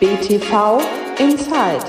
BTV 0.00 0.80
Inside. 1.18 1.84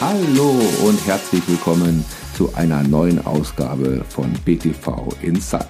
Hallo 0.00 0.50
und 0.84 1.06
herzlich 1.06 1.46
willkommen 1.46 2.04
zu 2.34 2.52
einer 2.56 2.82
neuen 2.82 3.24
Ausgabe 3.24 4.04
von 4.08 4.32
BTV 4.44 5.14
Inside, 5.22 5.68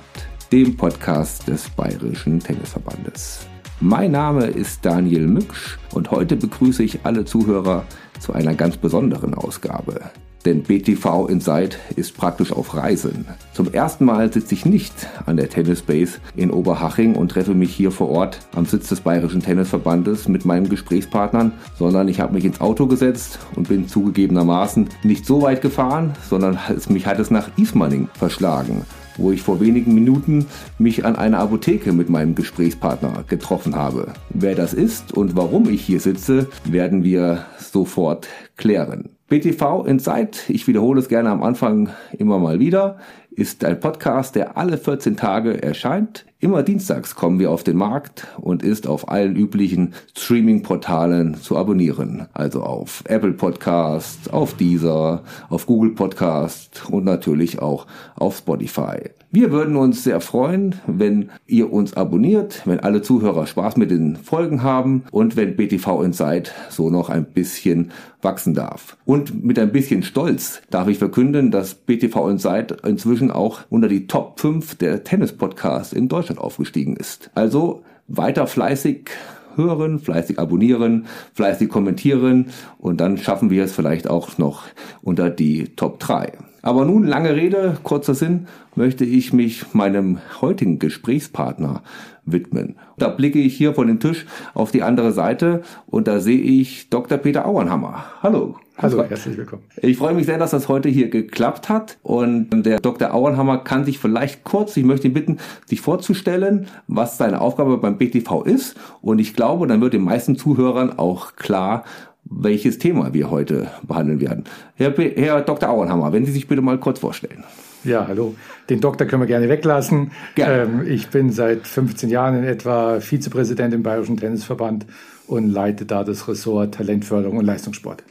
dem 0.50 0.74
Podcast 0.74 1.46
des 1.46 1.68
Bayerischen 1.68 2.40
Tennisverbandes. 2.40 3.46
Mein 3.80 4.12
Name 4.12 4.46
ist 4.46 4.86
Daniel 4.86 5.26
Mücksch 5.26 5.76
und 5.92 6.10
heute 6.10 6.36
begrüße 6.36 6.82
ich 6.82 7.00
alle 7.04 7.26
Zuhörer 7.26 7.84
zu 8.20 8.32
einer 8.32 8.54
ganz 8.54 8.78
besonderen 8.78 9.34
Ausgabe. 9.34 10.00
Denn 10.46 10.62
BTV 10.62 11.26
Inside 11.26 11.76
ist 11.96 12.16
praktisch 12.16 12.52
auf 12.52 12.76
Reisen. 12.76 13.26
Zum 13.52 13.74
ersten 13.74 14.04
Mal 14.04 14.32
sitze 14.32 14.54
ich 14.54 14.64
nicht 14.64 14.92
an 15.26 15.36
der 15.36 15.50
Tennisbase 15.50 16.18
in 16.36 16.52
Oberhaching 16.52 17.16
und 17.16 17.32
treffe 17.32 17.52
mich 17.52 17.74
hier 17.74 17.90
vor 17.90 18.10
Ort 18.10 18.38
am 18.54 18.64
Sitz 18.64 18.88
des 18.88 19.00
Bayerischen 19.00 19.42
Tennisverbandes 19.42 20.28
mit 20.28 20.44
meinen 20.44 20.68
Gesprächspartnern, 20.68 21.50
sondern 21.76 22.06
ich 22.06 22.20
habe 22.20 22.32
mich 22.32 22.44
ins 22.44 22.60
Auto 22.60 22.86
gesetzt 22.86 23.40
und 23.56 23.66
bin 23.66 23.88
zugegebenermaßen 23.88 24.88
nicht 25.02 25.26
so 25.26 25.42
weit 25.42 25.62
gefahren, 25.62 26.14
sondern 26.30 26.60
mich 26.88 27.06
hat 27.06 27.18
es 27.18 27.32
nach 27.32 27.50
Ismaning 27.58 28.08
verschlagen 28.14 28.84
wo 29.18 29.32
ich 29.32 29.40
vor 29.40 29.60
wenigen 29.60 29.94
Minuten 29.94 30.44
mich 30.78 31.06
an 31.06 31.16
einer 31.16 31.38
Apotheke 31.38 31.94
mit 31.94 32.10
meinem 32.10 32.34
Gesprächspartner 32.34 33.24
getroffen 33.26 33.74
habe. 33.74 34.12
Wer 34.28 34.54
das 34.54 34.74
ist 34.74 35.14
und 35.14 35.34
warum 35.34 35.70
ich 35.70 35.80
hier 35.80 36.00
sitze, 36.00 36.48
werden 36.64 37.02
wir 37.02 37.46
sofort 37.58 38.28
klären. 38.58 39.15
BTV 39.28 39.84
Inside, 39.86 40.38
ich 40.46 40.68
wiederhole 40.68 41.00
es 41.00 41.08
gerne 41.08 41.30
am 41.30 41.42
Anfang 41.42 41.88
immer 42.16 42.38
mal 42.38 42.60
wieder, 42.60 42.98
ist 43.32 43.64
ein 43.64 43.80
Podcast, 43.80 44.36
der 44.36 44.56
alle 44.56 44.78
14 44.78 45.16
Tage 45.16 45.60
erscheint. 45.60 46.24
Immer 46.38 46.62
dienstags 46.62 47.16
kommen 47.16 47.40
wir 47.40 47.50
auf 47.50 47.64
den 47.64 47.76
Markt 47.76 48.28
und 48.38 48.62
ist 48.62 48.86
auf 48.86 49.08
allen 49.08 49.34
üblichen 49.34 49.94
Streaming-Portalen 50.16 51.34
zu 51.34 51.56
abonnieren. 51.56 52.28
Also 52.34 52.62
auf 52.62 53.02
Apple 53.06 53.32
Podcast, 53.32 54.32
auf 54.32 54.54
Deezer, 54.54 55.24
auf 55.48 55.66
Google 55.66 55.90
Podcast 55.90 56.84
und 56.88 57.04
natürlich 57.04 57.58
auch 57.58 57.88
auf 58.14 58.36
Spotify. 58.36 59.10
Wir 59.32 59.50
würden 59.50 59.76
uns 59.76 60.04
sehr 60.04 60.20
freuen, 60.20 60.76
wenn 60.86 61.30
ihr 61.46 61.72
uns 61.72 61.94
abonniert, 61.94 62.62
wenn 62.64 62.78
alle 62.80 63.02
Zuhörer 63.02 63.46
Spaß 63.46 63.76
mit 63.76 63.90
den 63.90 64.16
Folgen 64.16 64.62
haben 64.62 65.02
und 65.10 65.36
wenn 65.36 65.56
BTV 65.56 66.02
Inside 66.02 66.50
so 66.70 66.90
noch 66.90 67.10
ein 67.10 67.24
bisschen 67.24 67.90
wachsen 68.22 68.54
darf. 68.54 68.96
Und 69.04 69.44
mit 69.44 69.58
ein 69.58 69.72
bisschen 69.72 70.04
Stolz 70.04 70.62
darf 70.70 70.86
ich 70.88 70.98
verkünden, 70.98 71.50
dass 71.50 71.74
BTV 71.74 72.28
Inside 72.28 72.76
inzwischen 72.86 73.32
auch 73.32 73.62
unter 73.68 73.88
die 73.88 74.06
Top 74.06 74.38
5 74.38 74.76
der 74.76 75.02
Tennis-Podcasts 75.02 75.92
in 75.92 76.08
Deutschland 76.08 76.40
aufgestiegen 76.40 76.96
ist. 76.96 77.30
Also 77.34 77.82
weiter 78.06 78.46
fleißig 78.46 79.10
hören, 79.56 79.98
fleißig 79.98 80.38
abonnieren, 80.38 81.06
fleißig 81.34 81.68
kommentieren 81.68 82.50
und 82.78 83.00
dann 83.00 83.18
schaffen 83.18 83.50
wir 83.50 83.64
es 83.64 83.72
vielleicht 83.72 84.08
auch 84.08 84.38
noch 84.38 84.62
unter 85.02 85.30
die 85.30 85.74
Top 85.74 85.98
3. 85.98 86.32
Aber 86.66 86.84
nun, 86.84 87.04
lange 87.04 87.36
Rede, 87.36 87.78
kurzer 87.84 88.16
Sinn, 88.16 88.48
möchte 88.74 89.04
ich 89.04 89.32
mich 89.32 89.72
meinem 89.72 90.18
heutigen 90.40 90.80
Gesprächspartner 90.80 91.84
widmen. 92.24 92.74
Da 92.98 93.06
blicke 93.06 93.38
ich 93.38 93.56
hier 93.56 93.72
von 93.72 93.86
dem 93.86 94.00
Tisch 94.00 94.26
auf 94.52 94.72
die 94.72 94.82
andere 94.82 95.12
Seite 95.12 95.62
und 95.86 96.08
da 96.08 96.18
sehe 96.18 96.40
ich 96.40 96.90
Dr. 96.90 97.18
Peter 97.18 97.46
Auernhammer. 97.46 98.06
Hallo. 98.20 98.56
Hallo, 98.78 99.04
herzlich 99.04 99.36
willkommen. 99.36 99.62
Ich 99.80 99.96
freue 99.96 100.12
mich 100.12 100.26
sehr, 100.26 100.38
dass 100.38 100.50
das 100.50 100.66
heute 100.66 100.88
hier 100.88 101.08
geklappt 101.08 101.68
hat. 101.68 101.98
Und 102.02 102.50
der 102.50 102.80
Dr. 102.80 103.14
Auernhammer 103.14 103.58
kann 103.58 103.84
sich 103.84 104.00
vielleicht 104.00 104.42
kurz, 104.42 104.76
ich 104.76 104.84
möchte 104.84 105.06
ihn 105.06 105.14
bitten, 105.14 105.38
sich 105.66 105.80
vorzustellen, 105.80 106.66
was 106.88 107.16
seine 107.16 107.42
Aufgabe 107.42 107.78
beim 107.78 107.96
BTV 107.96 108.42
ist. 108.42 108.76
Und 109.02 109.20
ich 109.20 109.34
glaube, 109.34 109.68
dann 109.68 109.80
wird 109.80 109.94
den 109.94 110.02
meisten 110.02 110.36
Zuhörern 110.36 110.98
auch 110.98 111.36
klar, 111.36 111.84
welches 112.30 112.78
Thema 112.78 113.14
wir 113.14 113.30
heute 113.30 113.68
behandeln 113.86 114.20
werden. 114.20 114.44
Herr, 114.74 114.92
Herr 114.96 115.40
Dr. 115.42 115.70
Auenhammer, 115.70 116.12
wenn 116.12 116.26
Sie 116.26 116.32
sich 116.32 116.48
bitte 116.48 116.62
mal 116.62 116.78
kurz 116.78 116.98
vorstellen. 116.98 117.44
Ja, 117.84 118.06
hallo. 118.08 118.34
Den 118.68 118.80
Doktor 118.80 119.06
können 119.06 119.22
wir 119.22 119.26
gerne 119.26 119.48
weglassen. 119.48 120.10
Gerne. 120.34 120.62
Ähm, 120.62 120.86
ich 120.86 121.08
bin 121.08 121.30
seit 121.30 121.66
15 121.66 122.10
Jahren 122.10 122.36
in 122.38 122.44
etwa 122.44 123.00
Vizepräsident 123.00 123.72
im 123.74 123.82
Bayerischen 123.82 124.16
Tennisverband 124.16 124.86
und 125.28 125.50
leite 125.50 125.86
da 125.86 126.02
das 126.02 126.26
Ressort 126.26 126.74
Talentförderung 126.74 127.36
und 127.38 127.44
Leistungssport. 127.44 128.02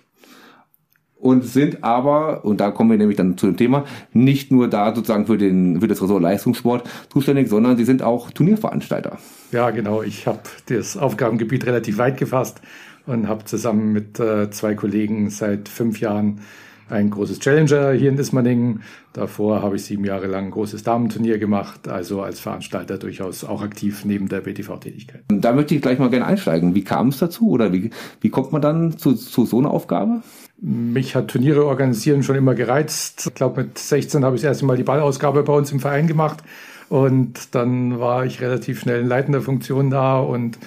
Und 1.18 1.44
sind 1.44 1.84
aber, 1.84 2.46
und 2.46 2.62
da 2.62 2.72
kommen 2.72 2.92
wir 2.92 2.98
nämlich 2.98 3.18
dann 3.18 3.38
zu 3.38 3.48
dem 3.48 3.58
Thema, 3.58 3.86
nicht 4.14 4.52
nur 4.52 4.70
da 4.70 4.94
sozusagen 4.94 5.26
für, 5.26 5.38
den, 5.38 5.82
für 5.82 5.88
das 5.88 6.02
Ressort 6.02 6.22
Leistungssport 6.22 6.88
zuständig, 7.12 7.50
sondern 7.50 7.78
Sie 7.78 7.86
sind 7.86 8.02
auch 8.02 8.32
Turnierveranstalter. 8.32 9.18
Ja, 9.52 9.72
genau. 9.72 10.04
Ich 10.04 10.28
habe 10.28 10.40
das 10.68 10.96
Aufgabengebiet 10.96 11.66
relativ 11.66 11.98
weit 11.98 12.18
gefasst 12.18 12.62
und 13.06 13.28
habe 13.28 13.46
zusammen 13.46 13.94
mit 13.94 14.20
äh, 14.20 14.50
zwei 14.52 14.76
Kollegen 14.76 15.30
seit 15.30 15.70
fünf 15.70 16.00
Jahren 16.00 16.42
ein 16.90 17.10
großes 17.10 17.40
Challenger 17.40 17.94
hier 17.94 18.10
in 18.10 18.18
Ismaningen. 18.18 18.84
Davor 19.14 19.62
habe 19.64 19.76
ich 19.76 19.86
sieben 19.86 20.06
Jahre 20.06 20.28
lang 20.28 20.46
ein 20.46 20.52
großes 20.52 20.84
Damenturnier 20.84 21.40
gemacht, 21.40 21.88
also 21.88 22.22
als 22.22 22.40
Veranstalter 22.40 22.98
durchaus 22.98 23.44
auch 23.44 23.62
aktiv 23.62 24.06
neben 24.06 24.28
der 24.30 24.42
BTV-Tätigkeit. 24.42 25.24
Da 25.30 25.54
möchte 25.54 25.76
ich 25.76 25.82
gleich 25.82 26.00
mal 26.00 26.10
gerne 26.10 26.28
einsteigen. 26.28 26.76
Wie 26.76 26.84
kam 26.84 27.08
es 27.08 27.18
dazu 27.18 27.50
oder 27.50 27.74
wie, 27.74 27.90
wie 28.22 28.30
kommt 28.30 28.52
man 28.52 28.62
dann 28.62 28.98
zu, 28.98 29.14
zu 29.14 29.46
so 29.46 29.58
einer 29.60 29.72
Aufgabe? 29.72 30.22
Mich 30.62 31.16
hat 31.16 31.30
Turniere 31.30 31.66
organisieren 31.66 32.24
schon 32.24 32.36
immer 32.36 32.56
gereizt. 32.56 33.28
Ich 33.28 33.34
glaube, 33.34 33.64
mit 33.64 33.78
16 33.78 34.24
habe 34.24 34.36
ich 34.36 34.44
das 34.44 34.50
erste 34.50 34.66
Mal 34.66 34.78
die 34.78 34.84
Ballausgabe 34.84 35.44
bei 35.44 35.54
uns 35.54 35.72
im 35.72 35.80
Verein 35.80 36.08
gemacht. 36.08 36.44
Und 36.88 37.56
dann 37.56 38.00
war 38.00 38.26
ich 38.26 38.42
relativ 38.42 38.82
schnell 38.82 39.02
in 39.02 39.08
leitender 39.08 39.42
Funktion 39.42 39.90
da 39.90 40.20
und 40.20 40.60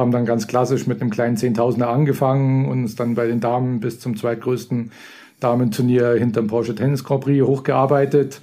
haben 0.00 0.10
dann 0.10 0.26
ganz 0.26 0.48
klassisch 0.48 0.86
mit 0.86 1.00
einem 1.00 1.10
kleinen 1.10 1.36
Zehntausender 1.36 1.88
angefangen 1.88 2.66
und 2.66 2.80
uns 2.82 2.96
dann 2.96 3.14
bei 3.14 3.26
den 3.26 3.40
Damen 3.40 3.80
bis 3.80 4.00
zum 4.00 4.16
zweitgrößten 4.16 4.90
Damenturnier 5.38 6.14
hinterm 6.14 6.48
Porsche 6.48 6.74
Tennis 6.74 7.04
Grand 7.04 7.22
Prix 7.22 7.46
hochgearbeitet. 7.46 8.40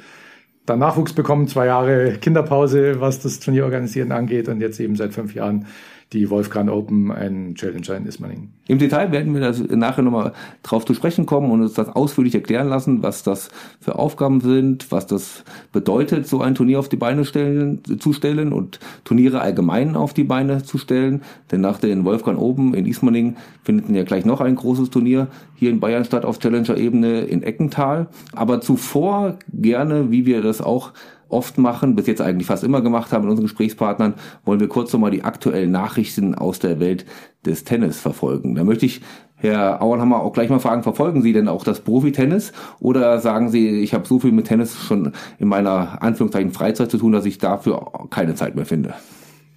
Dann 0.66 0.80
Nachwuchs 0.80 1.14
bekommen, 1.14 1.48
zwei 1.48 1.68
Jahre 1.68 2.14
Kinderpause, 2.22 3.00
was 3.00 3.20
das 3.20 3.40
Turnier 3.40 3.66
organisieren 3.66 4.12
angeht 4.12 4.48
und 4.50 4.62
jetzt 4.62 4.80
eben 4.80 4.96
seit 4.96 5.14
fünf 5.14 5.34
Jahren 5.34 5.66
die 6.14 6.30
Wolfgang 6.30 6.70
Open, 6.70 7.12
ein 7.12 7.56
Challenger 7.56 7.98
in 7.98 8.06
Ismaning. 8.06 8.50
Im 8.68 8.80
Detail 8.80 9.12
werden 9.12 9.34
wir 9.34 9.42
das 9.42 9.60
nachher 9.60 10.04
nochmal 10.04 10.34
drauf 10.64 10.86
zu 10.86 10.94
sprechen 10.94 11.26
kommen 11.26 11.52
und 11.52 11.62
uns 11.62 11.74
das 11.74 11.90
ausführlich 11.90 12.34
erklären 12.34 12.70
lassen, 12.70 13.04
was 13.04 13.24
das 13.24 13.50
für 13.82 13.96
Aufgaben 13.96 14.40
sind, 14.40 14.92
was 14.92 15.08
das 15.08 15.44
bedeutet, 15.74 16.28
so 16.28 16.42
ein 16.42 16.56
Turnier 16.56 16.80
auf 16.80 16.90
die 16.90 16.98
Beine 16.98 17.26
stellen, 17.26 17.82
zu 18.00 18.14
stellen 18.14 18.54
und 18.54 18.80
Turniere 19.04 19.42
allgemein 19.42 19.96
auf 19.96 20.14
die 20.14 20.24
Beine 20.24 20.64
zu 20.64 20.78
stellen. 20.78 21.22
Denn 21.52 21.62
nach 21.62 21.80
den 21.80 22.06
Wolfgang 22.06 22.40
Open 22.40 22.74
in 22.74 22.86
Ismaning 22.86 23.36
findet 23.64 23.90
ja 23.90 24.04
gleich 24.04 24.26
noch 24.26 24.40
ein 24.40 24.56
großes 24.56 24.90
Turnier 24.90 25.28
hier 25.56 25.70
in 25.70 25.80
Bayern 25.80 26.06
statt 26.06 26.24
auf 26.24 26.40
Challenger-Ebene 26.40 27.22
in 27.22 27.44
Eckental. 27.44 28.08
Aber 28.34 28.62
zuvor 28.62 29.40
gerne, 29.52 30.12
wie 30.12 30.26
wir 30.26 30.42
das 30.42 30.62
auch 30.62 30.94
oft 31.30 31.58
machen, 31.58 31.96
bis 31.96 32.08
jetzt 32.08 32.22
eigentlich 32.22 32.48
fast 32.48 32.64
immer 32.64 32.82
gemacht 32.82 33.12
haben 33.12 33.24
mit 33.24 33.32
unseren 33.32 33.46
Gesprächspartnern, 33.46 34.16
wollen 34.46 34.60
wir 34.60 34.68
kurz 34.68 34.94
nochmal 34.94 35.12
die 35.12 35.24
aktuellen 35.24 35.72
Nachrichten 35.72 36.36
aus 36.36 36.60
der 36.60 36.80
Welt 36.80 37.06
des 37.46 37.64
Tennis 37.64 38.00
verfolgen. 38.00 38.56
Da 38.56 38.64
möchte 38.64 38.86
ich 38.86 39.02
Herr 39.40 39.84
Auerhammer 39.84 40.22
auch 40.22 40.34
gleich 40.34 40.50
mal 40.50 40.60
fragen, 40.60 40.82
verfolgen 40.82 41.22
Sie 41.22 41.32
denn 41.32 41.48
auch 41.48 41.64
das 41.64 41.82
Profi-Tennis 41.82 42.54
oder 42.80 43.20
sagen 43.20 43.50
Sie, 43.50 43.82
ich 43.82 43.94
habe 43.94 44.08
so 44.08 44.20
viel 44.20 44.32
mit 44.32 44.48
Tennis 44.48 44.76
schon 44.76 45.12
in 45.38 45.48
meiner 45.48 46.02
Anführungszeichen 46.02 46.52
Freizeit 46.52 46.90
zu 46.90 46.98
tun, 46.98 47.12
dass 47.12 47.26
ich 47.26 47.38
dafür 47.38 47.92
keine 48.10 48.34
Zeit 48.34 48.56
mehr 48.56 48.66
finde? 48.66 48.96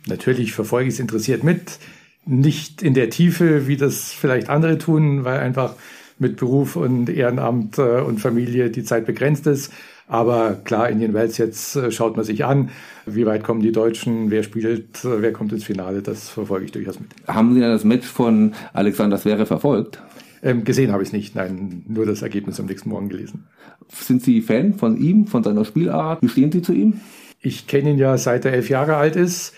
Natürlich 0.06 0.52
verfolge 0.52 0.88
ich 0.88 0.94
es 0.94 1.00
interessiert 1.00 1.44
mit, 1.44 1.78
nicht 2.26 2.82
in 2.82 2.92
der 2.92 3.08
Tiefe, 3.08 3.66
wie 3.68 3.78
das 3.78 4.12
vielleicht 4.12 4.50
andere 4.50 4.76
tun, 4.76 5.24
weil 5.24 5.40
einfach 5.40 5.74
mit 6.18 6.36
Beruf 6.36 6.76
und 6.76 7.08
Ehrenamt 7.08 7.78
äh, 7.78 8.00
und 8.00 8.20
Familie 8.20 8.70
die 8.70 8.84
Zeit 8.84 9.06
begrenzt 9.06 9.46
ist. 9.46 9.72
Aber 10.10 10.54
klar, 10.64 10.90
Indian 10.90 11.14
Wells 11.14 11.38
jetzt 11.38 11.76
äh, 11.76 11.92
schaut 11.92 12.16
man 12.16 12.24
sich 12.24 12.44
an, 12.44 12.70
wie 13.06 13.26
weit 13.26 13.44
kommen 13.44 13.60
die 13.60 13.70
Deutschen, 13.70 14.32
wer 14.32 14.42
spielt, 14.42 15.04
äh, 15.04 15.22
wer 15.22 15.32
kommt 15.32 15.52
ins 15.52 15.62
Finale, 15.62 16.02
das 16.02 16.28
verfolge 16.28 16.64
ich 16.64 16.72
durchaus 16.72 16.98
mit. 16.98 17.10
Haben 17.28 17.54
Sie 17.54 17.60
das 17.60 17.84
Match 17.84 18.08
von 18.08 18.54
Alexander 18.72 19.18
Zverev 19.18 19.46
verfolgt? 19.46 20.02
Ähm, 20.42 20.64
gesehen 20.64 20.90
habe 20.90 21.04
ich 21.04 21.10
es 21.10 21.12
nicht, 21.12 21.36
nein, 21.36 21.84
nur 21.86 22.06
das 22.06 22.22
Ergebnis 22.22 22.58
am 22.58 22.66
nächsten 22.66 22.88
Morgen 22.88 23.08
gelesen. 23.08 23.46
Sind 23.88 24.22
Sie 24.22 24.42
Fan 24.42 24.74
von 24.74 24.96
ihm, 24.96 25.28
von 25.28 25.44
seiner 25.44 25.64
Spielart? 25.64 26.20
Wie 26.22 26.28
stehen 26.28 26.50
Sie 26.50 26.62
zu 26.62 26.72
ihm? 26.72 27.00
Ich 27.40 27.68
kenne 27.68 27.90
ihn 27.90 27.98
ja 27.98 28.18
seit 28.18 28.44
er 28.44 28.52
elf 28.52 28.68
Jahre 28.68 28.96
alt 28.96 29.14
ist 29.14 29.54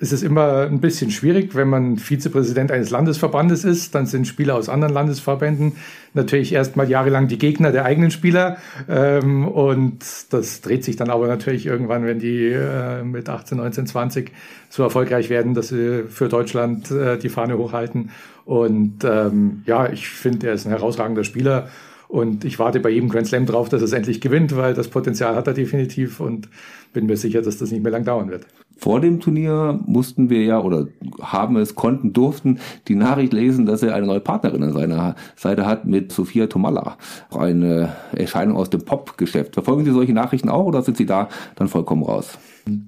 es 0.00 0.12
ist 0.12 0.22
immer 0.22 0.62
ein 0.62 0.80
bisschen 0.80 1.10
schwierig, 1.10 1.54
wenn 1.54 1.68
man 1.68 1.96
Vizepräsident 1.96 2.70
eines 2.70 2.90
Landesverbandes 2.90 3.64
ist, 3.64 3.94
dann 3.94 4.06
sind 4.06 4.26
Spieler 4.26 4.54
aus 4.54 4.68
anderen 4.68 4.94
Landesverbänden 4.94 5.72
natürlich 6.14 6.52
erstmal 6.52 6.88
jahrelang 6.88 7.28
die 7.28 7.38
Gegner 7.38 7.72
der 7.72 7.84
eigenen 7.84 8.10
Spieler. 8.10 8.58
Ähm, 8.88 9.46
und 9.46 9.98
das 10.30 10.60
dreht 10.60 10.84
sich 10.84 10.96
dann 10.96 11.10
aber 11.10 11.26
natürlich 11.26 11.66
irgendwann, 11.66 12.06
wenn 12.06 12.18
die 12.18 12.48
äh, 12.48 13.02
mit 13.02 13.28
18, 13.28 13.58
19, 13.58 13.86
20 13.86 14.32
so 14.68 14.82
erfolgreich 14.82 15.30
werden, 15.30 15.54
dass 15.54 15.68
sie 15.68 16.04
für 16.08 16.28
Deutschland 16.28 16.90
äh, 16.90 17.18
die 17.18 17.28
Fahne 17.28 17.58
hochhalten. 17.58 18.10
Und 18.44 19.04
ähm, 19.04 19.62
ja, 19.66 19.90
ich 19.90 20.08
finde, 20.08 20.48
er 20.48 20.54
ist 20.54 20.66
ein 20.66 20.70
herausragender 20.70 21.24
Spieler 21.24 21.68
Und 22.08 22.44
ich 22.46 22.58
warte 22.58 22.80
bei 22.80 22.88
jedem 22.88 23.10
Grand 23.10 23.26
Slam 23.26 23.44
drauf, 23.44 23.68
dass 23.68 23.82
es 23.82 23.92
endlich 23.92 24.20
gewinnt, 24.20 24.56
weil 24.56 24.72
das 24.72 24.88
Potenzial 24.88 25.36
hat 25.36 25.46
er 25.46 25.52
definitiv 25.52 26.20
und 26.20 26.48
bin 26.94 27.06
mir 27.06 27.18
sicher, 27.18 27.42
dass 27.42 27.58
das 27.58 27.70
nicht 27.70 27.82
mehr 27.82 27.92
lang 27.92 28.04
dauern 28.04 28.30
wird. 28.30 28.46
Vor 28.78 29.00
dem 29.00 29.18
Turnier 29.18 29.80
mussten 29.86 30.30
wir 30.30 30.44
ja 30.44 30.60
oder 30.60 30.86
haben 31.20 31.56
es, 31.56 31.74
konnten, 31.74 32.12
durften 32.12 32.60
die 32.86 32.94
Nachricht 32.94 33.32
lesen, 33.32 33.66
dass 33.66 33.82
er 33.82 33.94
eine 33.94 34.06
neue 34.06 34.20
Partnerin 34.20 34.62
an 34.62 34.72
seiner 34.72 35.16
Seite 35.34 35.66
hat 35.66 35.84
mit 35.84 36.12
Sophia 36.12 36.46
Tomalla. 36.46 36.96
Eine 37.36 37.92
Erscheinung 38.12 38.56
aus 38.56 38.70
dem 38.70 38.84
Pop-Geschäft. 38.84 39.54
Verfolgen 39.54 39.84
Sie 39.84 39.90
solche 39.90 40.12
Nachrichten 40.12 40.48
auch 40.48 40.64
oder 40.64 40.82
sind 40.82 40.96
Sie 40.96 41.06
da 41.06 41.28
dann 41.56 41.66
vollkommen 41.66 42.04
raus? 42.04 42.38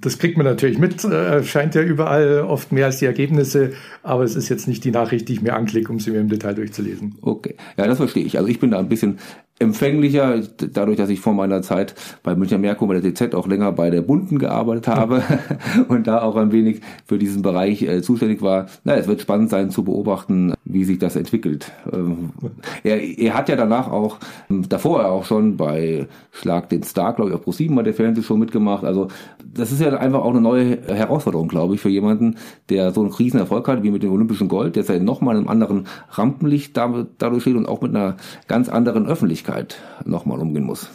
Das 0.01 0.19
kriegt 0.19 0.37
man 0.37 0.47
natürlich 0.47 0.79
mit, 0.79 1.03
äh, 1.05 1.43
scheint 1.43 1.75
ja 1.75 1.83
überall 1.83 2.43
oft 2.43 2.71
mehr 2.71 2.87
als 2.87 2.99
die 2.99 3.07
Ergebnisse, 3.07 3.73
aber 4.03 4.25
es 4.25 4.37
ist 4.37 4.49
jetzt 4.49 4.69
nicht 4.69 4.85
die 4.85 4.91
Nachricht, 4.91 5.29
die 5.29 5.35
ich 5.35 5.43
mir 5.43 5.55
anklicke, 5.55 5.91
um 5.91 5.99
sie 5.99 6.11
mir 6.11 6.21
im 6.21 6.29
Detail 6.29 6.55
durchzulesen. 6.55 7.17
Okay, 7.23 7.57
ja, 7.77 7.87
das 7.87 7.97
verstehe 7.97 8.25
ich. 8.25 8.37
Also 8.37 8.49
ich 8.49 8.61
bin 8.61 8.71
da 8.71 8.79
ein 8.79 8.89
bisschen 8.89 9.19
empfänglicher, 9.61 10.41
dadurch, 10.73 10.97
dass 10.97 11.11
ich 11.11 11.21
vor 11.21 11.35
meiner 11.35 11.61
Zeit 11.61 11.95
bei 12.23 12.35
Münchner 12.35 12.57
Merkur 12.57 12.89
bei 12.89 12.99
der 12.99 13.15
TZ 13.15 13.35
auch 13.35 13.47
länger 13.47 13.73
bei 13.73 13.91
der 13.91 14.01
Bunden 14.01 14.39
gearbeitet 14.39 14.89
habe 14.89 15.23
und 15.89 16.07
da 16.07 16.23
auch 16.23 16.37
ein 16.37 16.51
wenig 16.51 16.81
für 17.05 17.19
diesen 17.19 17.43
Bereich 17.43 17.83
äh, 17.83 18.01
zuständig 18.01 18.41
war. 18.41 18.67
Na, 18.85 18.95
es 18.95 19.07
wird 19.07 19.21
spannend 19.21 19.51
sein 19.51 19.71
zu 19.71 19.85
beobachten, 19.85 20.55
wie 20.65 20.85
sich 20.85 20.99
das 20.99 21.15
entwickelt. 21.15 21.71
Ähm, 21.93 22.31
er, 22.83 23.03
er 23.03 23.35
hat 23.35 23.51
ja 23.51 23.57
danach 23.57 23.89
auch, 23.89 24.17
ähm, 24.49 24.67
davor 24.67 25.05
auch 25.05 25.27
schon 25.27 25.59
bei 25.59 26.07
Schlag 26.33 26.71
den 26.71 26.83
Star, 26.83 27.13
glaube 27.13 27.31
ich, 27.31 27.37
auf 27.37 27.47
Pro7 27.47 27.77
hat 27.77 27.87
der 27.87 27.95
Fernsehshow 27.95 28.39
mitgemacht. 28.39 28.85
Also 28.85 29.09
das 29.45 29.73
ist 29.73 29.81
ja 29.83 29.95
einfach 29.95 30.21
auch 30.21 30.31
eine 30.31 30.41
neue 30.41 30.79
Herausforderung, 30.87 31.49
glaube 31.49 31.75
ich, 31.75 31.83
für 31.83 31.91
jemanden, 31.91 32.37
der 32.71 32.93
so 32.93 33.03
einen 33.03 33.13
Riesenerfolg 33.13 33.69
hat, 33.69 33.83
wie 33.83 33.91
mit 33.91 34.03
dem 34.03 34.13
Olympischen 34.13 34.49
Gold, 34.49 34.77
der 34.77 34.85
ja 34.85 34.99
nochmal 34.99 35.35
in 35.35 35.43
einem 35.43 35.51
anderen 35.51 35.87
Rampenlicht 36.13 36.75
dadurch 36.77 37.43
steht 37.43 37.57
und 37.57 37.67
auch 37.67 37.83
mit 37.83 37.95
einer 37.95 38.17
ganz 38.49 38.71
anderen 38.71 39.07
Öffentlichkeit 39.07 39.50
Öffentlichkeit 39.51 39.83
nochmal 40.05 40.41
umgehen 40.41 40.65
muss. 40.65 40.91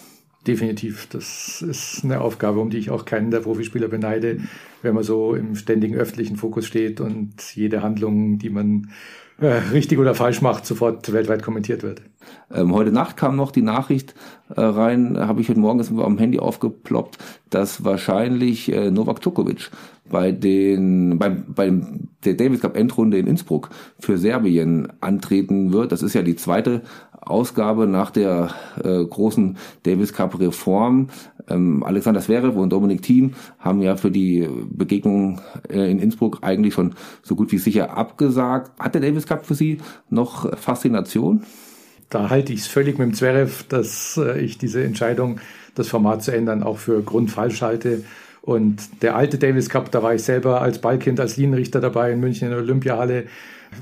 Definitiv. 0.48 1.08
Das 1.08 1.62
ist 1.62 2.04
eine 2.04 2.22
Aufgabe, 2.22 2.60
um 2.60 2.70
die 2.70 2.78
ich 2.78 2.92
auch 2.92 3.06
keinen 3.06 3.32
der 3.32 3.40
Profispieler 3.40 3.88
beneide, 3.88 4.38
wenn 4.84 4.94
man 4.94 5.04
so 5.04 5.34
im 5.34 5.56
ständigen 5.56 5.96
öffentlichen 5.96 6.36
Fokus 6.36 6.68
steht 6.68 7.02
und 7.02 7.56
jede 7.56 7.82
Handlung, 7.82 8.38
die 8.38 8.52
man 8.52 8.92
äh, 9.40 9.48
richtig 9.74 9.98
oder 9.98 10.14
falsch 10.14 10.42
macht, 10.42 10.68
sofort 10.68 11.12
weltweit 11.12 11.42
kommentiert 11.42 11.82
wird. 11.82 12.04
Ähm, 12.54 12.74
heute 12.74 12.92
Nacht 12.92 13.18
kam 13.18 13.36
noch 13.36 13.52
die 13.52 13.64
Nachricht 13.64 14.14
äh, 14.56 14.62
rein, 14.62 15.18
habe 15.18 15.42
ich 15.42 15.50
heute 15.50 15.60
Morgen 15.60 16.00
am 16.00 16.20
Handy 16.20 16.40
aufgeploppt, 16.40 17.18
dass 17.50 17.84
wahrscheinlich 17.84 18.72
äh, 18.72 18.92
Novak 18.92 19.22
Djokovic 19.22 19.72
bei 20.10 20.32
den 20.32 21.18
beim, 21.18 21.46
beim 21.48 22.10
der 22.24 22.36
Davis 22.36 22.62
Cup 22.62 22.78
Endrunde 22.78 23.18
in 23.18 23.28
Innsbruck 23.28 23.70
für 24.00 24.18
Serbien 24.18 24.94
antreten 25.02 25.74
wird. 25.74 25.92
Das 25.92 26.04
ist 26.04 26.14
ja 26.14 26.22
die 26.22 26.36
zweite 26.36 26.82
Ausgabe 27.22 27.88
nach 27.88 28.12
der 28.12 28.50
äh, 28.84 29.04
großen 29.04 29.58
Davis 29.84 30.14
Cup 30.14 30.40
Reform. 30.40 31.10
Ähm, 31.48 31.84
Alexander 31.84 32.22
Zverev 32.22 32.58
und 32.58 32.72
Dominik 32.72 33.02
Thiem 33.02 33.34
haben 33.60 33.82
ja 33.82 33.96
für 33.98 34.12
die 34.12 34.48
Begegnung 34.70 35.42
äh, 35.70 35.90
in 35.90 36.00
Innsbruck 36.00 36.40
eigentlich 36.42 36.74
schon 36.74 36.96
so 37.24 37.36
gut 37.36 37.52
wie 37.52 37.58
sicher 37.58 37.98
abgesagt. 37.98 38.72
Hat 38.80 38.94
der 38.94 39.02
Davis 39.02 39.26
Cup 39.26 39.46
für 39.46 39.56
Sie 39.56 39.80
noch 40.10 40.58
Faszination? 40.58 41.44
Da 42.10 42.30
halte 42.30 42.54
ich 42.54 42.62
es 42.62 42.68
völlig 42.68 43.00
mit 43.00 43.08
dem 43.08 43.14
Zverev, 43.14 43.66
dass 43.70 44.18
äh, 44.18 44.40
ich 44.40 44.58
diese 44.58 44.84
Entscheidung, 44.84 45.40
das 45.74 45.90
Format 45.90 46.24
zu 46.24 46.32
ändern, 46.32 46.64
auch 46.64 46.78
für 46.78 47.02
grundfalsch 47.02 47.62
halte. 47.62 48.04
Und 48.46 49.02
der 49.02 49.16
alte 49.16 49.40
Davis 49.40 49.70
Cup, 49.70 49.92
da 49.92 50.04
war 50.04 50.14
ich 50.14 50.22
selber 50.22 50.62
als 50.62 50.80
Ballkind, 50.80 51.20
als 51.20 51.36
Linienrichter 51.36 51.82
dabei 51.82 52.12
in 52.12 52.20
München 52.20 52.46
in 52.46 52.52
der 52.52 52.62
Olympiahalle. 52.62 53.26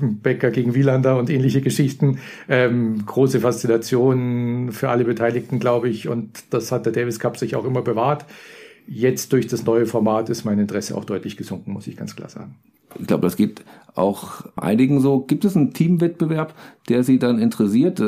Becker 0.00 0.50
gegen 0.50 0.74
Wielander 0.74 1.18
und 1.18 1.28
ähnliche 1.28 1.60
Geschichten. 1.60 2.18
Ähm, 2.48 3.04
große 3.04 3.40
Faszination 3.40 4.72
für 4.72 4.88
alle 4.88 5.04
Beteiligten, 5.04 5.60
glaube 5.60 5.90
ich. 5.90 6.08
Und 6.08 6.44
das 6.50 6.72
hat 6.72 6.86
der 6.86 6.94
Davis 6.94 7.20
Cup 7.20 7.36
sich 7.36 7.56
auch 7.56 7.66
immer 7.66 7.82
bewahrt. 7.82 8.24
Jetzt 8.86 9.32
durch 9.34 9.46
das 9.46 9.64
neue 9.64 9.84
Format 9.84 10.30
ist 10.30 10.44
mein 10.44 10.58
Interesse 10.58 10.96
auch 10.96 11.04
deutlich 11.04 11.36
gesunken, 11.36 11.72
muss 11.72 11.86
ich 11.86 11.96
ganz 11.96 12.16
klar 12.16 12.30
sagen. 12.30 12.56
Ich 12.98 13.06
glaube, 13.06 13.22
das 13.22 13.36
geht 13.36 13.62
auch 13.94 14.44
einigen 14.56 15.00
so. 15.00 15.20
Gibt 15.20 15.44
es 15.44 15.56
einen 15.56 15.74
Teamwettbewerb, 15.74 16.54
der 16.88 17.02
Sie 17.04 17.18
dann 17.18 17.38
interessiert? 17.38 18.00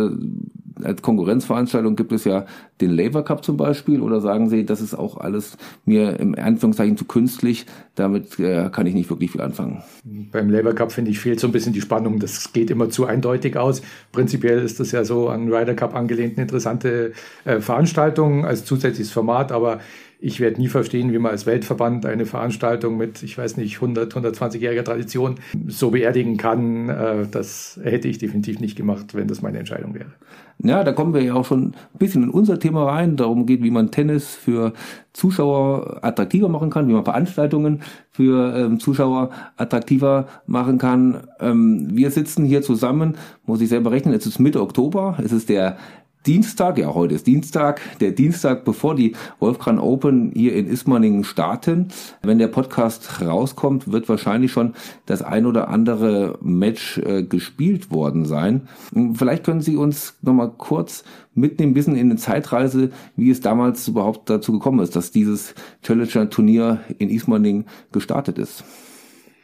Als 0.82 1.02
Konkurrenzveranstaltung 1.02 1.96
gibt 1.96 2.12
es 2.12 2.25
ja 2.25 2.46
den 2.81 2.90
Labour 2.90 3.25
Cup 3.25 3.44
zum 3.44 3.56
Beispiel 3.56 4.00
oder 4.00 4.20
sagen 4.20 4.50
Sie, 4.50 4.67
das 4.67 4.81
ist 4.81 4.94
auch 4.94 5.17
alles 5.19 5.56
mir 5.84 6.20
im 6.20 6.34
Anführungszeichen 6.34 6.96
zu 6.96 7.05
künstlich, 7.06 7.67
damit 7.94 8.38
äh, 8.38 8.69
kann 8.70 8.87
ich 8.87 8.94
nicht 8.94 9.08
wirklich 9.08 9.31
viel 9.31 9.40
anfangen. 9.40 9.82
Beim 10.05 10.50
Labour 10.50 10.75
Cup 10.75 10.93
finde 10.93 11.11
ich 11.11 11.19
fehlt 11.19 11.40
so 11.40 11.46
ein 11.46 11.52
bisschen 11.52 11.73
die 11.73 11.81
Spannung, 11.81 12.19
das 12.19 12.52
geht 12.52 12.70
immer 12.70 12.90
zu 12.90 13.06
eindeutig 13.06 13.56
aus. 13.56 13.82
Prinzipiell 14.12 14.62
ist 14.62 14.81
das 14.81 14.93
ja 14.93 15.05
so 15.05 15.28
an 15.28 15.52
Ryder 15.52 15.75
Cup 15.75 15.94
angelehnt 15.94 16.34
eine 16.37 16.43
interessante 16.43 17.12
äh, 17.44 17.61
Veranstaltung 17.61 18.44
als 18.44 18.64
zusätzliches 18.64 19.12
Format, 19.12 19.52
aber 19.52 19.81
ich 20.19 20.41
werde 20.41 20.61
nie 20.61 20.69
verstehen, 20.69 21.13
wie 21.13 21.19
man 21.19 21.33
als 21.33 21.47
Weltverband 21.47 22.07
eine 22.07 22.25
Veranstaltung 22.25 22.97
mit, 22.97 23.23
ich 23.23 23.37
weiß 23.37 23.57
nicht, 23.59 23.77
100, 23.77 24.15
120-jähriger 24.15 24.83
Tradition 24.83 25.37
so 25.67 25.91
beerdigen 25.91 26.37
kann. 26.37 26.89
Äh, 26.89 27.27
das 27.31 27.79
hätte 27.83 28.09
ich 28.09 28.19
definitiv 28.19 28.61
nicht 28.61 28.77
gemacht, 28.77 29.15
wenn 29.15 29.29
das 29.29 29.43
meine 29.43 29.59
Entscheidung 29.59 29.95
wäre. 29.95 30.13
Ja, 30.59 30.85
da 30.85 30.93
kommen 30.93 31.13
wir 31.13 31.21
ja 31.21 31.35
auch 31.35 31.45
schon 31.45 31.67
ein 31.67 31.99
bisschen 31.99 32.23
in 32.23 32.31
unser 32.31 32.59
Thema 32.59 32.85
rein. 32.85 33.17
Darum 33.17 33.45
geht, 33.45 33.63
wie 33.63 33.71
man 33.71 33.91
Tennis 33.91 34.35
für 34.35 34.73
Zuschauer 35.13 35.99
attraktiver 36.03 36.49
machen 36.49 36.71
kann, 36.71 36.89
wie 36.89 36.95
man 36.95 37.05
Veranstaltungen 37.05 37.83
für 38.11 38.57
ähm, 38.57 38.81
Zuschauer 38.81 39.31
attraktiver 39.59 40.29
machen 40.47 40.79
kann. 40.79 41.27
Ähm, 41.41 41.89
wir 41.93 42.11
sitzen 42.11 42.47
hier 42.47 42.63
zusammen, 42.63 43.17
muss 43.45 43.61
ich 43.61 43.69
selber 43.69 43.91
rechnen, 43.91 44.15
es 44.15 44.25
ist 44.25 44.39
Mitte 44.39 44.63
Oktober, 44.63 45.19
es 45.23 45.33
ist 45.33 45.51
der 45.51 45.77
Dienstag, 46.26 46.76
ja 46.78 46.93
heute 46.93 47.14
ist 47.14 47.28
Dienstag, 47.28 47.81
der 48.00 48.11
Dienstag, 48.11 48.64
bevor 48.64 48.96
die 48.96 49.14
Wolfgang 49.38 49.81
Open 49.81 50.32
hier 50.34 50.56
in 50.56 50.67
Ismaningen 50.67 51.23
starten. 51.23 51.88
Wenn 52.23 52.38
der 52.38 52.49
Podcast 52.49 53.20
rauskommt, 53.23 53.93
wird 53.93 54.08
wahrscheinlich 54.08 54.50
schon 54.50 54.75
das 55.06 55.23
ein 55.23 55.46
oder 55.46 55.69
andere 55.69 56.37
Match 56.43 56.99
äh, 56.99 57.23
gespielt 57.23 57.93
worden 57.93 58.25
sein. 58.25 58.69
Vielleicht 59.14 59.44
können 59.44 59.61
Sie 59.61 59.76
uns 59.76 60.17
nochmal 60.23 60.50
kurz 60.56 61.05
mitnehmen, 61.34 61.75
bisschen 61.75 61.94
in 61.94 62.11
eine 62.11 62.17
Zeitreise, 62.17 62.90
wie 63.14 63.31
es 63.31 63.40
damals 63.40 63.87
überhaupt 63.87 64.29
dazu 64.29 64.52
gekommen 64.52 64.81
ist, 64.81 64.96
dass 64.96 65.12
dieses 65.12 65.55
Challenger-Turnier 65.82 66.81
in 66.99 67.08
Ismaningen 67.08 67.67
gestartet 67.93 68.38
ist. 68.38 68.64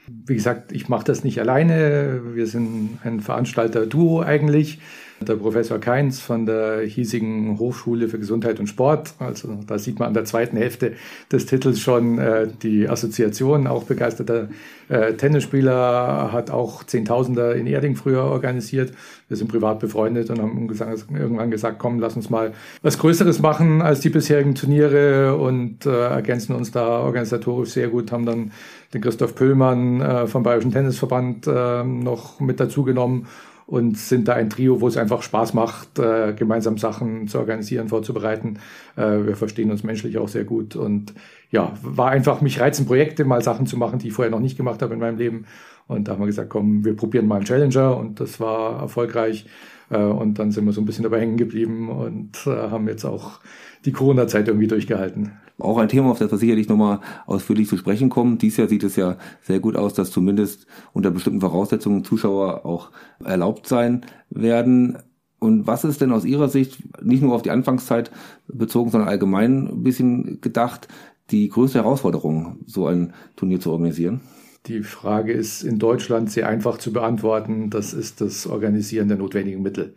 Wie 0.09 0.35
gesagt, 0.35 0.73
ich 0.73 0.89
mache 0.89 1.05
das 1.05 1.23
nicht 1.23 1.39
alleine. 1.39 2.23
Wir 2.35 2.49
sind 2.49 2.99
ein 3.05 3.21
Veranstalter-Duo 3.21 4.21
eigentlich. 4.21 4.81
Der 5.29 5.37
Professor 5.37 5.79
Keins 5.79 6.21
von 6.21 6.47
der 6.47 6.81
hiesigen 6.81 7.59
Hochschule 7.59 8.09
für 8.09 8.19
Gesundheit 8.19 8.61
und 8.61 8.67
Sport, 8.67 9.15
also 9.19 9.59
da 9.67 9.79
sieht 9.79 9.99
man 9.99 10.09
an 10.09 10.15
der 10.15 10.25
zweiten 10.25 10.57
Hälfte 10.57 10.95
des 11.31 11.47
Titels 11.47 11.81
schon 11.81 12.19
äh, 12.19 12.49
die 12.63 12.89
Assoziation, 12.89 13.67
auch 13.67 13.85
begeisterter 13.85 14.49
äh, 14.89 15.15
Tennisspieler, 15.15 16.33
hat 16.33 16.51
auch 16.51 16.85
Zehntausender 16.85 17.55
in 17.55 17.67
Erding 17.67 17.97
früher 17.97 18.25
organisiert. 18.25 18.93
Wir 19.29 19.37
sind 19.37 19.49
privat 19.49 19.81
befreundet 19.81 20.31
und 20.31 20.41
haben 20.41 20.69
gesagt, 20.69 21.07
irgendwann 21.13 21.51
gesagt, 21.51 21.79
komm, 21.79 22.01
lass 22.01 22.17
uns 22.17 22.29
mal 22.29 22.53
was 22.83 22.99
Größeres 22.99 23.41
machen 23.41 23.81
als 23.81 24.01
die 24.01 24.11
bisherigen 24.11 24.55
Turniere 24.55 25.37
und 25.37 25.87
äh, 25.87 26.09
ergänzen 26.09 26.55
uns 26.55 26.71
da 26.71 27.01
organisatorisch 27.01 27.71
sehr 27.71 27.89
gut, 27.89 28.13
haben 28.13 28.27
dann 28.27 28.53
den 28.93 29.01
Christoph 29.01 29.35
Pöllmann 29.35 30.01
äh, 30.01 30.27
vom 30.27 30.43
Bayerischen 30.43 30.73
Tennisverband 30.73 31.47
äh, 31.47 31.85
noch 31.85 32.41
mit 32.41 32.61
dazu 32.61 32.83
genommen 32.83 33.27
und 33.67 33.97
sind 33.97 34.29
da 34.29 34.35
ein 34.35 34.51
Trio, 34.51 34.81
wo 34.81 34.89
es 34.89 34.97
einfach 34.97 35.23
Spaß 35.23 35.55
macht, 35.55 35.99
äh, 35.99 36.35
gemeinsam 36.35 36.79
Sachen 36.79 37.29
zu 37.29 37.39
organisieren, 37.39 37.89
vorzubereiten. 37.89 38.59
Äh, 38.97 39.27
wir 39.27 39.37
verstehen 39.37 39.71
uns 39.71 39.83
menschlich 39.83 40.19
auch 40.19 40.29
sehr 40.29 40.45
gut 40.45 40.77
und 40.77 41.15
ja, 41.51 41.73
war 41.83 42.11
einfach 42.11 42.41
mich 42.41 42.61
reizen, 42.61 42.87
Projekte 42.87 43.25
mal 43.25 43.43
Sachen 43.43 43.67
zu 43.67 43.77
machen, 43.77 43.99
die 43.99 44.09
ich 44.09 44.15
vorher 44.15 44.31
noch 44.31 44.41
nicht 44.41 44.57
gemacht 44.57 44.83
habe 44.83 44.95
in 44.95 45.01
meinem 45.01 45.19
Leben. 45.19 45.47
Und 45.87 46.09
da 46.09 46.13
haben 46.13 46.21
wir 46.21 46.27
gesagt, 46.27 46.49
komm, 46.49 46.85
wir 46.85 46.97
probieren 46.97 47.27
mal 47.27 47.37
einen 47.37 47.45
Challenger 47.45 47.97
und 47.97 48.21
das 48.21 48.41
war 48.41 48.81
erfolgreich. 48.81 49.47
Äh, 49.91 49.99
und 49.99 50.39
dann 50.39 50.51
sind 50.51 50.65
wir 50.65 50.73
so 50.73 50.81
ein 50.81 50.87
bisschen 50.87 51.05
dabei 51.05 51.21
hängen 51.21 51.37
geblieben 51.37 51.91
und 51.91 52.47
äh, 52.47 52.51
haben 52.51 52.89
jetzt 52.89 53.05
auch 53.05 53.41
die 53.85 53.93
Corona-Zeit 53.93 54.49
irgendwie 54.49 54.69
durchgehalten. 54.69 55.33
Auch 55.63 55.79
ein 55.79 55.89
Thema, 55.89 56.11
auf 56.11 56.19
das 56.19 56.31
wir 56.31 56.39
sicherlich 56.39 56.69
nochmal 56.69 57.01
ausführlich 57.27 57.69
zu 57.69 57.77
sprechen 57.77 58.09
kommen. 58.09 58.39
Dies 58.39 58.57
Jahr 58.57 58.69
sieht 58.69 58.83
es 58.83 58.97
ja 58.97 59.17
sehr 59.43 59.61
gut 59.61 59.77
aus, 59.77 59.95
dass 59.95 60.11
zumindest 60.11 60.67
unter 60.93 61.11
bestimmten 61.11 61.41
Voraussetzungen 61.41 62.05
Zuschauer 62.05 62.67
auch 62.67 62.91
erlaubt 63.25 63.69
sein 63.69 64.05
werden. 64.31 64.99
Und 65.39 65.67
was 65.67 65.85
ist 65.85 66.01
denn 66.01 66.13
aus 66.13 66.25
Ihrer 66.25 66.49
Sicht, 66.49 67.03
nicht 67.03 67.23
nur 67.23 67.35
auf 67.35 67.43
die 67.43 67.51
Anfangszeit 67.51 68.11
bezogen, 68.49 68.91
sondern 68.91 69.09
allgemein 69.09 69.69
ein 69.69 69.83
bisschen 69.83 70.41
gedacht, 70.41 70.89
die 71.31 71.49
größte 71.49 71.79
Herausforderung, 71.79 72.59
so 72.67 72.87
ein 72.87 73.13
Turnier 73.37 73.61
zu 73.61 73.71
organisieren? 73.71 74.21
Die 74.67 74.83
Frage 74.83 75.33
ist 75.33 75.63
in 75.63 75.79
Deutschland 75.79 76.31
sehr 76.31 76.49
einfach 76.49 76.79
zu 76.79 76.93
beantworten. 76.93 77.71
Das 77.71 77.93
ist 77.93 78.21
das 78.21 78.47
Organisieren 78.47 79.09
der 79.09 79.17
notwendigen 79.17 79.63
Mittel. 79.63 79.95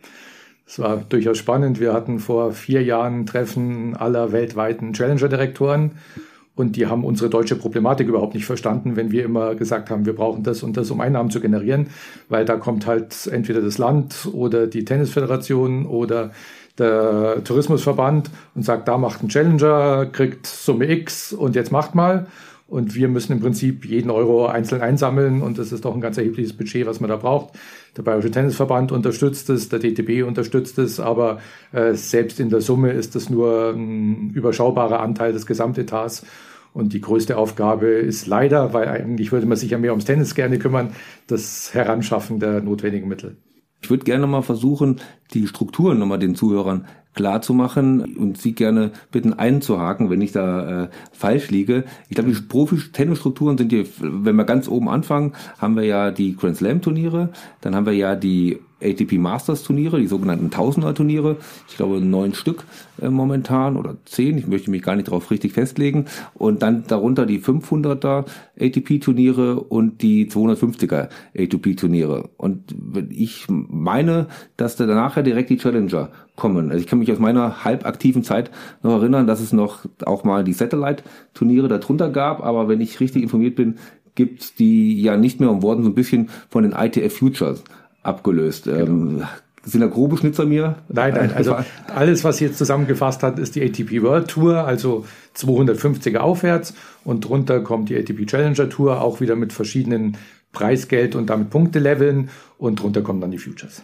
Es 0.66 0.78
war 0.80 0.96
durchaus 1.08 1.38
spannend. 1.38 1.78
Wir 1.78 1.92
hatten 1.92 2.18
vor 2.18 2.52
vier 2.52 2.82
Jahren 2.82 3.20
ein 3.20 3.26
Treffen 3.26 3.94
aller 3.96 4.32
weltweiten 4.32 4.92
Challenger-Direktoren 4.92 5.92
Und 6.56 6.76
die 6.76 6.86
haben 6.86 7.04
unsere 7.04 7.28
deutsche 7.28 7.54
Problematik 7.54 8.08
überhaupt 8.08 8.34
nicht 8.34 8.46
verstanden, 8.46 8.96
wenn 8.96 9.12
wir 9.12 9.24
immer 9.24 9.54
gesagt 9.54 9.90
haben, 9.90 10.06
wir 10.06 10.14
brauchen 10.14 10.42
das 10.42 10.62
und 10.62 10.78
das, 10.78 10.90
um 10.90 11.02
Einnahmen 11.02 11.30
zu 11.30 11.38
generieren, 11.40 11.88
weil 12.30 12.46
da 12.46 12.56
kommt 12.56 12.86
halt 12.86 13.26
entweder 13.30 13.60
das 13.60 13.76
Land 13.76 14.26
oder 14.32 14.66
die 14.66 14.84
Tennisföderation 14.84 15.84
oder 15.84 16.30
der 16.78 17.44
Tourismusverband 17.44 18.30
und 18.54 18.62
sagt, 18.64 18.88
da 18.88 18.96
macht 18.96 19.22
ein 19.22 19.28
Challenger, 19.28 20.06
kriegt 20.06 20.46
Summe 20.46 20.90
X 20.90 21.32
und 21.34 21.54
jetzt 21.54 21.72
macht 21.72 21.94
mal. 21.94 22.26
Und 22.68 22.94
wir 22.96 23.08
müssen 23.08 23.32
im 23.32 23.40
Prinzip 23.40 23.84
jeden 23.84 24.10
Euro 24.10 24.46
einzeln 24.46 24.80
einsammeln 24.80 25.42
und 25.42 25.58
das 25.58 25.72
ist 25.72 25.84
doch 25.84 25.94
ein 25.94 26.00
ganz 26.00 26.18
erhebliches 26.18 26.52
Budget, 26.54 26.86
was 26.86 27.00
man 27.00 27.10
da 27.10 27.16
braucht. 27.16 27.54
Der 27.96 28.02
Bayerische 28.02 28.30
Tennisverband 28.30 28.92
unterstützt 28.92 29.48
es, 29.48 29.70
der 29.70 29.78
DTB 29.78 30.26
unterstützt 30.26 30.78
es, 30.78 31.00
aber 31.00 31.38
äh, 31.72 31.94
selbst 31.94 32.40
in 32.40 32.50
der 32.50 32.60
Summe 32.60 32.90
ist 32.90 33.14
das 33.14 33.30
nur 33.30 33.70
ein 33.70 34.30
überschaubarer 34.30 35.00
Anteil 35.00 35.32
des 35.32 35.46
Gesamtetats. 35.46 36.26
Und 36.74 36.92
die 36.92 37.00
größte 37.00 37.38
Aufgabe 37.38 37.86
ist 37.86 38.26
leider, 38.26 38.74
weil 38.74 38.88
eigentlich 38.88 39.32
würde 39.32 39.46
man 39.46 39.56
sich 39.56 39.70
ja 39.70 39.78
mehr 39.78 39.92
ums 39.92 40.04
Tennis 40.04 40.34
gerne 40.34 40.58
kümmern, 40.58 40.90
das 41.26 41.72
Heranschaffen 41.72 42.38
der 42.38 42.60
notwendigen 42.60 43.08
Mittel. 43.08 43.38
Ich 43.80 43.88
würde 43.88 44.04
gerne 44.04 44.26
mal 44.26 44.42
versuchen, 44.42 45.00
die 45.32 45.46
Strukturen 45.46 45.98
nochmal 45.98 46.18
den 46.18 46.34
Zuhörern 46.34 46.86
klar 47.16 47.42
zu 47.42 47.54
machen 47.54 48.16
und 48.16 48.38
Sie 48.38 48.52
gerne 48.52 48.92
bitten 49.10 49.32
einzuhaken, 49.32 50.10
wenn 50.10 50.20
ich 50.20 50.30
da 50.30 50.84
äh, 50.84 50.88
falsch 51.10 51.50
liege. 51.50 51.84
Ich 52.08 52.14
glaube, 52.14 52.30
die 52.30 52.40
Profi-Tennisstrukturen 52.40 53.58
sind 53.58 53.72
hier, 53.72 53.86
wenn 53.98 54.36
wir 54.36 54.44
ganz 54.44 54.68
oben 54.68 54.88
anfangen, 54.88 55.32
haben 55.58 55.74
wir 55.74 55.84
ja 55.84 56.12
die 56.12 56.36
Grand 56.36 56.58
Slam 56.58 56.82
Turniere, 56.82 57.30
dann 57.62 57.74
haben 57.74 57.86
wir 57.86 57.94
ja 57.94 58.14
die 58.14 58.58
ATP 58.82 59.12
Masters 59.18 59.62
Turniere, 59.62 59.98
die 59.98 60.06
sogenannten 60.06 60.50
Tausender 60.50 60.94
Turniere. 60.94 61.36
Ich 61.68 61.76
glaube 61.76 62.00
neun 62.00 62.34
Stück 62.34 62.64
äh, 63.00 63.08
momentan 63.08 63.76
oder 63.76 63.96
zehn. 64.04 64.36
Ich 64.36 64.46
möchte 64.46 64.70
mich 64.70 64.82
gar 64.82 64.96
nicht 64.96 65.08
darauf 65.08 65.30
richtig 65.30 65.52
festlegen. 65.52 66.06
Und 66.34 66.62
dann 66.62 66.84
darunter 66.86 67.24
die 67.24 67.40
500er 67.40 68.26
ATP 68.60 68.98
Turniere 69.00 69.60
und 69.60 70.02
die 70.02 70.28
250er 70.28 71.08
ATP 71.36 71.74
Turniere. 71.76 72.28
Und 72.36 72.74
ich 73.08 73.46
meine, 73.48 74.26
dass 74.56 74.76
da 74.76 74.84
ja 74.86 75.22
direkt 75.22 75.50
die 75.50 75.56
Challenger 75.56 76.10
kommen. 76.36 76.70
Also 76.70 76.80
ich 76.80 76.86
kann 76.86 76.98
mich 76.98 77.10
aus 77.10 77.18
meiner 77.18 77.64
halbaktiven 77.64 78.22
Zeit 78.22 78.50
noch 78.82 78.92
erinnern, 78.92 79.26
dass 79.26 79.40
es 79.40 79.52
noch 79.52 79.86
auch 80.04 80.24
mal 80.24 80.44
die 80.44 80.52
Satellite 80.52 81.02
Turniere 81.34 81.68
darunter 81.68 82.10
gab. 82.10 82.44
Aber 82.44 82.68
wenn 82.68 82.80
ich 82.80 83.00
richtig 83.00 83.22
informiert 83.22 83.56
bin, 83.56 83.76
gibt's 84.14 84.54
die 84.54 85.00
ja 85.00 85.16
nicht 85.16 85.40
mehr 85.40 85.50
und 85.50 85.62
wurden 85.62 85.82
so 85.82 85.90
ein 85.90 85.94
bisschen 85.94 86.30
von 86.48 86.62
den 86.62 86.72
ITF 86.72 87.16
Futures 87.16 87.64
abgelöst. 88.02 88.64
Genau. 88.64 88.84
Ähm, 88.86 89.22
sind 89.66 89.80
da 89.80 89.88
grobe 89.88 90.16
Schnitzer 90.16 90.46
mir? 90.46 90.76
Nein, 90.88 91.12
nein, 91.14 91.32
also 91.34 91.56
alles, 91.92 92.22
was 92.22 92.38
jetzt 92.38 92.56
zusammengefasst 92.56 93.24
hat, 93.24 93.40
ist 93.40 93.56
die 93.56 93.62
ATP 93.62 94.00
World 94.00 94.28
Tour, 94.28 94.64
also 94.64 95.04
250er 95.36 96.18
aufwärts 96.18 96.72
und 97.02 97.28
drunter 97.28 97.60
kommt 97.60 97.88
die 97.88 97.96
ATP 97.96 98.26
Challenger 98.26 98.68
Tour, 98.68 99.00
auch 99.00 99.20
wieder 99.20 99.34
mit 99.34 99.52
verschiedenen 99.52 100.16
Preisgeld 100.52 101.16
und 101.16 101.30
damit 101.30 101.50
Punkteleveln 101.50 102.30
und 102.58 102.80
drunter 102.80 103.02
kommen 103.02 103.20
dann 103.20 103.32
die 103.32 103.38
Futures. 103.38 103.82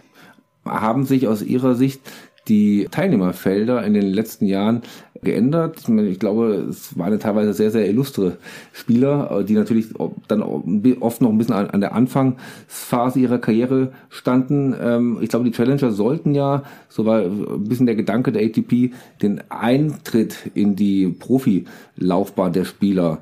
Haben 0.64 1.04
sich 1.04 1.26
aus 1.26 1.42
Ihrer 1.42 1.74
Sicht 1.74 2.00
die 2.48 2.88
Teilnehmerfelder 2.90 3.84
in 3.84 3.94
den 3.94 4.06
letzten 4.06 4.46
Jahren 4.46 4.82
geändert. 5.22 5.88
Ich 5.88 6.18
glaube, 6.18 6.66
es 6.68 6.98
waren 6.98 7.18
teilweise 7.20 7.54
sehr, 7.54 7.70
sehr 7.70 7.88
illustre 7.88 8.38
Spieler, 8.72 9.44
die 9.44 9.54
natürlich 9.54 9.86
dann 10.26 10.42
oft 10.42 11.20
noch 11.20 11.30
ein 11.30 11.38
bisschen 11.38 11.54
an 11.54 11.80
der 11.80 11.94
Anfangsphase 11.94 13.20
ihrer 13.20 13.38
Karriere 13.38 13.92
standen. 14.08 14.74
Ähm, 14.80 15.18
ich 15.20 15.28
glaube, 15.28 15.44
die 15.44 15.52
Challenger 15.52 15.92
sollten 15.92 16.34
ja, 16.34 16.64
so 16.88 17.06
war 17.06 17.20
ein 17.20 17.64
bisschen 17.64 17.86
der 17.86 17.94
Gedanke 17.94 18.32
der 18.32 18.42
ATP, 18.44 18.92
den 19.22 19.40
Eintritt 19.48 20.50
in 20.54 20.74
die 20.74 21.06
Profilaufbahn 21.08 22.52
der 22.52 22.64
Spieler 22.64 23.18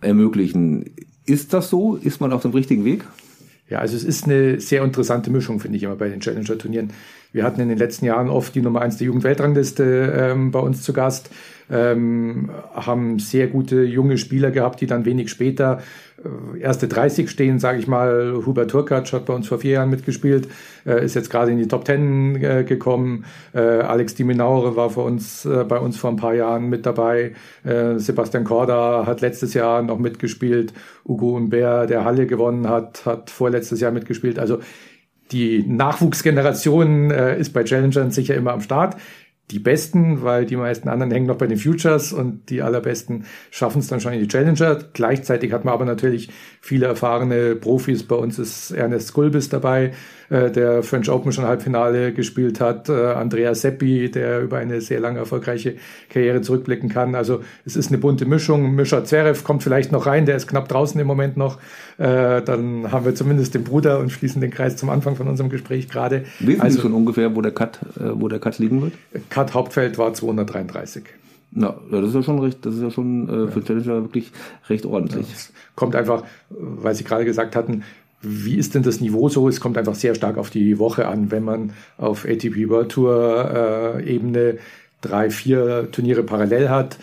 ermöglichen. 0.00 0.94
Ist 1.26 1.52
das 1.52 1.68
so? 1.68 1.96
Ist 1.96 2.22
man 2.22 2.32
auf 2.32 2.42
dem 2.42 2.52
richtigen 2.52 2.86
Weg? 2.86 3.04
Ja, 3.68 3.80
also 3.80 3.96
es 3.96 4.04
ist 4.04 4.24
eine 4.24 4.60
sehr 4.60 4.82
interessante 4.82 5.30
Mischung, 5.30 5.60
finde 5.60 5.76
ich 5.76 5.82
immer 5.82 5.96
bei 5.96 6.08
den 6.08 6.20
Challenger-Turnieren. 6.20 6.90
Wir 7.32 7.44
hatten 7.44 7.60
in 7.60 7.68
den 7.68 7.78
letzten 7.78 8.06
Jahren 8.06 8.30
oft 8.30 8.54
die 8.54 8.62
Nummer 8.62 8.80
eins 8.80 8.96
der 8.96 9.06
Jugendweltrangliste 9.06 10.14
ähm, 10.18 10.50
bei 10.50 10.60
uns 10.60 10.82
zu 10.82 10.94
Gast, 10.94 11.30
ähm, 11.70 12.50
haben 12.74 13.18
sehr 13.18 13.48
gute 13.48 13.82
junge 13.82 14.16
Spieler 14.16 14.50
gehabt, 14.50 14.80
die 14.80 14.86
dann 14.86 15.04
wenig 15.04 15.28
später 15.28 15.82
äh, 16.24 16.60
erste 16.60 16.88
30 16.88 17.28
stehen, 17.28 17.58
sage 17.58 17.78
ich 17.78 17.86
mal. 17.86 18.42
Hubert 18.46 18.70
Turkatsch 18.70 19.12
hat 19.12 19.26
bei 19.26 19.34
uns 19.34 19.46
vor 19.46 19.58
vier 19.58 19.72
Jahren 19.72 19.90
mitgespielt, 19.90 20.48
äh, 20.86 21.04
ist 21.04 21.14
jetzt 21.14 21.28
gerade 21.28 21.52
in 21.52 21.58
die 21.58 21.68
Top 21.68 21.84
Ten 21.84 22.42
äh, 22.42 22.64
gekommen. 22.64 23.26
Äh, 23.52 23.60
Alex 23.60 24.14
Diminaure 24.14 24.76
war 24.76 24.88
für 24.88 25.02
uns, 25.02 25.44
äh, 25.44 25.64
bei 25.64 25.78
uns 25.78 25.98
vor 25.98 26.08
ein 26.08 26.16
paar 26.16 26.34
Jahren 26.34 26.70
mit 26.70 26.86
dabei. 26.86 27.32
Äh, 27.62 27.98
Sebastian 27.98 28.44
Korda 28.44 29.04
hat 29.06 29.20
letztes 29.20 29.52
Jahr 29.52 29.82
noch 29.82 29.98
mitgespielt. 29.98 30.72
Ugo 31.06 31.36
Umber, 31.36 31.86
der 31.86 32.04
Halle 32.04 32.26
gewonnen 32.26 32.68
hat, 32.68 33.04
hat 33.04 33.28
vorletztes 33.28 33.80
Jahr 33.80 33.92
mitgespielt. 33.92 34.38
Also 34.38 34.60
die 35.30 35.64
Nachwuchsgeneration 35.66 37.10
äh, 37.10 37.38
ist 37.38 37.52
bei 37.52 37.64
Challengern 37.64 38.10
sicher 38.10 38.34
immer 38.34 38.52
am 38.52 38.60
Start 38.60 38.96
die 39.50 39.58
Besten, 39.58 40.22
weil 40.22 40.44
die 40.44 40.56
meisten 40.56 40.88
anderen 40.88 41.10
hängen 41.10 41.26
noch 41.26 41.38
bei 41.38 41.46
den 41.46 41.58
Futures 41.58 42.12
und 42.12 42.50
die 42.50 42.60
allerbesten 42.60 43.24
schaffen 43.50 43.78
es 43.78 43.88
dann 43.88 44.00
schon 44.00 44.12
in 44.12 44.20
die 44.20 44.28
Challenger. 44.28 44.78
Gleichzeitig 44.92 45.52
hat 45.52 45.64
man 45.64 45.74
aber 45.74 45.86
natürlich 45.86 46.28
viele 46.60 46.86
erfahrene 46.86 47.54
Profis. 47.54 48.02
Bei 48.02 48.16
uns 48.16 48.38
ist 48.38 48.72
Ernest 48.72 49.14
Gulbis 49.14 49.48
dabei, 49.48 49.92
äh, 50.30 50.50
der 50.50 50.82
French 50.82 51.10
Open 51.10 51.32
schon 51.32 51.44
Halbfinale 51.44 52.12
gespielt 52.12 52.60
hat. 52.60 52.88
Äh, 52.88 53.12
Andrea 53.12 53.54
Seppi, 53.54 54.10
der 54.10 54.42
über 54.42 54.58
eine 54.58 54.80
sehr 54.80 55.00
lange 55.00 55.18
erfolgreiche 55.18 55.76
Karriere 56.10 56.40
zurückblicken 56.40 56.88
kann. 56.88 57.14
Also 57.14 57.40
es 57.64 57.76
ist 57.76 57.88
eine 57.88 57.98
bunte 57.98 58.26
Mischung. 58.26 58.74
Mischa 58.74 59.04
Zverev 59.04 59.44
kommt 59.44 59.62
vielleicht 59.62 59.92
noch 59.92 60.06
rein, 60.06 60.26
der 60.26 60.36
ist 60.36 60.46
knapp 60.46 60.68
draußen 60.68 61.00
im 61.00 61.06
Moment 61.06 61.36
noch. 61.36 61.58
Äh, 61.98 62.42
dann 62.42 62.92
haben 62.92 63.04
wir 63.04 63.14
zumindest 63.14 63.54
den 63.54 63.64
Bruder 63.64 63.98
und 63.98 64.10
schließen 64.10 64.40
den 64.40 64.50
Kreis 64.50 64.76
zum 64.76 64.90
Anfang 64.90 65.16
von 65.16 65.28
unserem 65.28 65.50
Gespräch 65.50 65.88
gerade. 65.88 66.24
Wissen 66.40 66.60
also, 66.60 66.76
Sie 66.76 66.82
schon 66.82 66.92
ungefähr, 66.92 67.34
wo 67.34 67.40
der 67.40 67.52
Cut, 67.52 67.78
wo 67.96 68.28
der 68.28 68.38
Cut 68.38 68.58
liegen 68.58 68.82
wird? 68.82 68.92
Cut 69.30 69.54
Hauptfeld 69.54 69.98
war 69.98 70.12
233. 70.12 71.04
Na, 71.50 71.74
ja, 71.90 72.00
das 72.00 72.10
ist 72.10 72.14
ja 72.14 72.22
schon 72.22 72.38
recht, 72.40 72.64
das 72.66 72.74
ist 72.74 72.82
ja 72.82 72.90
schon 72.90 73.28
äh, 73.28 73.50
für 73.50 73.60
ja. 73.60 73.66
Challenger 73.66 74.02
wirklich 74.02 74.32
recht 74.68 74.84
ordentlich. 74.84 75.26
Ja, 75.28 75.36
kommt 75.74 75.96
einfach, 75.96 76.24
weil 76.50 76.94
Sie 76.94 77.04
gerade 77.04 77.24
gesagt 77.24 77.56
hatten, 77.56 77.84
wie 78.20 78.56
ist 78.56 78.74
denn 78.74 78.82
das 78.82 79.00
Niveau 79.00 79.28
so? 79.28 79.48
Es 79.48 79.60
kommt 79.60 79.78
einfach 79.78 79.94
sehr 79.94 80.14
stark 80.14 80.38
auf 80.38 80.50
die 80.50 80.78
Woche 80.78 81.06
an. 81.06 81.30
Wenn 81.30 81.44
man 81.44 81.72
auf 81.96 82.24
ATP 82.24 82.68
World 82.68 82.90
Tour 82.90 83.98
äh, 83.98 84.14
Ebene 84.14 84.58
drei, 85.00 85.30
vier 85.30 85.88
Turniere 85.92 86.24
parallel 86.24 86.68
hat, 86.68 86.98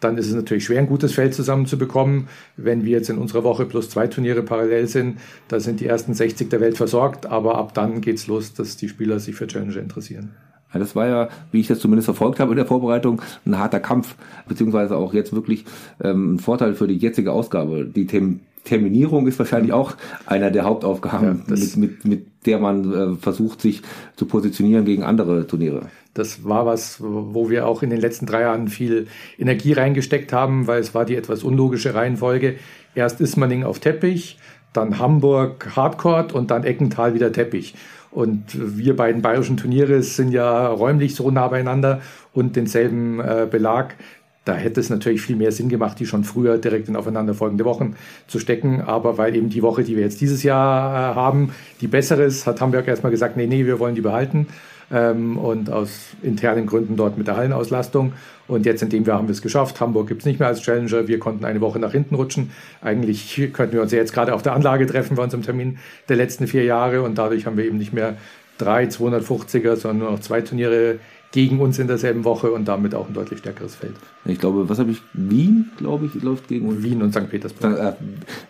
dann 0.00 0.16
ist 0.16 0.28
es 0.28 0.34
natürlich 0.34 0.64
schwer, 0.64 0.78
ein 0.78 0.86
gutes 0.86 1.12
Feld 1.12 1.34
zusammenzubekommen. 1.34 2.28
Wenn 2.56 2.84
wir 2.84 2.92
jetzt 2.92 3.10
in 3.10 3.18
unserer 3.18 3.42
Woche 3.42 3.64
plus 3.64 3.90
zwei 3.90 4.06
Turniere 4.06 4.42
parallel 4.42 4.86
sind, 4.86 5.18
da 5.48 5.58
sind 5.58 5.80
die 5.80 5.86
ersten 5.86 6.14
60 6.14 6.48
der 6.50 6.60
Welt 6.60 6.76
versorgt, 6.76 7.26
aber 7.26 7.56
ab 7.56 7.74
dann 7.74 8.00
geht's 8.00 8.26
los, 8.26 8.54
dass 8.54 8.76
die 8.76 8.88
Spieler 8.88 9.18
sich 9.18 9.34
für 9.34 9.46
Challenger 9.46 9.80
interessieren. 9.80 10.34
Ja, 10.72 10.78
das 10.78 10.94
war 10.94 11.06
ja, 11.06 11.28
wie 11.50 11.60
ich 11.60 11.66
das 11.66 11.78
zumindest 11.78 12.04
verfolgt 12.04 12.40
habe 12.40 12.52
in 12.52 12.58
der 12.58 12.66
Vorbereitung, 12.66 13.22
ein 13.46 13.58
harter 13.58 13.80
Kampf, 13.80 14.16
beziehungsweise 14.46 14.96
auch 14.96 15.14
jetzt 15.14 15.32
wirklich 15.32 15.64
ähm, 16.02 16.34
ein 16.34 16.38
Vorteil 16.38 16.74
für 16.74 16.86
die 16.86 16.98
jetzige 16.98 17.32
Ausgabe. 17.32 17.86
Die 17.86 18.06
Tem 18.06 18.40
Terminierung 18.68 19.26
ist 19.26 19.38
wahrscheinlich 19.38 19.72
auch 19.72 19.94
einer 20.26 20.50
der 20.50 20.64
Hauptaufgaben, 20.64 21.44
ja, 21.48 21.54
mit, 21.54 21.76
mit, 21.76 22.04
mit 22.04 22.26
der 22.46 22.58
man 22.58 22.92
äh, 22.92 23.16
versucht, 23.16 23.62
sich 23.62 23.82
zu 24.16 24.26
positionieren 24.26 24.84
gegen 24.84 25.02
andere 25.02 25.46
Turniere. 25.46 25.86
Das 26.14 26.44
war 26.44 26.66
was, 26.66 26.98
wo 27.00 27.48
wir 27.48 27.66
auch 27.66 27.82
in 27.82 27.90
den 27.90 28.00
letzten 28.00 28.26
drei 28.26 28.42
Jahren 28.42 28.68
viel 28.68 29.06
Energie 29.38 29.72
reingesteckt 29.72 30.32
haben, 30.32 30.66
weil 30.66 30.80
es 30.80 30.94
war 30.94 31.04
die 31.04 31.16
etwas 31.16 31.42
unlogische 31.42 31.94
Reihenfolge. 31.94 32.56
Erst 32.94 33.20
Ismaning 33.20 33.64
auf 33.64 33.78
Teppich, 33.78 34.38
dann 34.72 34.98
Hamburg 34.98 35.74
Hardcourt 35.74 36.32
und 36.32 36.50
dann 36.50 36.64
Eckental 36.64 37.14
wieder 37.14 37.32
Teppich. 37.32 37.74
Und 38.10 38.44
wir 38.56 38.96
beiden 38.96 39.22
bayerischen 39.22 39.56
Turniere 39.56 40.02
sind 40.02 40.32
ja 40.32 40.68
räumlich 40.68 41.14
so 41.14 41.30
nah 41.30 41.48
beieinander 41.48 42.00
und 42.32 42.56
denselben 42.56 43.20
äh, 43.20 43.46
Belag. 43.50 43.96
Da 44.44 44.54
hätte 44.54 44.80
es 44.80 44.88
natürlich 44.88 45.20
viel 45.20 45.36
mehr 45.36 45.52
Sinn 45.52 45.68
gemacht, 45.68 46.00
die 46.00 46.06
schon 46.06 46.24
früher 46.24 46.56
direkt 46.58 46.88
in 46.88 46.96
aufeinanderfolgende 46.96 47.64
Wochen 47.64 47.96
zu 48.26 48.38
stecken. 48.38 48.80
Aber 48.80 49.18
weil 49.18 49.36
eben 49.36 49.50
die 49.50 49.62
Woche, 49.62 49.84
die 49.84 49.96
wir 49.96 50.02
jetzt 50.02 50.20
dieses 50.20 50.42
Jahr 50.42 51.12
äh, 51.12 51.14
haben, 51.14 51.52
die 51.80 51.86
bessere 51.86 52.22
ist, 52.22 52.46
hat 52.46 52.60
Hamburg 52.60 52.88
erstmal 52.88 53.12
gesagt, 53.12 53.36
nee, 53.36 53.46
nee, 53.46 53.66
wir 53.66 53.78
wollen 53.78 53.94
die 53.94 54.00
behalten 54.00 54.46
ähm, 54.90 55.36
und 55.36 55.70
aus 55.70 56.10
internen 56.22 56.66
Gründen 56.66 56.96
dort 56.96 57.18
mit 57.18 57.26
der 57.26 57.36
Hallenauslastung. 57.36 58.12
Und 58.46 58.64
jetzt 58.64 58.82
in 58.82 58.88
dem 58.88 59.04
Jahr 59.04 59.18
haben 59.18 59.28
wir 59.28 59.32
es 59.32 59.42
geschafft. 59.42 59.80
Hamburg 59.80 60.08
gibt 60.08 60.22
es 60.22 60.26
nicht 60.26 60.40
mehr 60.40 60.48
als 60.48 60.62
Challenger. 60.62 61.06
Wir 61.06 61.18
konnten 61.18 61.44
eine 61.44 61.60
Woche 61.60 61.78
nach 61.78 61.92
hinten 61.92 62.14
rutschen. 62.14 62.50
Eigentlich 62.80 63.50
könnten 63.52 63.74
wir 63.74 63.82
uns 63.82 63.92
ja 63.92 63.98
jetzt 63.98 64.14
gerade 64.14 64.34
auf 64.34 64.42
der 64.42 64.54
Anlage 64.54 64.86
treffen 64.86 65.16
bei 65.16 65.22
unserem 65.22 65.42
Termin 65.42 65.78
der 66.08 66.16
letzten 66.16 66.46
vier 66.46 66.64
Jahre. 66.64 67.02
Und 67.02 67.18
dadurch 67.18 67.44
haben 67.44 67.58
wir 67.58 67.64
eben 67.64 67.76
nicht 67.76 67.92
mehr 67.92 68.16
drei 68.56 68.84
250er, 68.84 69.76
sondern 69.76 69.98
nur 69.98 70.10
noch 70.12 70.20
zwei 70.20 70.40
Turniere 70.40 70.98
gegen 71.30 71.60
uns 71.60 71.78
in 71.78 71.86
derselben 71.86 72.24
Woche 72.24 72.50
und 72.50 72.66
damit 72.66 72.94
auch 72.94 73.06
ein 73.06 73.14
deutlich 73.14 73.40
stärkeres 73.40 73.74
Feld. 73.74 73.94
Ich 74.24 74.38
glaube, 74.38 74.68
was 74.68 74.78
habe 74.78 74.90
ich? 74.90 75.02
Wien, 75.12 75.70
glaube 75.76 76.06
ich, 76.06 76.22
läuft 76.22 76.48
gegen 76.48 76.68
uns. 76.68 76.82
Wien 76.82 77.02
und 77.02 77.12
St. 77.12 77.28
Petersburg. 77.28 77.78
Äh, 77.78 77.92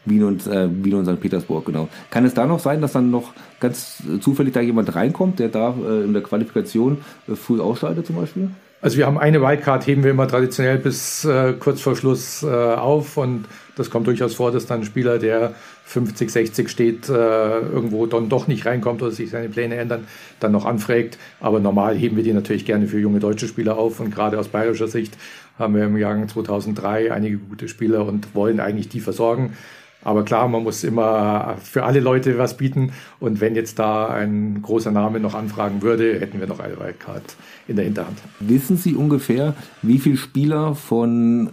Wien 0.04 0.24
und 0.24 0.46
äh, 0.46 0.68
Wien 0.84 0.94
und 0.94 1.06
St. 1.06 1.20
Petersburg, 1.20 1.66
genau. 1.66 1.88
Kann 2.10 2.24
es 2.24 2.34
da 2.34 2.46
noch 2.46 2.60
sein, 2.60 2.80
dass 2.80 2.92
dann 2.92 3.10
noch 3.10 3.32
ganz 3.58 4.02
zufällig 4.20 4.54
da 4.54 4.60
jemand 4.60 4.94
reinkommt, 4.94 5.40
der 5.40 5.48
da 5.48 5.74
äh, 5.74 6.04
in 6.04 6.12
der 6.12 6.22
Qualifikation 6.22 6.98
äh, 7.26 7.34
früh 7.34 7.60
ausscheidet 7.60 8.06
zum 8.06 8.16
Beispiel? 8.16 8.50
Also 8.80 8.96
wir 8.96 9.06
haben 9.06 9.18
eine 9.18 9.42
Wildcard, 9.42 9.86
heben 9.88 10.04
wir 10.04 10.12
immer 10.12 10.28
traditionell 10.28 10.78
bis 10.78 11.24
äh, 11.24 11.54
kurz 11.54 11.80
vor 11.80 11.96
Schluss 11.96 12.44
äh, 12.44 12.46
auf 12.46 13.16
und 13.16 13.46
das 13.74 13.90
kommt 13.90 14.06
durchaus 14.06 14.34
vor, 14.34 14.52
dass 14.52 14.66
dann 14.66 14.80
ein 14.80 14.84
Spieler, 14.84 15.18
der 15.18 15.54
50, 15.88 16.30
60 16.30 16.68
steht, 16.68 17.08
äh, 17.08 17.12
irgendwo 17.12 18.04
dann 18.04 18.28
doch 18.28 18.46
nicht 18.46 18.66
reinkommt 18.66 19.00
oder 19.00 19.10
sich 19.10 19.30
seine 19.30 19.48
Pläne 19.48 19.76
ändern, 19.76 20.06
dann 20.38 20.52
noch 20.52 20.66
anfragt. 20.66 21.16
Aber 21.40 21.60
normal 21.60 21.96
heben 21.96 22.16
wir 22.16 22.22
die 22.22 22.34
natürlich 22.34 22.66
gerne 22.66 22.86
für 22.86 22.98
junge 22.98 23.20
deutsche 23.20 23.48
Spieler 23.48 23.78
auf 23.78 23.98
und 23.98 24.14
gerade 24.14 24.38
aus 24.38 24.48
bayerischer 24.48 24.88
Sicht 24.88 25.16
haben 25.58 25.74
wir 25.74 25.84
im 25.84 25.96
Jahr 25.96 26.14
2003 26.26 27.10
einige 27.10 27.38
gute 27.38 27.68
Spieler 27.68 28.04
und 28.04 28.34
wollen 28.34 28.60
eigentlich 28.60 28.90
die 28.90 29.00
versorgen. 29.00 29.56
Aber 30.04 30.24
klar, 30.24 30.46
man 30.46 30.62
muss 30.62 30.84
immer 30.84 31.56
für 31.62 31.84
alle 31.84 32.00
Leute 32.00 32.36
was 32.36 32.56
bieten. 32.56 32.92
Und 33.18 33.40
wenn 33.40 33.54
jetzt 33.54 33.78
da 33.78 34.08
ein 34.08 34.60
großer 34.60 34.90
Name 34.90 35.20
noch 35.20 35.34
anfragen 35.34 35.80
würde, 35.80 36.20
hätten 36.20 36.38
wir 36.38 36.46
noch 36.46 36.60
eine 36.60 36.78
Wildcard 36.78 37.34
in 37.66 37.76
der 37.76 37.86
Hinterhand. 37.86 38.18
Wissen 38.40 38.76
Sie 38.76 38.94
ungefähr, 38.94 39.54
wie 39.82 39.98
viele 39.98 40.18
Spieler 40.18 40.74
von 40.74 41.50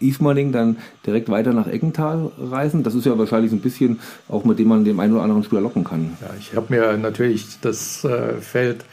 Ismaning 0.00 0.52
dann 0.52 0.78
direkt 1.06 1.28
weiter 1.28 1.52
nach 1.52 1.66
Eckental 1.66 2.30
reisen? 2.38 2.82
Das 2.82 2.94
ist 2.94 3.06
ja 3.06 3.16
wahrscheinlich 3.18 3.50
so 3.50 3.56
ein 3.56 3.60
bisschen 3.60 4.00
auch 4.28 4.44
mit 4.44 4.58
dem 4.58 4.68
man 4.68 4.84
dem 4.84 5.00
einen 5.00 5.12
oder 5.14 5.22
anderen 5.22 5.44
Spieler 5.44 5.60
locken 5.60 5.84
kann. 5.84 6.16
Ja, 6.20 6.30
ich 6.38 6.54
habe 6.54 6.66
mir 6.74 6.96
natürlich 6.96 7.60
das 7.60 8.04
äh, 8.04 8.34
Feld 8.40 8.84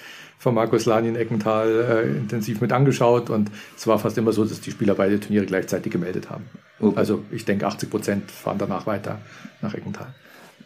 von 0.41 0.55
Markus 0.55 0.85
Lani 0.85 1.09
in 1.09 1.15
Eckental 1.15 1.69
äh, 1.69 2.17
intensiv 2.17 2.61
mit 2.61 2.71
angeschaut 2.71 3.29
und 3.29 3.51
es 3.77 3.85
war 3.85 3.99
fast 3.99 4.17
immer 4.17 4.33
so, 4.33 4.43
dass 4.43 4.59
die 4.59 4.71
Spieler 4.71 4.95
beide 4.95 5.19
Turniere 5.19 5.45
gleichzeitig 5.45 5.91
gemeldet 5.91 6.29
haben. 6.31 6.45
Okay. 6.79 6.97
Also 6.97 7.23
ich 7.29 7.45
denke 7.45 7.67
80 7.67 7.89
Prozent 7.89 8.31
fahren 8.31 8.57
danach 8.57 8.87
weiter 8.87 9.19
nach 9.61 9.75
Eckental. 9.75 10.07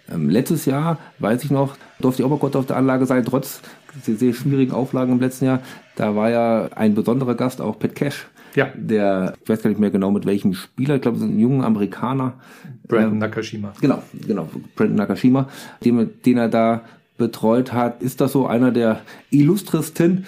Ähm, 0.10 0.30
letztes 0.30 0.66
Jahr, 0.66 1.00
weiß 1.20 1.44
ich 1.44 1.52
noch, 1.52 1.76
durfte 2.00 2.24
kurz 2.24 2.56
auf 2.56 2.68
der 2.68 2.78
Anlage 2.78 3.06
sein, 3.06 3.26
trotz 3.26 3.62
sehr, 4.02 4.16
sehr 4.16 4.34
schwierigen 4.34 4.72
Auflagen 4.72 5.14
im 5.14 5.20
letzten 5.20 5.46
Jahr. 5.46 5.60
Da 5.96 6.16
war 6.16 6.30
ja 6.30 6.70
ein 6.76 6.96
besonderer 6.96 7.36
Gast, 7.36 7.60
auch 7.60 7.80
Pat 7.80 7.96
Cash. 7.96 8.28
Ja. 8.56 8.70
Der, 8.76 9.34
ich 9.44 9.50
weiß 9.50 9.62
gar 9.62 9.70
nicht 9.70 9.80
mehr 9.80 9.92
genau 9.92 10.12
mit 10.12 10.26
welchem 10.26 10.54
Spieler, 10.54 10.96
ich 10.96 11.02
glaube, 11.02 11.18
es 11.18 11.24
ist 11.24 11.30
ein 11.30 11.40
junger 11.40 11.66
Amerikaner. 11.66 12.34
Brandon 12.88 13.18
Nakashima. 13.18 13.74
Genau, 13.82 14.02
genau, 14.28 14.50
Brandon 14.76 14.98
Nakashima, 14.98 15.50
den, 15.84 16.10
den 16.26 16.38
er 16.38 16.50
da 16.50 16.82
betreut 17.18 17.74
hat. 17.74 18.02
Ist 18.02 18.22
das 18.22 18.32
so 18.32 18.48
einer 18.48 18.72
der 18.72 19.02
illustresten 19.30 20.26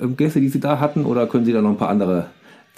ähm, 0.00 0.16
Gäste, 0.16 0.40
die 0.40 0.48
Sie 0.48 0.60
da 0.60 0.80
hatten, 0.80 1.04
oder 1.04 1.26
können 1.26 1.44
Sie 1.44 1.52
da 1.52 1.62
noch 1.62 1.70
ein 1.70 1.76
paar 1.76 1.90
andere 1.90 2.26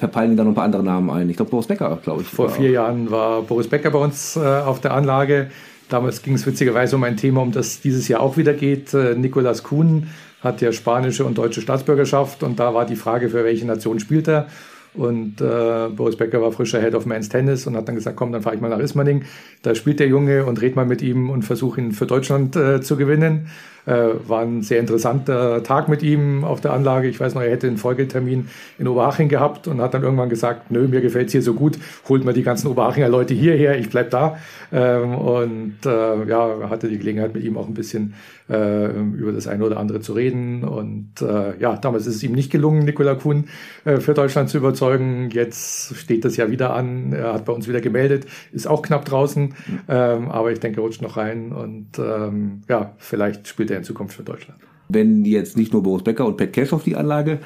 verpeilen 0.01 0.37
da 0.37 0.45
noch 0.45 0.53
ein 0.53 0.55
paar 0.55 0.65
andere 0.65 0.83
Namen 0.83 1.11
ein. 1.11 1.29
Ich 1.29 1.37
glaube, 1.37 1.51
Boris 1.51 1.67
Becker, 1.67 1.99
glaube 2.03 2.23
ich. 2.23 2.29
Vor 2.29 2.49
vier 2.49 2.71
Jahren 2.71 3.11
war 3.11 3.43
Boris 3.43 3.69
Becker 3.69 3.91
bei 3.91 3.99
uns 3.99 4.35
äh, 4.35 4.41
auf 4.41 4.81
der 4.81 4.95
Anlage. 4.95 5.51
Damals 5.91 6.23
ging 6.23 6.35
es 6.35 6.47
witzigerweise 6.47 6.97
um 6.97 7.05
ein 7.05 7.19
Thema, 7.19 7.43
um 7.43 7.53
das 7.53 7.81
dieses 7.83 8.09
Jahr 8.09 8.21
auch 8.21 8.37
wieder 8.37 8.55
geht. 8.55 8.95
Äh, 8.95 9.15
Nicolas 9.15 9.63
Kuhn 9.63 10.09
hat 10.41 10.63
ja 10.63 10.73
spanische 10.73 11.27
und 11.27 11.37
deutsche 11.37 11.61
Staatsbürgerschaft 11.61 12.43
und 12.43 12.59
da 12.59 12.73
war 12.73 12.87
die 12.87 12.97
Frage, 12.97 13.29
für 13.29 13.45
welche 13.45 13.67
Nation 13.67 14.01
spielt 14.01 14.27
er. 14.27 14.47
Und 14.95 15.41
äh, 15.41 15.89
Boris 15.89 16.17
Becker 16.17 16.43
war 16.43 16.51
frischer 16.51 16.81
Head 16.81 16.95
of 16.95 17.07
Men's 17.07 17.29
Tennis 17.29 17.67
und 17.67 17.77
hat 17.77 17.87
dann 17.87 17.95
gesagt, 17.95 18.17
komm, 18.17 18.33
dann 18.33 18.43
fahre 18.43 18.57
ich 18.57 18.61
mal 18.61 18.69
nach 18.69 18.81
Ismaning. 18.81 19.25
Da 19.63 19.75
spielt 19.75 20.01
der 20.01 20.09
Junge 20.09 20.45
und 20.47 20.61
red 20.61 20.75
mal 20.75 20.87
mit 20.87 21.01
ihm 21.01 21.31
und 21.31 21.43
versuche 21.43 21.81
ihn 21.81 21.93
für 21.93 22.07
Deutschland 22.07 22.57
äh, 22.57 22.81
zu 22.81 22.97
gewinnen. 22.97 23.49
Äh, 23.87 24.29
war 24.29 24.41
ein 24.43 24.63
sehr 24.63 24.81
interessanter 24.81 25.63
Tag 25.63 25.89
mit 25.89 26.03
ihm 26.03 26.45
auf 26.45 26.61
der 26.61 26.73
Anlage. 26.73 27.09
Ich 27.09 27.19
weiß 27.19 27.35
noch, 27.35 27.43
er 27.43 27.51
hätte 27.51 27.67
einen 27.67 27.77
Folgetermin 27.79 28.49
in 28.79 28.89
Oberhaching 28.89 29.29
gehabt 29.29 29.69
und 29.69 29.81
hat 29.81 29.95
dann 29.95 30.03
irgendwann 30.03 30.29
gesagt, 30.29 30.71
nö, 30.71 30.87
mir 30.89 31.01
gefällt's 31.01 31.33
hier 31.33 31.43
so 31.43 31.55
gut, 31.55 31.79
holt 32.09 32.25
mal 32.25 32.35
die 32.35 32.43
ganzen 32.43 32.69
Oberhachinger 32.69 33.09
Leute 33.09 33.35
hierher, 33.35 33.79
ich 33.79 33.91
bleib 33.91 34.11
da. 34.11 34.37
Ähm, 34.73 35.15
und 35.15 35.79
äh, 35.85 36.25
ja, 36.29 36.71
hatte 36.71 36.89
die 36.89 36.99
Gelegenheit 36.99 37.35
mit 37.35 37.45
ihm 37.45 37.57
auch 37.57 37.67
ein 37.67 37.75
bisschen 37.75 38.15
äh, 38.49 38.91
über 38.91 39.33
das 39.33 39.47
eine 39.47 39.65
oder 39.65 39.79
andere 39.79 40.01
zu 40.01 40.13
reden. 40.13 40.65
Und 40.65 41.21
ja, 41.21 41.77
damals 41.77 42.07
ist 42.07 42.17
es 42.17 42.23
ihm 42.23 42.33
nicht 42.33 42.51
gelungen, 42.51 42.85
Nikola 42.85 43.15
Kuhn 43.15 43.45
für 43.85 44.15
Deutschland 44.15 44.49
zu 44.49 44.59
überzeugen. 44.59 45.31
Jetzt 45.31 45.95
steht 45.97 46.25
das 46.25 46.37
ja 46.37 46.51
wieder 46.51 46.75
an. 46.75 47.13
Er 47.13 47.35
hat 47.35 47.45
bei 47.45 47.53
uns 47.53 47.69
wieder 47.69 47.81
gemeldet, 47.81 48.27
ist 48.53 48.67
auch 48.67 48.83
knapp 48.83 49.05
draußen. 49.05 49.55
Ähm, 49.89 50.31
aber 50.31 50.53
ich 50.53 50.61
denke, 50.61 50.81
er 50.81 50.85
rutscht 50.85 51.03
noch 51.03 51.17
rein 51.17 51.53
und 51.53 51.99
ähm, 51.99 52.63
ja, 52.69 52.95
vielleicht 52.99 53.49
spielt 53.49 53.71
er 53.71 53.79
in 53.81 53.85
Zukunft 53.85 54.17
für 54.17 54.23
Deutschland. 54.23 54.61
Wenn 54.89 55.25
jetzt 55.25 55.57
nicht 55.57 55.73
nur 55.73 55.83
Boris 55.83 56.03
Becker 56.03 56.27
und 56.27 56.37
Pat 56.37 56.53
Cash 56.53 56.73
auf 56.73 56.83
die 56.83 56.97
Anlage 56.97 57.39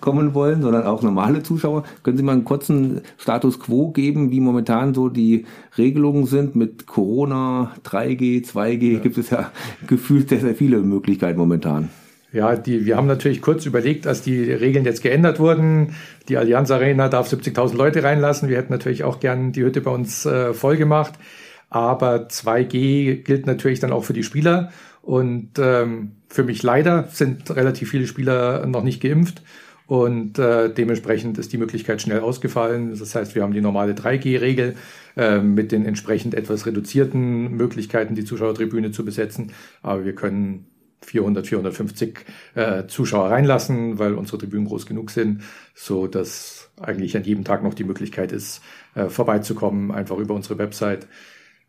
kommen 0.00 0.34
wollen, 0.34 0.62
sondern 0.62 0.84
auch 0.84 1.02
normale 1.02 1.42
Zuschauer, 1.42 1.84
können 2.02 2.16
Sie 2.16 2.22
mal 2.22 2.32
einen 2.32 2.44
kurzen 2.44 3.02
Status 3.18 3.60
quo 3.60 3.90
geben, 3.90 4.30
wie 4.30 4.40
momentan 4.40 4.94
so 4.94 5.08
die 5.08 5.46
Regelungen 5.76 6.26
sind 6.26 6.56
mit 6.56 6.86
Corona, 6.86 7.72
3G, 7.84 8.44
2G, 8.44 8.94
ja. 8.94 8.98
gibt 8.98 9.18
es 9.18 9.30
ja 9.30 9.52
gefühlt 9.86 10.28
sehr, 10.28 10.40
sehr 10.40 10.54
viele 10.54 10.78
Möglichkeiten 10.78 11.38
momentan. 11.38 11.88
Ja, 12.30 12.56
die, 12.56 12.84
wir 12.84 12.96
haben 12.96 13.06
natürlich 13.06 13.40
kurz 13.40 13.64
überlegt, 13.64 14.06
als 14.06 14.20
die 14.20 14.52
Regeln 14.52 14.84
jetzt 14.84 15.02
geändert 15.02 15.40
wurden. 15.40 15.94
Die 16.28 16.36
Allianz 16.36 16.70
Arena 16.70 17.08
darf 17.08 17.32
70.000 17.32 17.74
Leute 17.74 18.02
reinlassen. 18.02 18.50
Wir 18.50 18.58
hätten 18.58 18.72
natürlich 18.72 19.02
auch 19.04 19.18
gern 19.18 19.52
die 19.52 19.62
Hütte 19.62 19.80
bei 19.80 19.90
uns 19.90 20.26
äh, 20.26 20.52
voll 20.52 20.76
gemacht. 20.76 21.14
Aber 21.70 22.28
2G 22.28 23.22
gilt 23.22 23.46
natürlich 23.46 23.80
dann 23.80 23.92
auch 23.92 24.04
für 24.04 24.12
die 24.12 24.22
Spieler. 24.22 24.70
Und 25.08 25.52
ähm, 25.58 26.16
für 26.28 26.44
mich 26.44 26.62
leider 26.62 27.08
sind 27.10 27.56
relativ 27.56 27.88
viele 27.88 28.06
Spieler 28.06 28.66
noch 28.66 28.84
nicht 28.84 29.00
geimpft. 29.00 29.40
Und 29.86 30.38
äh, 30.38 30.68
dementsprechend 30.68 31.38
ist 31.38 31.50
die 31.50 31.56
Möglichkeit 31.56 32.02
schnell 32.02 32.20
ausgefallen. 32.20 32.90
Das 32.90 33.14
heißt, 33.14 33.34
wir 33.34 33.42
haben 33.42 33.54
die 33.54 33.62
normale 33.62 33.94
3G-Regel 33.94 34.76
äh, 35.16 35.38
mit 35.38 35.72
den 35.72 35.86
entsprechend 35.86 36.34
etwas 36.34 36.66
reduzierten 36.66 37.52
Möglichkeiten, 37.52 38.16
die 38.16 38.26
Zuschauertribüne 38.26 38.90
zu 38.90 39.02
besetzen. 39.02 39.52
Aber 39.80 40.04
wir 40.04 40.14
können 40.14 40.66
400, 41.00 41.46
450 41.46 42.18
äh, 42.54 42.86
Zuschauer 42.86 43.30
reinlassen, 43.30 43.98
weil 43.98 44.12
unsere 44.12 44.36
Tribünen 44.36 44.66
groß 44.66 44.84
genug 44.84 45.10
sind, 45.10 45.40
so 45.74 46.06
dass 46.06 46.68
eigentlich 46.78 47.16
an 47.16 47.24
jedem 47.24 47.44
Tag 47.44 47.62
noch 47.62 47.72
die 47.72 47.84
Möglichkeit 47.84 48.30
ist, 48.30 48.60
äh, 48.94 49.08
vorbeizukommen, 49.08 49.90
einfach 49.90 50.18
über 50.18 50.34
unsere 50.34 50.58
Website 50.58 51.06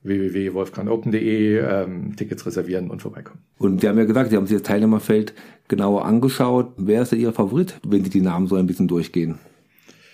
www.wolfgangopen.de 0.04 1.58
ähm, 1.60 2.16
Tickets 2.16 2.46
reservieren 2.46 2.90
und 2.90 3.02
vorbeikommen. 3.02 3.42
Und 3.58 3.82
wir 3.82 3.90
haben 3.90 3.98
ja 3.98 4.06
gesagt, 4.06 4.30
Sie 4.30 4.38
haben 4.38 4.48
sich 4.48 4.58
das 4.58 4.68
Teilnehmerfeld 4.68 5.34
genauer 5.68 6.06
angeschaut. 6.06 6.72
Wer 6.78 7.02
ist 7.02 7.12
denn 7.12 7.20
Ihr 7.20 7.34
Favorit, 7.34 7.80
wenn 7.86 8.04
Sie 8.04 8.10
die 8.10 8.22
Namen 8.22 8.48
so 8.48 8.56
ein 8.56 8.68
bisschen 8.68 8.88
durchgehen? 8.88 9.40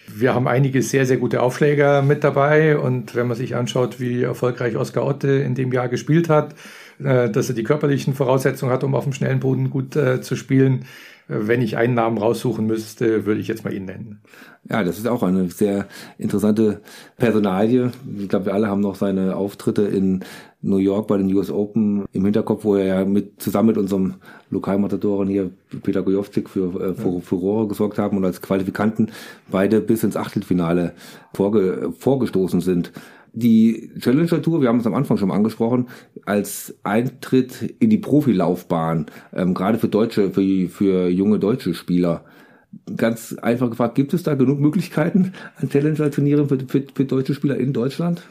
Wir 0.08 0.36
haben 0.36 0.48
einige 0.48 0.82
sehr, 0.82 1.06
sehr 1.06 1.18
gute 1.18 1.42
Aufschläger 1.42 2.02
mit 2.02 2.24
dabei 2.24 2.78
und 2.78 3.16
wenn 3.16 3.28
man 3.28 3.38
sich 3.38 3.56
anschaut, 3.56 4.00
wie 4.00 4.22
erfolgreich 4.22 4.76
Oskar 4.76 5.06
Otte 5.06 5.30
in 5.30 5.56
dem 5.56 5.72
Jahr 5.72 5.90
gespielt 5.90 6.30
hat, 6.30 6.56
äh, 7.04 7.30
dass 7.30 7.50
er 7.50 7.56
die 7.56 7.64
körperlichen 7.64 8.14
Voraussetzungen 8.14 8.72
hat, 8.72 8.84
um 8.84 8.94
auf 8.94 9.04
dem 9.04 9.14
schnellen 9.14 9.40
Boden 9.40 9.70
gut 9.70 9.96
äh, 9.96 10.22
zu 10.22 10.36
spielen, 10.36 10.86
wenn 11.28 11.62
ich 11.62 11.78
einen 11.78 11.96
Namen 11.96 12.18
raussuchen 12.18 12.66
müsste, 12.66 13.26
würde 13.26 13.42
ich 13.42 13.48
jetzt 13.48 13.64
mal 13.64 13.74
ihn 13.74 13.86
nennen. 13.86 14.20
Ja, 14.70 14.84
das 14.84 14.98
ist 14.98 15.08
auch 15.08 15.22
eine 15.22 15.50
sehr 15.50 15.88
interessante 16.18 16.82
Personalie. 17.18 17.92
Ich 18.18 18.30
glaube, 18.30 18.48
wir 18.48 18.54
alle 18.54 18.68
haben 18.68 18.82
noch 18.82 18.96
seine 18.96 19.36
Auftritte 19.36 19.84
in 19.84 20.24
New 20.62 20.78
York 20.78 21.08
bei 21.08 21.18
den 21.18 21.32
US 21.36 21.52
Open 21.52 22.06
im 22.14 22.26
Hinterkopf, 22.26 22.64
wo 22.64 22.76
er 22.76 22.86
ja 22.86 23.06
mit, 23.06 23.40
zusammen 23.40 23.68
mit 23.68 23.78
unserem 23.78 24.16
Lokalmatadoren 24.50 25.28
hier, 25.28 25.52
Peter 25.84 26.02
Gojovcik, 26.02 26.50
für 26.50 26.82
äh, 26.82 26.94
für 26.96 27.22
Furore 27.22 27.68
gesorgt 27.68 28.00
haben 28.00 28.18
und 28.18 28.26
als 28.26 28.42
Qualifikanten 28.42 29.12
beide 29.52 29.82
bis 29.82 30.04
ins 30.04 30.18
Achtelfinale 30.18 30.94
vorge, 31.34 31.92
vorgestoßen 32.00 32.62
sind 32.62 32.92
die 33.36 33.92
Challenger 34.00 34.42
Tour, 34.42 34.62
wir 34.62 34.70
haben 34.70 34.80
es 34.80 34.88
am 34.88 34.94
Anfang 34.94 35.18
schon 35.18 35.28
mal 35.28 35.36
angesprochen, 35.36 35.90
als 36.26 36.76
Eintritt 36.84 37.76
in 37.80 37.90
die 37.90 37.98
Profilaufbahn, 37.98 39.08
ähm, 39.34 39.54
gerade 39.54 39.78
für 39.78 39.90
deutsche, 39.90 40.32
für, 40.32 40.70
für 40.70 41.10
junge 41.10 41.38
deutsche 41.38 41.74
Spieler. 41.74 42.24
Ganz 42.96 43.34
einfach 43.34 43.70
gefragt, 43.70 43.96
gibt 43.96 44.14
es 44.14 44.24
da 44.24 44.36
genug 44.36 44.60
Möglichkeiten 44.60 45.34
an 45.58 45.70
Challenger-Turnieren 45.70 46.48
für, 46.48 46.60
für, 46.68 46.84
für 46.94 47.06
deutsche 47.06 47.34
Spieler 47.34 47.58
in 47.58 47.74
Deutschland? 47.74 48.24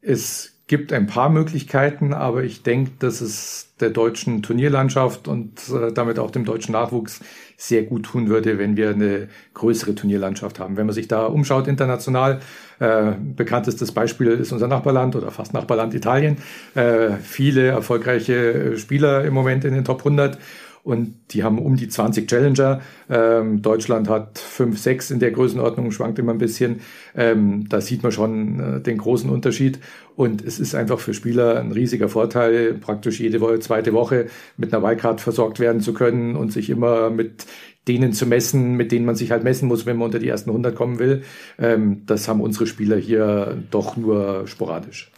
Es 0.00 0.57
gibt 0.68 0.92
ein 0.92 1.06
paar 1.06 1.30
Möglichkeiten, 1.30 2.12
aber 2.12 2.44
ich 2.44 2.62
denke, 2.62 2.92
dass 2.98 3.20
es 3.20 3.72
der 3.80 3.90
deutschen 3.90 4.42
Turnierlandschaft 4.42 5.26
und 5.26 5.52
äh, 5.70 5.92
damit 5.92 6.18
auch 6.18 6.30
dem 6.30 6.44
deutschen 6.44 6.72
Nachwuchs 6.72 7.20
sehr 7.56 7.82
gut 7.82 8.04
tun 8.04 8.28
würde, 8.28 8.58
wenn 8.58 8.76
wir 8.76 8.90
eine 8.90 9.28
größere 9.54 9.94
Turnierlandschaft 9.94 10.60
haben. 10.60 10.76
Wenn 10.76 10.86
man 10.86 10.94
sich 10.94 11.08
da 11.08 11.24
umschaut 11.26 11.68
international, 11.68 12.40
äh, 12.80 13.12
bekanntestes 13.34 13.92
Beispiel 13.92 14.28
ist 14.28 14.52
unser 14.52 14.68
Nachbarland 14.68 15.16
oder 15.16 15.30
fast 15.30 15.54
Nachbarland 15.54 15.94
Italien. 15.94 16.36
Äh, 16.74 17.12
viele 17.22 17.68
erfolgreiche 17.68 18.76
Spieler 18.76 19.24
im 19.24 19.34
Moment 19.34 19.64
in 19.64 19.74
den 19.74 19.84
Top 19.84 20.00
100 20.00 20.38
und 20.82 21.14
die 21.30 21.44
haben 21.44 21.58
um 21.58 21.76
die 21.76 21.88
20 21.88 22.28
Challenger. 22.28 22.80
Ähm, 23.10 23.62
Deutschland 23.62 24.08
hat 24.08 24.38
5, 24.38 24.78
6 24.78 25.10
in 25.10 25.18
der 25.18 25.30
Größenordnung, 25.30 25.90
schwankt 25.90 26.18
immer 26.18 26.32
ein 26.32 26.38
bisschen. 26.38 26.80
Ähm, 27.14 27.68
da 27.68 27.80
sieht 27.80 28.02
man 28.02 28.12
schon 28.12 28.60
äh, 28.60 28.80
den 28.80 28.98
großen 28.98 29.28
Unterschied. 29.30 29.78
Und 30.16 30.42
es 30.42 30.58
ist 30.58 30.74
einfach 30.74 30.98
für 30.98 31.14
Spieler 31.14 31.60
ein 31.60 31.72
riesiger 31.72 32.08
Vorteil, 32.08 32.74
praktisch 32.74 33.20
jede 33.20 33.40
Woche, 33.40 33.60
zweite 33.60 33.92
Woche 33.92 34.26
mit 34.56 34.74
einer 34.74 34.82
Wildcard 34.82 35.20
versorgt 35.20 35.60
werden 35.60 35.80
zu 35.80 35.92
können 35.92 36.36
und 36.36 36.52
sich 36.52 36.70
immer 36.70 37.10
mit 37.10 37.46
denen 37.86 38.12
zu 38.12 38.26
messen, 38.26 38.74
mit 38.74 38.92
denen 38.92 39.06
man 39.06 39.14
sich 39.14 39.30
halt 39.30 39.44
messen 39.44 39.68
muss, 39.68 39.86
wenn 39.86 39.96
man 39.96 40.06
unter 40.06 40.18
die 40.18 40.28
ersten 40.28 40.50
100 40.50 40.74
kommen 40.74 40.98
will. 40.98 41.22
Ähm, 41.58 42.02
das 42.06 42.28
haben 42.28 42.40
unsere 42.40 42.66
Spieler 42.66 42.96
hier 42.96 43.62
doch 43.70 43.96
nur 43.96 44.46
sporadisch. 44.46 45.10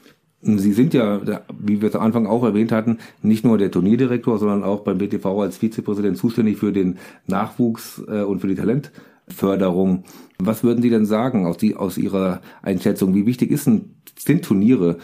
Sie 0.42 0.72
sind 0.72 0.94
ja, 0.94 1.20
wie 1.58 1.82
wir 1.82 1.88
es 1.90 1.94
am 1.94 2.02
Anfang 2.02 2.26
auch 2.26 2.42
erwähnt 2.44 2.72
hatten, 2.72 2.98
nicht 3.22 3.44
nur 3.44 3.58
der 3.58 3.70
Turnierdirektor, 3.70 4.38
sondern 4.38 4.64
auch 4.64 4.80
beim 4.80 4.98
BTV 4.98 5.26
als 5.42 5.58
Vizepräsident 5.58 6.16
zuständig 6.16 6.56
für 6.56 6.72
den 6.72 6.98
Nachwuchs 7.26 8.02
äh, 8.08 8.22
und 8.22 8.40
für 8.40 8.48
die 8.48 8.54
Talent. 8.54 8.90
Förderung. 9.32 10.04
Was 10.38 10.64
würden 10.64 10.82
Sie 10.82 10.90
denn 10.90 11.06
sagen 11.06 11.46
aus, 11.46 11.56
die, 11.56 11.76
aus 11.76 11.98
Ihrer 11.98 12.40
Einschätzung? 12.62 13.14
Wie 13.14 13.26
wichtig 13.26 13.50
ist 13.50 13.66
ein, 13.66 13.94
sind 14.18 14.44
Turniere, 14.44 14.98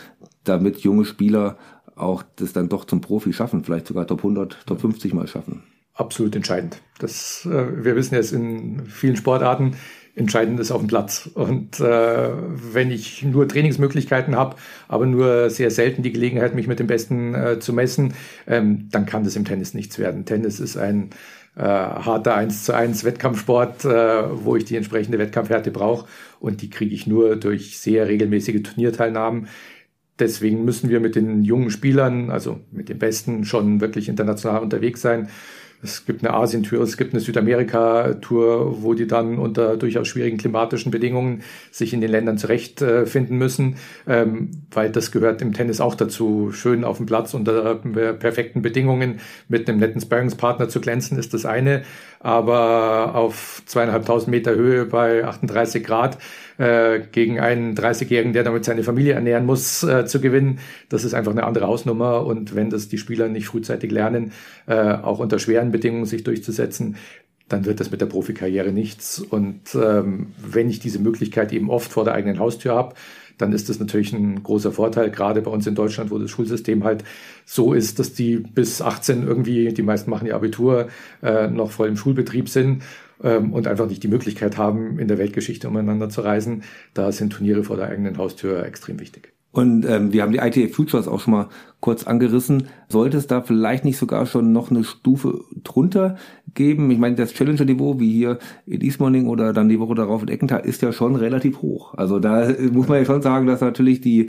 damit 0.44 0.78
junge 0.78 1.04
Spieler 1.04 1.58
auch 1.94 2.22
das 2.36 2.52
dann 2.52 2.68
doch 2.68 2.84
zum 2.84 3.00
Profi 3.00 3.32
schaffen, 3.32 3.64
vielleicht 3.64 3.86
sogar 3.86 4.06
Top 4.06 4.18
100, 4.18 4.66
Top 4.66 4.80
50 4.80 5.14
mal 5.14 5.26
schaffen? 5.26 5.62
Absolut 5.94 6.36
entscheidend. 6.36 6.82
Das, 6.98 7.46
äh, 7.46 7.84
wir 7.84 7.96
wissen 7.96 8.14
jetzt 8.14 8.32
in 8.32 8.84
vielen 8.86 9.16
Sportarten, 9.16 9.76
entscheidend 10.16 10.58
ist 10.58 10.72
auf 10.72 10.80
dem 10.80 10.88
Platz. 10.88 11.30
Und 11.34 11.78
äh, 11.78 12.30
wenn 12.72 12.90
ich 12.90 13.22
nur 13.22 13.46
Trainingsmöglichkeiten 13.46 14.34
habe, 14.34 14.56
aber 14.88 15.06
nur 15.06 15.50
sehr 15.50 15.70
selten 15.70 16.02
die 16.02 16.12
Gelegenheit, 16.12 16.54
mich 16.54 16.66
mit 16.66 16.80
dem 16.80 16.86
Besten 16.86 17.34
äh, 17.34 17.58
zu 17.60 17.72
messen, 17.72 18.14
ähm, 18.46 18.88
dann 18.90 19.06
kann 19.06 19.24
das 19.24 19.36
im 19.36 19.44
Tennis 19.44 19.74
nichts 19.74 19.98
werden. 19.98 20.24
Tennis 20.24 20.58
ist 20.58 20.78
ein 20.78 21.10
äh, 21.54 21.62
harter 21.62 22.34
1 22.34 22.64
zu 22.64 22.74
1 22.74 23.04
Wettkampfsport, 23.04 23.84
äh, 23.84 24.44
wo 24.44 24.56
ich 24.56 24.64
die 24.64 24.76
entsprechende 24.76 25.18
Wettkampfhärte 25.18 25.70
brauche. 25.70 26.06
Und 26.40 26.62
die 26.62 26.70
kriege 26.70 26.94
ich 26.94 27.06
nur 27.06 27.36
durch 27.36 27.78
sehr 27.78 28.08
regelmäßige 28.08 28.62
Turnierteilnahmen. 28.62 29.48
Deswegen 30.18 30.64
müssen 30.64 30.88
wir 30.88 31.00
mit 31.00 31.14
den 31.14 31.42
jungen 31.42 31.70
Spielern, 31.70 32.30
also 32.30 32.60
mit 32.72 32.88
den 32.88 32.98
Besten, 32.98 33.44
schon 33.44 33.82
wirklich 33.82 34.08
international 34.08 34.62
unterwegs 34.62 35.02
sein. 35.02 35.28
Es 35.82 36.06
gibt 36.06 36.24
eine 36.24 36.34
Asien-Tour, 36.34 36.82
es 36.82 36.96
gibt 36.96 37.12
eine 37.12 37.20
Südamerika-Tour, 37.20 38.82
wo 38.82 38.94
die 38.94 39.06
dann 39.06 39.38
unter 39.38 39.76
durchaus 39.76 40.08
schwierigen 40.08 40.38
klimatischen 40.38 40.90
Bedingungen 40.90 41.42
sich 41.70 41.92
in 41.92 42.00
den 42.00 42.10
Ländern 42.10 42.38
zurechtfinden 42.38 43.36
müssen, 43.36 43.76
ähm, 44.06 44.50
weil 44.70 44.90
das 44.90 45.12
gehört 45.12 45.42
im 45.42 45.52
Tennis 45.52 45.80
auch 45.80 45.94
dazu. 45.94 46.50
Schön 46.52 46.84
auf 46.84 46.96
dem 46.96 47.06
Platz 47.06 47.34
unter 47.34 47.76
perfekten 47.76 48.62
Bedingungen 48.62 49.20
mit 49.48 49.68
einem 49.68 49.78
netten 49.78 50.00
Sparringspartner 50.00 50.68
zu 50.68 50.80
glänzen, 50.80 51.18
ist 51.18 51.34
das 51.34 51.46
eine. 51.46 51.82
Aber 52.20 53.14
auf 53.14 53.62
zweieinhalbtausend 53.66 54.30
Meter 54.30 54.54
Höhe 54.54 54.86
bei 54.86 55.24
38 55.24 55.84
Grad 55.84 56.18
äh, 56.58 57.00
gegen 57.12 57.40
einen 57.40 57.74
30-Jährigen, 57.74 58.32
der 58.32 58.44
damit 58.44 58.64
seine 58.64 58.82
Familie 58.82 59.14
ernähren 59.14 59.46
muss, 59.46 59.82
äh, 59.82 60.06
zu 60.06 60.20
gewinnen. 60.20 60.58
Das 60.88 61.04
ist 61.04 61.14
einfach 61.14 61.32
eine 61.32 61.44
andere 61.44 61.66
Hausnummer. 61.66 62.24
Und 62.24 62.54
wenn 62.54 62.70
das 62.70 62.88
die 62.88 62.98
Spieler 62.98 63.28
nicht 63.28 63.46
frühzeitig 63.46 63.90
lernen, 63.90 64.32
äh, 64.66 64.74
auch 64.74 65.18
unter 65.18 65.38
schweren 65.38 65.72
Bedingungen 65.72 66.06
sich 66.06 66.24
durchzusetzen, 66.24 66.96
dann 67.48 67.64
wird 67.64 67.80
das 67.80 67.90
mit 67.90 68.00
der 68.00 68.06
Profikarriere 68.06 68.72
nichts. 68.72 69.20
Und 69.20 69.60
ähm, 69.74 70.32
wenn 70.38 70.68
ich 70.68 70.80
diese 70.80 70.98
Möglichkeit 70.98 71.52
eben 71.52 71.70
oft 71.70 71.92
vor 71.92 72.04
der 72.04 72.14
eigenen 72.14 72.38
Haustür 72.38 72.74
habe, 72.74 72.94
dann 73.38 73.52
ist 73.52 73.68
das 73.68 73.78
natürlich 73.78 74.12
ein 74.14 74.42
großer 74.42 74.72
Vorteil, 74.72 75.10
gerade 75.10 75.42
bei 75.42 75.50
uns 75.50 75.66
in 75.66 75.74
Deutschland, 75.74 76.10
wo 76.10 76.18
das 76.18 76.30
Schulsystem 76.30 76.84
halt 76.84 77.04
so 77.44 77.74
ist, 77.74 77.98
dass 77.98 78.14
die 78.14 78.36
bis 78.36 78.80
18 78.80 79.26
irgendwie, 79.26 79.74
die 79.74 79.82
meisten 79.82 80.10
machen 80.10 80.26
ihr 80.26 80.34
Abitur, 80.34 80.88
äh, 81.22 81.46
noch 81.48 81.70
voll 81.70 81.88
im 81.88 81.96
Schulbetrieb 81.96 82.48
sind 82.48 82.82
ähm, 83.22 83.52
und 83.52 83.66
einfach 83.66 83.88
nicht 83.88 84.02
die 84.02 84.08
Möglichkeit 84.08 84.56
haben, 84.56 84.98
in 84.98 85.08
der 85.08 85.18
Weltgeschichte 85.18 85.68
umeinander 85.68 86.08
zu 86.08 86.20
reisen. 86.20 86.62
Da 86.94 87.12
sind 87.12 87.32
Turniere 87.32 87.64
vor 87.64 87.76
der 87.76 87.88
eigenen 87.88 88.18
Haustür 88.18 88.64
extrem 88.64 89.00
wichtig. 89.00 89.32
Und 89.56 89.86
ähm, 89.86 90.12
wir 90.12 90.22
haben 90.22 90.32
die 90.32 90.38
ITA 90.38 90.70
Futures 90.70 91.08
auch 91.08 91.18
schon 91.18 91.32
mal 91.32 91.48
kurz 91.80 92.06
angerissen. 92.06 92.68
Sollte 92.90 93.16
es 93.16 93.26
da 93.26 93.40
vielleicht 93.40 93.86
nicht 93.86 93.96
sogar 93.96 94.26
schon 94.26 94.52
noch 94.52 94.70
eine 94.70 94.84
Stufe 94.84 95.40
drunter 95.64 96.16
geben? 96.52 96.90
Ich 96.90 96.98
meine, 96.98 97.16
das 97.16 97.32
Challenger-Niveau, 97.32 97.98
wie 97.98 98.12
hier 98.12 98.38
in 98.66 98.82
Ismaning 98.82 99.28
oder 99.28 99.54
dann 99.54 99.70
die 99.70 99.80
Woche 99.80 99.94
darauf 99.94 100.22
in 100.22 100.28
Eckenthal, 100.28 100.66
ist 100.66 100.82
ja 100.82 100.92
schon 100.92 101.16
relativ 101.16 101.62
hoch. 101.62 101.94
Also 101.94 102.18
da 102.18 102.52
muss 102.70 102.88
man 102.88 102.98
ja 102.98 103.06
schon 103.06 103.22
sagen, 103.22 103.46
dass 103.46 103.62
natürlich 103.62 104.02
die 104.02 104.28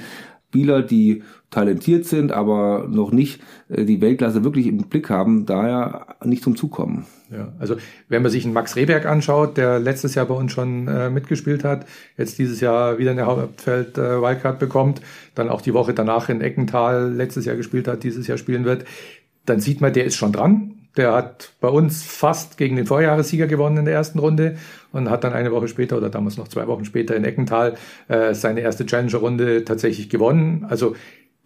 Spieler, 0.49 0.81
die 0.81 1.23
talentiert 1.49 2.05
sind, 2.05 2.31
aber 2.31 2.87
noch 2.89 3.11
nicht 3.11 3.41
äh, 3.69 3.83
die 3.83 3.99
Weltklasse 3.99 4.43
wirklich 4.43 4.67
im 4.67 4.77
Blick 4.77 5.09
haben, 5.09 5.45
daher 5.45 6.15
nicht 6.23 6.43
zum 6.43 6.55
Zug 6.55 6.71
kommen. 6.71 7.05
Ja, 7.29 7.53
also 7.59 7.75
wenn 8.07 8.21
man 8.21 8.31
sich 8.31 8.45
einen 8.45 8.53
Max 8.53 8.77
Rehberg 8.77 9.05
anschaut, 9.05 9.57
der 9.57 9.79
letztes 9.79 10.15
Jahr 10.15 10.25
bei 10.25 10.33
uns 10.33 10.53
schon 10.53 10.87
äh, 10.87 11.09
mitgespielt 11.09 11.65
hat, 11.65 11.85
jetzt 12.17 12.37
dieses 12.37 12.61
Jahr 12.61 12.97
wieder 12.97 13.11
eine 13.11 13.25
Hauptfeld 13.25 13.97
äh, 13.97 14.21
Wildcard 14.21 14.59
bekommt, 14.59 15.01
dann 15.35 15.49
auch 15.49 15.61
die 15.61 15.73
Woche 15.73 15.93
danach 15.93 16.29
in 16.29 16.39
Eckental 16.39 17.13
letztes 17.13 17.43
Jahr 17.45 17.57
gespielt 17.57 17.87
hat, 17.87 18.03
dieses 18.03 18.27
Jahr 18.27 18.37
spielen 18.37 18.63
wird, 18.63 18.85
dann 19.45 19.59
sieht 19.59 19.81
man, 19.81 19.91
der 19.91 20.05
ist 20.05 20.15
schon 20.15 20.31
dran. 20.31 20.73
Der 20.95 21.13
hat 21.13 21.51
bei 21.59 21.67
uns 21.67 22.03
fast 22.03 22.57
gegen 22.57 22.75
den 22.75 22.87
Vorjahressieger 22.87 23.47
gewonnen 23.47 23.77
in 23.77 23.85
der 23.85 23.93
ersten 23.93 24.19
Runde 24.19 24.57
und 24.97 25.09
hat 25.09 25.23
dann 25.23 25.33
eine 25.33 25.51
Woche 25.51 25.67
später 25.67 25.97
oder 25.97 26.09
damals 26.09 26.37
noch 26.37 26.47
zwei 26.47 26.67
Wochen 26.67 26.85
später 26.85 27.15
in 27.15 27.23
Eckental 27.23 27.75
äh, 28.07 28.33
seine 28.33 28.61
erste 28.61 28.85
Challenger-Runde 28.85 29.63
tatsächlich 29.63 30.09
gewonnen. 30.09 30.65
Also 30.67 30.95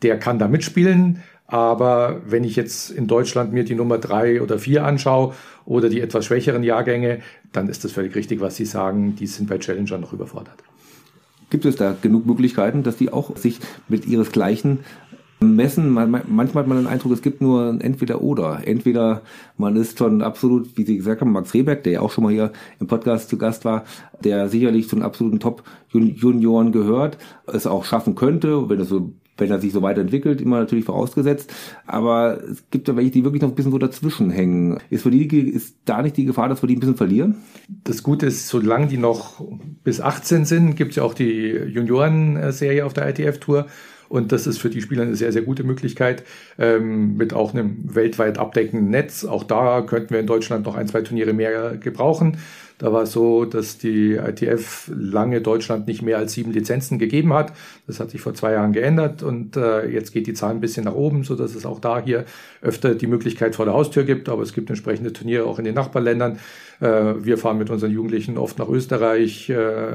der 0.01 0.17
kann 0.17 0.39
da 0.39 0.47
mitspielen. 0.47 1.21
Aber 1.47 2.21
wenn 2.25 2.45
ich 2.45 2.55
jetzt 2.55 2.91
in 2.91 3.07
Deutschland 3.07 3.51
mir 3.51 3.65
die 3.65 3.75
Nummer 3.75 3.97
drei 3.97 4.41
oder 4.41 4.57
vier 4.57 4.85
anschaue 4.85 5.33
oder 5.65 5.89
die 5.89 5.99
etwas 5.99 6.25
schwächeren 6.25 6.63
Jahrgänge, 6.63 7.19
dann 7.51 7.67
ist 7.67 7.83
das 7.83 7.91
völlig 7.91 8.15
richtig, 8.15 8.39
was 8.39 8.55
Sie 8.55 8.63
sagen. 8.63 9.17
Die 9.17 9.27
sind 9.27 9.49
bei 9.49 9.57
Challenger 9.57 9.97
noch 9.97 10.13
überfordert. 10.13 10.63
Gibt 11.49 11.65
es 11.65 11.75
da 11.75 11.93
genug 12.01 12.25
Möglichkeiten, 12.25 12.83
dass 12.83 12.95
die 12.95 13.11
auch 13.11 13.35
sich 13.35 13.59
mit 13.89 14.07
ihresgleichen 14.07 14.79
messen. 15.41 15.91
manchmal 15.91 16.63
hat 16.63 16.67
man 16.67 16.77
den 16.77 16.87
Eindruck, 16.87 17.13
es 17.13 17.21
gibt 17.21 17.41
nur 17.41 17.67
ein 17.69 17.81
Entweder-Oder. 17.81 18.61
Entweder 18.65 19.21
man 19.57 19.75
ist 19.75 19.97
schon 19.97 20.21
absolut, 20.21 20.77
wie 20.77 20.83
Sie 20.83 20.97
gesagt 20.97 21.21
haben, 21.21 21.31
Max 21.31 21.53
Rehberg, 21.53 21.83
der 21.83 21.93
ja 21.93 22.01
auch 22.01 22.11
schon 22.11 22.23
mal 22.23 22.33
hier 22.33 22.51
im 22.79 22.87
Podcast 22.87 23.29
zu 23.29 23.37
Gast 23.37 23.65
war, 23.65 23.83
der 24.23 24.49
sicherlich 24.49 24.87
zu 24.87 24.95
den 24.95 25.03
absoluten 25.03 25.39
Top-Junioren 25.39 26.71
gehört, 26.71 27.17
es 27.47 27.67
auch 27.67 27.85
schaffen 27.85 28.15
könnte, 28.15 28.69
wenn 28.69 28.79
es 28.79 28.89
so 28.89 29.13
wenn 29.37 29.49
er 29.49 29.59
sich 29.59 29.73
so 29.73 29.81
weiterentwickelt, 29.81 30.39
immer 30.39 30.59
natürlich 30.59 30.85
vorausgesetzt. 30.85 31.51
Aber 31.87 32.41
es 32.43 32.63
gibt 32.69 32.87
ja 32.87 32.95
welche, 32.95 33.11
die 33.11 33.23
wirklich 33.23 33.41
noch 33.41 33.49
ein 33.49 33.55
bisschen 33.55 33.71
so 33.71 33.79
dazwischen 33.79 34.29
hängen. 34.29 34.77
Ist, 34.89 35.01
für 35.01 35.09
die, 35.09 35.27
ist 35.27 35.77
da 35.85 36.01
nicht 36.01 36.15
die 36.15 36.25
Gefahr, 36.25 36.47
dass 36.47 36.61
wir 36.61 36.67
die 36.67 36.75
ein 36.75 36.79
bisschen 36.79 36.95
verlieren? 36.95 37.37
Das 37.83 38.03
Gute 38.03 38.27
ist, 38.27 38.47
solange 38.47 38.87
die 38.87 38.97
noch 38.97 39.43
bis 39.83 39.99
18 39.99 40.45
sind, 40.45 40.75
gibt 40.75 40.91
es 40.91 40.97
ja 40.97 41.03
auch 41.03 41.15
die 41.15 41.49
Junioren-Serie 41.49 42.85
auf 42.85 42.93
der 42.93 43.09
ITF-Tour. 43.09 43.65
Und 44.11 44.33
das 44.33 44.45
ist 44.45 44.57
für 44.57 44.69
die 44.69 44.81
Spieler 44.81 45.03
eine 45.03 45.15
sehr, 45.15 45.31
sehr 45.31 45.41
gute 45.41 45.63
Möglichkeit 45.63 46.23
ähm, 46.59 47.15
mit 47.15 47.33
auch 47.33 47.53
einem 47.53 47.77
weltweit 47.95 48.37
abdeckenden 48.37 48.89
Netz. 48.89 49.23
Auch 49.23 49.45
da 49.45 49.81
könnten 49.81 50.09
wir 50.09 50.19
in 50.19 50.27
Deutschland 50.27 50.65
noch 50.65 50.75
ein, 50.75 50.85
zwei 50.87 51.01
Turniere 51.01 51.31
mehr 51.31 51.77
gebrauchen. 51.77 52.37
Da 52.81 52.91
war 52.91 53.03
es 53.03 53.11
so, 53.11 53.45
dass 53.45 53.77
die 53.77 54.13
ITF 54.13 54.89
lange 54.91 55.39
Deutschland 55.39 55.85
nicht 55.85 56.01
mehr 56.01 56.17
als 56.17 56.33
sieben 56.33 56.51
Lizenzen 56.51 56.97
gegeben 56.97 57.31
hat. 57.31 57.53
Das 57.85 57.99
hat 57.99 58.09
sich 58.09 58.21
vor 58.21 58.33
zwei 58.33 58.53
Jahren 58.53 58.73
geändert 58.73 59.21
und 59.21 59.55
äh, 59.55 59.87
jetzt 59.87 60.13
geht 60.13 60.25
die 60.25 60.33
Zahl 60.33 60.49
ein 60.49 60.61
bisschen 60.61 60.85
nach 60.85 60.95
oben, 60.95 61.23
so 61.23 61.35
dass 61.35 61.53
es 61.53 61.63
auch 61.67 61.79
da 61.79 62.01
hier 62.03 62.25
öfter 62.59 62.95
die 62.95 63.05
Möglichkeit 63.05 63.55
vor 63.55 63.65
der 63.65 63.75
Haustür 63.75 64.03
gibt. 64.03 64.29
Aber 64.29 64.41
es 64.41 64.51
gibt 64.51 64.71
entsprechende 64.71 65.13
Turniere 65.13 65.45
auch 65.45 65.59
in 65.59 65.65
den 65.65 65.75
Nachbarländern. 65.75 66.39
Äh, 66.79 67.23
wir 67.23 67.37
fahren 67.37 67.59
mit 67.59 67.69
unseren 67.69 67.91
Jugendlichen 67.91 68.39
oft 68.39 68.57
nach 68.57 68.67
Österreich, 68.67 69.47
äh, 69.51 69.91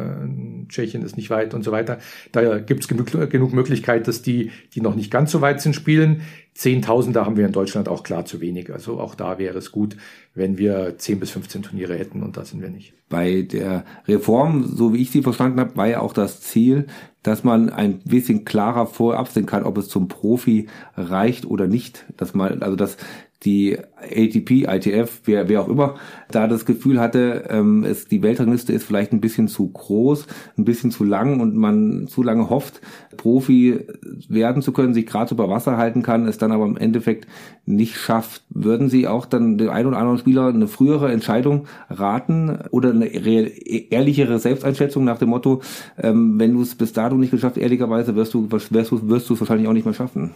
Tschechien 0.69 1.03
ist 1.03 1.17
nicht 1.17 1.29
weit 1.29 1.55
und 1.55 1.65
so 1.65 1.73
weiter. 1.73 1.99
Da 2.31 2.61
gibt 2.61 2.83
es 2.83 2.89
genug, 2.89 3.11
genug 3.31 3.53
Möglichkeit, 3.53 4.07
dass 4.07 4.23
die, 4.23 4.53
die 4.77 4.81
noch 4.81 4.95
nicht 4.95 5.11
ganz 5.11 5.33
so 5.33 5.41
weit 5.41 5.61
sind, 5.61 5.75
spielen. 5.75 6.21
Zehntausender 6.57 7.27
haben 7.27 7.37
wir 7.37 7.45
in 7.45 7.53
Deutschland 7.53 7.87
auch 7.87 8.03
klar 8.03 8.25
zu 8.25 8.41
wenig. 8.41 8.73
Also 8.73 8.99
auch 8.99 9.15
da 9.15 9.39
wäre 9.39 9.59
es 9.59 9.73
gut, 9.73 9.97
wenn 10.35 10.57
wir 10.57 10.97
10 10.97 11.21
bis 11.21 11.31
15 11.31 11.63
Turniere 11.63 11.97
hätten 11.97 12.23
und 12.23 12.39
da 12.39 12.47
sind 12.47 12.63
wir 12.63 12.71
nicht. 12.71 12.95
Bei 13.11 13.43
der 13.43 13.85
Reform, 14.09 14.65
so 14.65 14.95
wie 14.95 15.03
ich 15.03 15.11
sie 15.11 15.23
verstanden 15.23 15.61
habe, 15.61 15.77
war 15.77 15.87
ja 15.87 16.01
auch 16.01 16.15
das 16.15 16.41
Ziel, 16.41 16.87
dass 17.23 17.45
man 17.45 17.69
ein 17.69 17.99
bisschen 18.05 18.45
klarer 18.45 18.87
vorab 18.87 19.29
sehen 19.29 19.47
kann, 19.47 19.65
ob 19.65 19.77
es 19.77 19.89
zum 19.89 20.09
Profi 20.09 20.69
reicht 20.97 21.45
oder 21.45 21.67
nicht. 21.67 22.07
Dass 22.17 22.35
man, 22.35 22.63
also 22.63 22.75
dass 22.75 22.97
die 23.47 23.79
ATP, 23.97 24.67
ITF, 24.69 25.23
wer, 25.25 25.49
wer 25.49 25.63
auch 25.63 25.69
immer, 25.69 25.95
da 26.31 26.49
das 26.49 26.67
Gefühl 26.67 27.01
hatte, 27.01 27.45
ähm, 27.49 27.85
es, 27.85 28.07
die 28.07 28.23
Weltrangliste 28.23 28.73
ist 28.73 28.85
vielleicht 28.85 29.13
ein 29.13 29.21
bisschen 29.21 29.49
zu 29.49 29.69
groß, 29.69 30.27
ein 30.59 30.65
bisschen 30.65 30.91
zu 30.91 31.05
lang 31.05 31.41
und 31.41 31.57
man 31.57 32.09
zu 32.09 32.23
lange 32.23 32.51
hofft, 32.51 32.81
Profi 33.17 33.81
werden 34.29 34.63
zu 34.63 34.73
können, 34.73 34.93
sich 34.93 35.07
gerade 35.07 35.33
über 35.35 35.49
Wasser 35.49 35.77
halten 35.77 36.03
kann, 36.03 36.27
es 36.27 36.39
dann 36.39 36.53
aber 36.53 36.67
im 36.67 36.77
Endeffekt 36.77 37.27
nicht 37.65 37.97
schafft. 37.97 38.43
Würden 38.51 38.89
Sie 38.89 39.07
auch 39.07 39.27
dann 39.27 39.57
dem 39.57 39.71
einen 39.71 39.89
oder 39.89 39.99
anderen 39.99 40.19
Spieler 40.19 40.49
eine 40.49 40.69
frühere 40.69 41.13
Entscheidung 41.13 41.67
raten 41.89 42.59
oder 42.71 42.91
eine 42.91 43.07
ehrlichere 43.07 44.39
Selbsteinschätzung 44.39 45.05
nach 45.05 45.19
dem 45.19 45.31
Motto, 45.31 45.63
ähm, 45.99 46.39
wenn 46.39 46.53
du 46.53 46.63
es 46.63 46.75
bis 46.75 46.93
dato 46.93 47.17
nicht 47.17 47.31
geschafft, 47.31 47.57
ehrlicherweise 47.57 48.17
wirst 48.17 48.35
du, 48.35 48.51
wirst 48.51 48.91
du, 48.91 49.09
wirst 49.09 49.31
du 49.31 49.35
es 49.35 49.41
wahrscheinlich 49.41 49.69
auch 49.69 49.73
nicht 49.73 49.85
mehr 49.87 49.95
schaffen? 49.95 50.33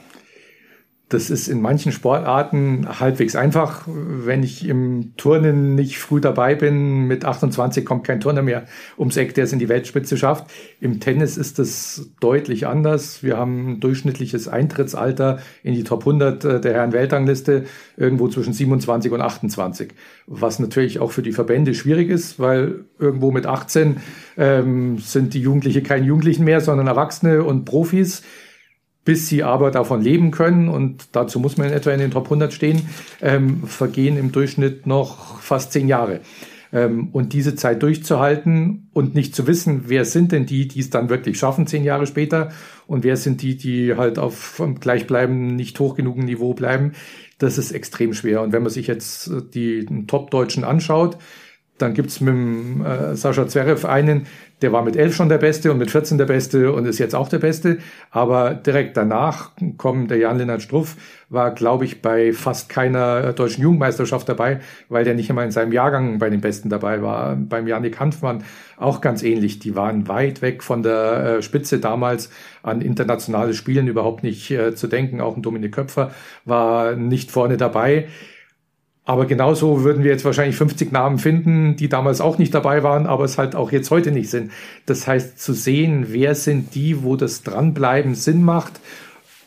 Das 1.10 1.28
ist 1.28 1.48
in 1.48 1.60
manchen 1.60 1.90
Sportarten 1.90 2.86
halbwegs 3.00 3.34
einfach. 3.34 3.82
Wenn 3.88 4.44
ich 4.44 4.68
im 4.68 5.16
Turnen 5.16 5.74
nicht 5.74 5.98
früh 5.98 6.20
dabei 6.20 6.54
bin, 6.54 7.08
mit 7.08 7.24
28 7.24 7.84
kommt 7.84 8.06
kein 8.06 8.20
Turner 8.20 8.42
mehr 8.42 8.66
ums 8.96 9.16
Eck, 9.16 9.34
der 9.34 9.42
es 9.42 9.52
in 9.52 9.58
die 9.58 9.68
Weltspitze 9.68 10.16
schafft. 10.16 10.48
Im 10.80 11.00
Tennis 11.00 11.36
ist 11.36 11.58
das 11.58 12.10
deutlich 12.20 12.68
anders. 12.68 13.24
Wir 13.24 13.36
haben 13.36 13.72
ein 13.72 13.80
durchschnittliches 13.80 14.46
Eintrittsalter 14.46 15.40
in 15.64 15.74
die 15.74 15.82
Top 15.82 16.02
100 16.02 16.44
äh, 16.44 16.60
der 16.60 16.74
Herren 16.74 16.92
Weltrangliste 16.92 17.64
irgendwo 17.96 18.28
zwischen 18.28 18.52
27 18.52 19.10
und 19.10 19.20
28. 19.20 19.90
Was 20.28 20.60
natürlich 20.60 21.00
auch 21.00 21.10
für 21.10 21.22
die 21.22 21.32
Verbände 21.32 21.74
schwierig 21.74 22.08
ist, 22.08 22.38
weil 22.38 22.84
irgendwo 23.00 23.32
mit 23.32 23.46
18 23.46 23.96
ähm, 24.36 24.98
sind 24.98 25.34
die 25.34 25.40
Jugendliche 25.40 25.82
keine 25.82 26.06
Jugendlichen 26.06 26.44
mehr, 26.44 26.60
sondern 26.60 26.86
Erwachsene 26.86 27.42
und 27.42 27.64
Profis 27.64 28.22
bis 29.10 29.28
sie 29.28 29.42
aber 29.42 29.72
davon 29.72 30.02
leben 30.02 30.30
können, 30.30 30.68
und 30.68 31.16
dazu 31.16 31.40
muss 31.40 31.56
man 31.56 31.66
in 31.66 31.72
etwa 31.72 31.90
in 31.90 31.98
den 31.98 32.12
Top 32.12 32.26
100 32.26 32.52
stehen, 32.52 32.88
ähm, 33.20 33.64
vergehen 33.66 34.16
im 34.16 34.30
Durchschnitt 34.30 34.86
noch 34.86 35.40
fast 35.40 35.72
zehn 35.72 35.88
Jahre. 35.88 36.20
Ähm, 36.72 37.08
und 37.10 37.32
diese 37.32 37.56
Zeit 37.56 37.82
durchzuhalten 37.82 38.88
und 38.92 39.16
nicht 39.16 39.34
zu 39.34 39.48
wissen, 39.48 39.86
wer 39.86 40.04
sind 40.04 40.30
denn 40.30 40.46
die, 40.46 40.68
die 40.68 40.78
es 40.78 40.90
dann 40.90 41.08
wirklich 41.08 41.40
schaffen, 41.40 41.66
zehn 41.66 41.82
Jahre 41.82 42.06
später, 42.06 42.50
und 42.86 43.02
wer 43.02 43.16
sind 43.16 43.42
die, 43.42 43.56
die 43.56 43.96
halt 43.96 44.20
auf 44.20 44.62
gleichbleibenden, 44.78 45.56
nicht 45.56 45.80
hoch 45.80 45.96
genugen 45.96 46.24
Niveau 46.24 46.54
bleiben, 46.54 46.92
das 47.38 47.58
ist 47.58 47.72
extrem 47.72 48.14
schwer. 48.14 48.42
Und 48.42 48.52
wenn 48.52 48.62
man 48.62 48.70
sich 48.70 48.86
jetzt 48.86 49.28
die 49.54 49.86
Top-Deutschen 50.06 50.62
anschaut, 50.62 51.18
dann 51.78 51.94
gibt's 51.94 52.20
mit 52.20 52.32
dem, 52.32 52.84
äh, 52.84 53.16
Sascha 53.16 53.48
Zverev 53.48 53.88
einen, 53.88 54.26
der 54.62 54.72
war 54.72 54.82
mit 54.82 54.96
elf 54.96 55.14
schon 55.14 55.28
der 55.28 55.38
Beste 55.38 55.70
und 55.70 55.78
mit 55.78 55.90
14 55.90 56.18
der 56.18 56.26
Beste 56.26 56.72
und 56.72 56.86
ist 56.86 56.98
jetzt 56.98 57.14
auch 57.14 57.28
der 57.28 57.38
Beste. 57.38 57.78
Aber 58.10 58.54
direkt 58.54 58.96
danach 58.96 59.50
kommen 59.76 60.08
der 60.08 60.18
Jan-Lennart 60.18 60.62
Struff, 60.62 60.96
war, 61.28 61.54
glaube 61.54 61.84
ich, 61.84 62.02
bei 62.02 62.32
fast 62.32 62.68
keiner 62.68 63.32
deutschen 63.32 63.62
Jugendmeisterschaft 63.62 64.28
dabei, 64.28 64.60
weil 64.88 65.04
der 65.04 65.14
nicht 65.14 65.30
einmal 65.30 65.44
in 65.46 65.52
seinem 65.52 65.72
Jahrgang 65.72 66.18
bei 66.18 66.28
den 66.28 66.40
Besten 66.40 66.68
dabei 66.68 67.02
war. 67.02 67.36
Beim 67.36 67.66
Janik 67.66 68.00
Hanfmann 68.00 68.44
auch 68.76 69.00
ganz 69.00 69.22
ähnlich. 69.22 69.60
Die 69.60 69.76
waren 69.76 70.08
weit 70.08 70.42
weg 70.42 70.62
von 70.62 70.82
der 70.82 71.38
äh, 71.38 71.42
Spitze 71.42 71.78
damals 71.78 72.30
an 72.62 72.80
internationale 72.80 73.54
Spielen 73.54 73.86
überhaupt 73.86 74.22
nicht 74.24 74.50
äh, 74.50 74.74
zu 74.74 74.88
denken. 74.88 75.20
Auch 75.20 75.36
ein 75.36 75.42
Dominik 75.42 75.72
Köpfer 75.72 76.10
war 76.44 76.96
nicht 76.96 77.30
vorne 77.30 77.56
dabei. 77.56 78.08
Aber 79.10 79.26
genauso 79.26 79.82
würden 79.82 80.04
wir 80.04 80.12
jetzt 80.12 80.24
wahrscheinlich 80.24 80.54
50 80.54 80.92
Namen 80.92 81.18
finden, 81.18 81.74
die 81.74 81.88
damals 81.88 82.20
auch 82.20 82.38
nicht 82.38 82.54
dabei 82.54 82.84
waren, 82.84 83.08
aber 83.08 83.24
es 83.24 83.38
halt 83.38 83.56
auch 83.56 83.72
jetzt 83.72 83.90
heute 83.90 84.12
nicht 84.12 84.30
sind. 84.30 84.52
Das 84.86 85.08
heißt, 85.08 85.36
zu 85.36 85.52
sehen, 85.52 86.06
wer 86.10 86.36
sind 86.36 86.76
die, 86.76 87.02
wo 87.02 87.16
das 87.16 87.42
Dranbleiben 87.42 88.14
Sinn 88.14 88.44
macht 88.44 88.74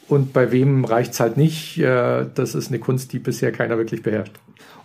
und 0.09 0.33
bei 0.33 0.51
wem 0.51 0.83
reicht's 0.83 1.21
halt 1.21 1.37
nicht, 1.37 1.77
äh, 1.77 2.25
das 2.35 2.55
ist 2.55 2.71
eine 2.71 2.79
Kunst, 2.79 3.13
die 3.13 3.19
bisher 3.19 3.53
keiner 3.53 3.77
wirklich 3.77 4.03
beherrscht. 4.03 4.33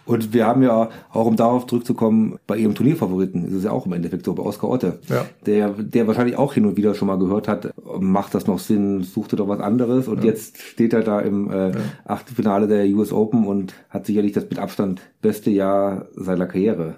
Und 0.08 0.32
wir 0.32 0.46
haben 0.46 0.62
ja, 0.62 0.88
auch 1.12 1.26
um 1.26 1.36
darauf 1.36 1.66
zurückzukommen, 1.66 2.38
bei 2.46 2.56
ihrem 2.56 2.74
Turnierfavoriten 2.74 3.44
ist 3.44 3.52
es 3.52 3.64
ja 3.64 3.72
auch 3.72 3.84
im 3.84 3.92
Endeffekt 3.92 4.24
so, 4.24 4.34
bei 4.34 4.42
Oskar 4.42 4.70
Otte, 4.70 5.00
ja. 5.08 5.26
der, 5.44 5.70
der 5.70 6.06
wahrscheinlich 6.06 6.36
auch 6.36 6.54
hin 6.54 6.64
und 6.64 6.78
wieder 6.78 6.94
schon 6.94 7.08
mal 7.08 7.18
gehört 7.18 7.46
hat, 7.46 7.74
macht 8.00 8.34
das 8.34 8.46
noch 8.46 8.58
Sinn, 8.58 9.02
suchte 9.02 9.36
doch 9.36 9.48
was 9.48 9.60
anderes 9.60 10.08
und 10.08 10.24
ja. 10.24 10.30
jetzt 10.30 10.58
steht 10.62 10.94
er 10.94 11.02
da 11.02 11.20
im 11.20 11.50
äh, 11.50 11.70
ja. 11.70 11.76
Achtelfinale 12.06 12.66
der 12.66 12.86
US 12.96 13.12
Open 13.12 13.46
und 13.46 13.74
hat 13.90 14.06
sicherlich 14.06 14.32
das 14.32 14.44
mit 14.48 14.58
Abstand 14.58 15.02
beste 15.20 15.50
Jahr 15.50 16.06
seiner 16.14 16.46
Karriere. 16.46 16.96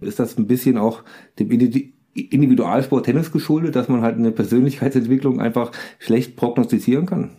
Ist 0.00 0.18
das 0.18 0.38
ein 0.38 0.46
bisschen 0.46 0.78
auch 0.78 1.02
dem 1.38 1.50
Individualsport 1.50 3.06
Tennis 3.06 3.32
geschuldet, 3.32 3.74
dass 3.74 3.88
man 3.88 4.02
halt 4.02 4.16
eine 4.16 4.30
Persönlichkeitsentwicklung 4.30 5.40
einfach 5.40 5.72
schlecht 5.98 6.36
prognostizieren 6.36 7.06
kann? 7.06 7.30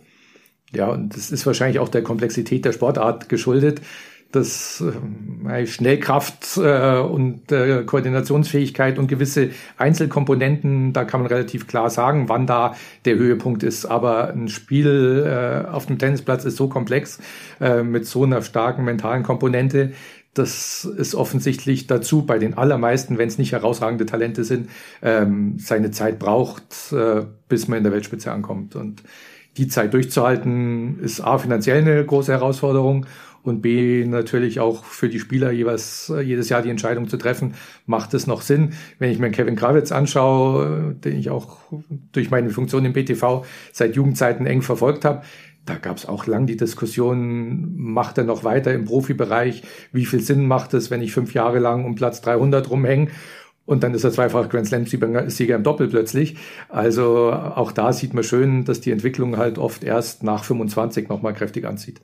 Ja, 0.74 0.90
und 0.90 1.16
das 1.16 1.30
ist 1.30 1.46
wahrscheinlich 1.46 1.78
auch 1.78 1.88
der 1.88 2.02
Komplexität 2.02 2.64
der 2.64 2.72
Sportart 2.72 3.28
geschuldet 3.28 3.80
dass 4.34 4.82
äh, 5.48 5.66
Schnellkraft 5.66 6.56
äh, 6.56 6.98
und 6.98 7.52
äh, 7.52 7.84
Koordinationsfähigkeit 7.84 8.98
und 8.98 9.06
gewisse 9.06 9.50
Einzelkomponenten, 9.76 10.92
da 10.92 11.04
kann 11.04 11.20
man 11.20 11.28
relativ 11.28 11.66
klar 11.66 11.90
sagen, 11.90 12.28
wann 12.28 12.46
da 12.46 12.74
der 13.04 13.16
Höhepunkt 13.16 13.62
ist. 13.62 13.86
Aber 13.86 14.30
ein 14.30 14.48
Spiel 14.48 15.24
äh, 15.26 15.68
auf 15.70 15.86
dem 15.86 15.98
Tennisplatz 15.98 16.44
ist 16.44 16.56
so 16.56 16.68
komplex 16.68 17.18
äh, 17.60 17.82
mit 17.82 18.06
so 18.06 18.24
einer 18.24 18.42
starken 18.42 18.84
mentalen 18.84 19.22
Komponente, 19.22 19.92
das 20.34 20.84
ist 20.84 21.14
offensichtlich 21.14 21.86
dazu 21.86 22.22
bei 22.26 22.38
den 22.38 22.58
allermeisten, 22.58 23.18
wenn 23.18 23.28
es 23.28 23.38
nicht 23.38 23.52
herausragende 23.52 24.04
Talente 24.04 24.42
sind, 24.42 24.68
ähm, 25.00 25.58
seine 25.58 25.92
Zeit 25.92 26.18
braucht, 26.18 26.92
äh, 26.92 27.22
bis 27.48 27.68
man 27.68 27.78
in 27.78 27.84
der 27.84 27.92
Weltspitze 27.92 28.32
ankommt. 28.32 28.74
Und 28.74 29.04
die 29.56 29.68
Zeit 29.68 29.94
durchzuhalten, 29.94 30.98
ist 31.00 31.20
A, 31.20 31.38
finanziell 31.38 31.78
eine 31.78 32.04
große 32.04 32.32
Herausforderung 32.32 33.06
und 33.44 33.60
B 33.60 34.04
natürlich 34.06 34.58
auch 34.58 34.84
für 34.84 35.08
die 35.08 35.20
Spieler 35.20 35.52
jeweils 35.52 36.10
äh, 36.10 36.20
jedes 36.20 36.48
Jahr 36.48 36.62
die 36.62 36.70
Entscheidung 36.70 37.08
zu 37.08 37.18
treffen, 37.18 37.54
macht 37.86 38.14
es 38.14 38.26
noch 38.26 38.40
Sinn? 38.40 38.72
Wenn 38.98 39.10
ich 39.10 39.18
mir 39.18 39.30
Kevin 39.30 39.54
Krawitz 39.54 39.92
anschaue, 39.92 40.94
den 40.94 41.16
ich 41.16 41.30
auch 41.30 41.58
durch 42.12 42.30
meine 42.30 42.50
Funktion 42.50 42.84
im 42.84 42.94
BTV 42.94 43.44
seit 43.72 43.96
Jugendzeiten 43.96 44.46
eng 44.46 44.62
verfolgt 44.62 45.04
habe, 45.04 45.22
da 45.66 45.76
gab 45.76 45.96
es 45.96 46.06
auch 46.06 46.26
lang 46.26 46.46
die 46.46 46.56
Diskussion, 46.56 47.74
macht 47.76 48.18
er 48.18 48.24
noch 48.24 48.44
weiter 48.44 48.72
im 48.72 48.86
Profibereich? 48.86 49.62
Wie 49.92 50.06
viel 50.06 50.20
Sinn 50.20 50.46
macht 50.46 50.74
es, 50.74 50.90
wenn 50.90 51.02
ich 51.02 51.12
fünf 51.12 51.32
Jahre 51.32 51.58
lang 51.58 51.84
um 51.84 51.94
Platz 51.94 52.20
300 52.22 52.68
rumhänge? 52.70 53.08
Und 53.66 53.82
dann 53.82 53.94
ist 53.94 54.04
er 54.04 54.12
zweifach 54.12 54.50
Grand 54.50 54.66
Slam-Sieger 54.66 55.56
im 55.56 55.62
Doppel 55.62 55.88
plötzlich. 55.88 56.36
Also 56.68 57.32
auch 57.32 57.72
da 57.72 57.94
sieht 57.94 58.12
man 58.12 58.24
schön, 58.24 58.66
dass 58.66 58.82
die 58.82 58.90
Entwicklung 58.90 59.38
halt 59.38 59.56
oft 59.56 59.84
erst 59.84 60.22
nach 60.22 60.44
25 60.44 61.08
nochmal 61.08 61.32
kräftig 61.32 61.64
anzieht. 61.64 62.02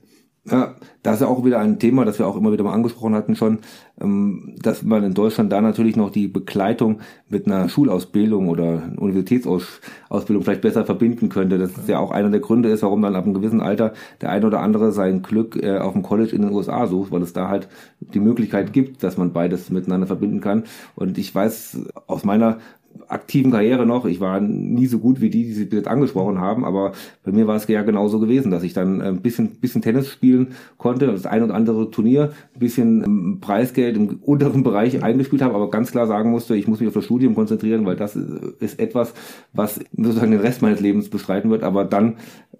Ja, 0.49 0.75
das 1.03 1.21
ist 1.21 1.27
auch 1.27 1.45
wieder 1.45 1.59
ein 1.59 1.77
Thema, 1.77 2.03
das 2.03 2.17
wir 2.17 2.25
auch 2.25 2.35
immer 2.35 2.51
wieder 2.51 2.63
mal 2.63 2.73
angesprochen 2.73 3.13
hatten 3.13 3.35
schon, 3.35 3.59
ähm, 4.01 4.55
dass 4.59 4.81
man 4.81 5.03
in 5.03 5.13
Deutschland 5.13 5.51
da 5.51 5.61
natürlich 5.61 5.95
noch 5.95 6.09
die 6.09 6.27
Begleitung 6.27 7.01
mit 7.29 7.45
einer 7.45 7.69
Schulausbildung 7.69 8.49
oder 8.49 8.91
Universitätsausbildung 8.97 10.43
vielleicht 10.43 10.61
besser 10.61 10.83
verbinden 10.83 11.29
könnte. 11.29 11.59
Das 11.59 11.77
ist 11.77 11.87
ja 11.87 11.99
auch 11.99 12.09
einer 12.09 12.31
der 12.31 12.39
Gründe 12.39 12.69
ist, 12.69 12.81
warum 12.81 13.03
dann 13.03 13.15
ab 13.15 13.25
einem 13.25 13.35
gewissen 13.35 13.61
Alter 13.61 13.93
der 14.21 14.31
eine 14.31 14.47
oder 14.47 14.61
andere 14.61 14.91
sein 14.91 15.21
Glück 15.21 15.61
äh, 15.61 15.77
auf 15.77 15.93
dem 15.93 16.01
College 16.01 16.35
in 16.35 16.41
den 16.41 16.53
USA 16.53 16.87
sucht, 16.87 17.11
weil 17.11 17.21
es 17.21 17.33
da 17.33 17.47
halt 17.47 17.67
die 17.99 18.19
Möglichkeit 18.19 18.73
gibt, 18.73 19.03
dass 19.03 19.17
man 19.17 19.33
beides 19.33 19.69
miteinander 19.69 20.07
verbinden 20.07 20.41
kann. 20.41 20.63
Und 20.95 21.19
ich 21.19 21.35
weiß 21.35 21.81
aus 22.07 22.23
meiner 22.23 22.57
aktiven 23.07 23.51
Karriere 23.51 23.85
noch. 23.85 24.05
Ich 24.05 24.19
war 24.19 24.39
nie 24.39 24.87
so 24.87 24.99
gut 24.99 25.21
wie 25.21 25.29
die, 25.29 25.43
die 25.43 25.53
Sie 25.53 25.67
jetzt 25.71 25.87
angesprochen 25.87 26.39
haben, 26.39 26.63
aber 26.65 26.93
bei 27.23 27.31
mir 27.31 27.47
war 27.47 27.55
es 27.55 27.67
ja 27.67 27.83
genauso 27.83 28.19
gewesen, 28.19 28.51
dass 28.51 28.63
ich 28.63 28.73
dann 28.73 29.01
ein 29.01 29.21
bisschen, 29.21 29.59
bisschen 29.59 29.81
Tennis 29.81 30.09
spielen 30.09 30.49
konnte, 30.77 31.07
das 31.07 31.25
ein 31.25 31.43
oder 31.43 31.53
andere 31.53 31.91
Turnier, 31.91 32.31
ein 32.55 32.59
bisschen 32.59 33.03
ähm, 33.03 33.37
Preisgeld 33.41 33.97
im 33.97 34.19
unteren 34.21 34.63
Bereich 34.63 35.03
eingespielt 35.03 35.41
habe, 35.41 35.55
aber 35.55 35.69
ganz 35.69 35.91
klar 35.91 36.07
sagen 36.07 36.31
musste, 36.31 36.55
ich 36.55 36.67
muss 36.67 36.79
mich 36.79 36.87
auf 36.87 36.93
das 36.93 37.05
Studium 37.05 37.35
konzentrieren, 37.35 37.85
weil 37.85 37.95
das 37.95 38.15
ist 38.15 38.79
etwas, 38.79 39.13
was 39.53 39.79
sozusagen 39.95 40.31
den 40.31 40.39
Rest 40.39 40.61
meines 40.61 40.79
Lebens 40.79 41.09
bestreiten 41.09 41.51
wird, 41.51 41.63
aber 41.63 41.85
dann 41.85 42.15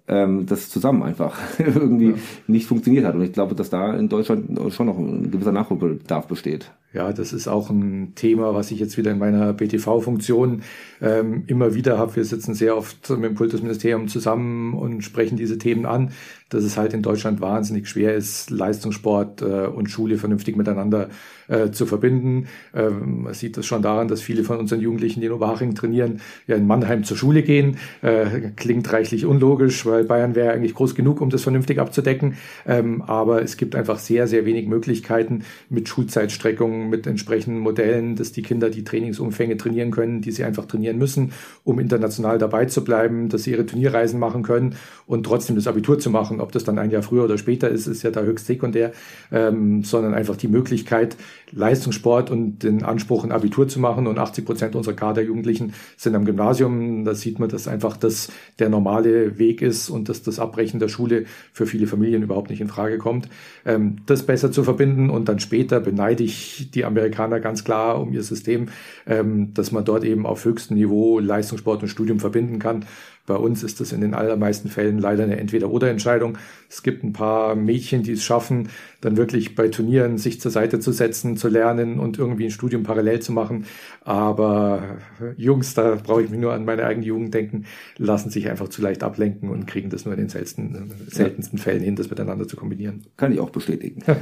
ähm, 0.08 0.46
das 0.46 0.68
zusammen 0.68 1.02
einfach 1.02 1.38
irgendwie 1.58 2.10
ja. 2.10 2.16
nicht 2.46 2.66
funktioniert 2.66 3.04
hat. 3.04 3.14
Und 3.14 3.22
ich 3.22 3.32
glaube, 3.32 3.54
dass 3.54 3.70
da 3.70 3.94
in 3.94 4.08
Deutschland 4.08 4.58
schon 4.72 4.86
noch 4.86 4.98
ein 4.98 5.30
gewisser 5.30 5.52
Nachholbedarf 5.52 6.26
besteht. 6.26 6.72
Ja, 6.92 7.12
das 7.12 7.32
ist 7.32 7.48
auch 7.48 7.70
ein 7.70 8.14
Thema, 8.14 8.54
was 8.54 8.70
ich 8.70 8.78
jetzt 8.78 8.98
wieder 8.98 9.10
in 9.10 9.18
meiner 9.18 9.54
BTV-Funktion 9.54 10.62
ähm, 11.00 11.44
immer 11.46 11.74
wieder 11.74 11.96
habe. 11.98 12.16
Wir 12.16 12.24
sitzen 12.24 12.54
sehr 12.54 12.76
oft 12.76 13.08
mit 13.10 13.24
dem 13.24 13.34
Kultusministerium 13.34 14.08
zusammen 14.08 14.74
und 14.74 15.02
sprechen 15.02 15.38
diese 15.38 15.56
Themen 15.56 15.86
an 15.86 16.12
dass 16.52 16.64
es 16.64 16.76
halt 16.76 16.92
in 16.92 17.02
Deutschland 17.02 17.40
wahnsinnig 17.40 17.88
schwer 17.88 18.14
ist, 18.14 18.50
Leistungssport 18.50 19.42
äh, 19.42 19.66
und 19.66 19.90
Schule 19.90 20.18
vernünftig 20.18 20.56
miteinander 20.56 21.08
äh, 21.48 21.70
zu 21.70 21.86
verbinden. 21.86 22.48
Ähm, 22.74 23.22
man 23.22 23.34
sieht 23.34 23.56
das 23.56 23.66
schon 23.66 23.82
daran, 23.82 24.08
dass 24.08 24.20
viele 24.20 24.44
von 24.44 24.58
unseren 24.58 24.80
Jugendlichen, 24.80 25.20
die 25.20 25.26
in 25.26 25.32
Oberhaching 25.32 25.74
trainieren, 25.74 26.20
ja 26.46 26.56
in 26.56 26.66
Mannheim 26.66 27.04
zur 27.04 27.16
Schule 27.16 27.42
gehen. 27.42 27.78
Äh, 28.02 28.50
klingt 28.56 28.92
reichlich 28.92 29.26
unlogisch, 29.26 29.86
weil 29.86 30.04
Bayern 30.04 30.34
wäre 30.34 30.52
eigentlich 30.52 30.74
groß 30.74 30.94
genug, 30.94 31.20
um 31.20 31.30
das 31.30 31.42
vernünftig 31.42 31.78
abzudecken. 31.78 32.36
Ähm, 32.66 33.02
aber 33.02 33.42
es 33.42 33.56
gibt 33.56 33.74
einfach 33.74 33.98
sehr, 33.98 34.26
sehr 34.26 34.44
wenig 34.44 34.68
Möglichkeiten 34.68 35.44
mit 35.70 35.88
Schulzeitstreckungen, 35.88 36.81
mit 36.90 37.06
entsprechenden 37.06 37.60
Modellen, 37.60 38.16
dass 38.16 38.32
die 38.32 38.42
Kinder 38.42 38.68
die 38.68 38.84
Trainingsumfänge 38.84 39.56
trainieren 39.56 39.90
können, 39.90 40.20
die 40.20 40.32
sie 40.32 40.44
einfach 40.44 40.66
trainieren 40.66 40.98
müssen, 40.98 41.32
um 41.64 41.78
international 41.78 42.38
dabei 42.38 42.66
zu 42.66 42.84
bleiben, 42.84 43.30
dass 43.30 43.44
sie 43.44 43.52
ihre 43.52 43.64
Turnierreisen 43.64 44.20
machen 44.20 44.42
können 44.42 44.76
und 45.06 45.24
trotzdem 45.24 45.56
das 45.56 45.66
Abitur 45.66 45.98
zu 45.98 46.10
machen 46.10 46.40
ob 46.42 46.52
das 46.52 46.64
dann 46.64 46.78
ein 46.78 46.90
Jahr 46.90 47.02
früher 47.02 47.24
oder 47.24 47.38
später 47.38 47.68
ist, 47.70 47.86
ist 47.86 48.02
ja 48.02 48.10
da 48.10 48.22
höchst 48.22 48.46
sekundär, 48.46 48.92
ähm, 49.30 49.82
sondern 49.84 50.12
einfach 50.12 50.36
die 50.36 50.48
Möglichkeit, 50.48 51.16
Leistungssport 51.52 52.30
und 52.30 52.62
den 52.62 52.82
Anspruch, 52.82 53.24
ein 53.24 53.32
Abitur 53.32 53.68
zu 53.68 53.78
machen. 53.78 54.06
Und 54.06 54.18
80 54.18 54.44
Prozent 54.44 54.76
unserer 54.76 54.94
Kaderjugendlichen 54.94 55.72
sind 55.96 56.14
am 56.14 56.24
Gymnasium. 56.24 57.04
Da 57.04 57.14
sieht 57.14 57.38
man, 57.38 57.48
dass 57.48 57.68
einfach 57.68 57.96
das 57.96 58.30
der 58.58 58.68
normale 58.68 59.38
Weg 59.38 59.62
ist 59.62 59.88
und 59.88 60.08
dass 60.08 60.22
das 60.22 60.38
Abbrechen 60.38 60.80
der 60.80 60.88
Schule 60.88 61.24
für 61.52 61.66
viele 61.66 61.86
Familien 61.86 62.22
überhaupt 62.22 62.50
nicht 62.50 62.60
in 62.60 62.68
Frage 62.68 62.98
kommt. 62.98 63.28
Ähm, 63.64 63.98
das 64.06 64.24
besser 64.24 64.50
zu 64.50 64.64
verbinden 64.64 65.10
und 65.10 65.28
dann 65.28 65.38
später 65.38 65.80
beneide 65.80 66.24
ich 66.24 66.70
die 66.74 66.84
Amerikaner 66.84 67.40
ganz 67.40 67.64
klar 67.64 68.00
um 68.00 68.12
ihr 68.12 68.22
System, 68.22 68.68
ähm, 69.06 69.54
dass 69.54 69.72
man 69.72 69.84
dort 69.84 70.04
eben 70.04 70.26
auf 70.26 70.44
höchstem 70.44 70.76
Niveau 70.76 71.18
Leistungssport 71.18 71.82
und 71.82 71.88
Studium 71.88 72.20
verbinden 72.20 72.58
kann. 72.58 72.84
Bei 73.24 73.36
uns 73.36 73.62
ist 73.62 73.80
das 73.80 73.92
in 73.92 74.00
den 74.00 74.14
allermeisten 74.14 74.68
Fällen 74.68 74.98
leider 74.98 75.22
eine 75.22 75.38
Entweder-oder-Entscheidung. 75.38 76.38
Es 76.68 76.82
gibt 76.82 77.04
ein 77.04 77.12
paar 77.12 77.54
Mädchen, 77.54 78.02
die 78.02 78.12
es 78.12 78.24
schaffen, 78.24 78.68
dann 79.02 79.16
wirklich 79.16 79.54
bei 79.54 79.68
Turnieren 79.68 80.16
sich 80.16 80.40
zur 80.40 80.50
Seite 80.50 80.80
zu 80.80 80.92
setzen, 80.92 81.36
zu 81.36 81.48
lernen 81.48 81.98
und 81.98 82.18
irgendwie 82.18 82.46
ein 82.46 82.50
Studium 82.50 82.84
parallel 82.84 83.20
zu 83.20 83.32
machen. 83.32 83.66
Aber 84.00 84.96
Jungs, 85.36 85.74
da 85.74 85.96
brauche 86.02 86.22
ich 86.22 86.30
mich 86.30 86.40
nur 86.40 86.52
an 86.52 86.64
meine 86.64 86.84
eigene 86.84 87.04
Jugend 87.04 87.34
denken, 87.34 87.64
lassen 87.98 88.30
sich 88.30 88.48
einfach 88.48 88.68
zu 88.68 88.80
leicht 88.80 89.02
ablenken 89.02 89.50
und 89.50 89.66
kriegen 89.66 89.90
das 89.90 90.04
nur 90.04 90.14
in 90.14 90.20
den 90.20 90.28
seltensten, 90.28 90.92
seltensten 91.08 91.58
Fällen 91.58 91.82
hin, 91.82 91.96
das 91.96 92.10
miteinander 92.10 92.46
zu 92.46 92.56
kombinieren. 92.56 93.02
Kann 93.16 93.32
ich 93.32 93.40
auch 93.40 93.50
bestätigen. 93.50 94.02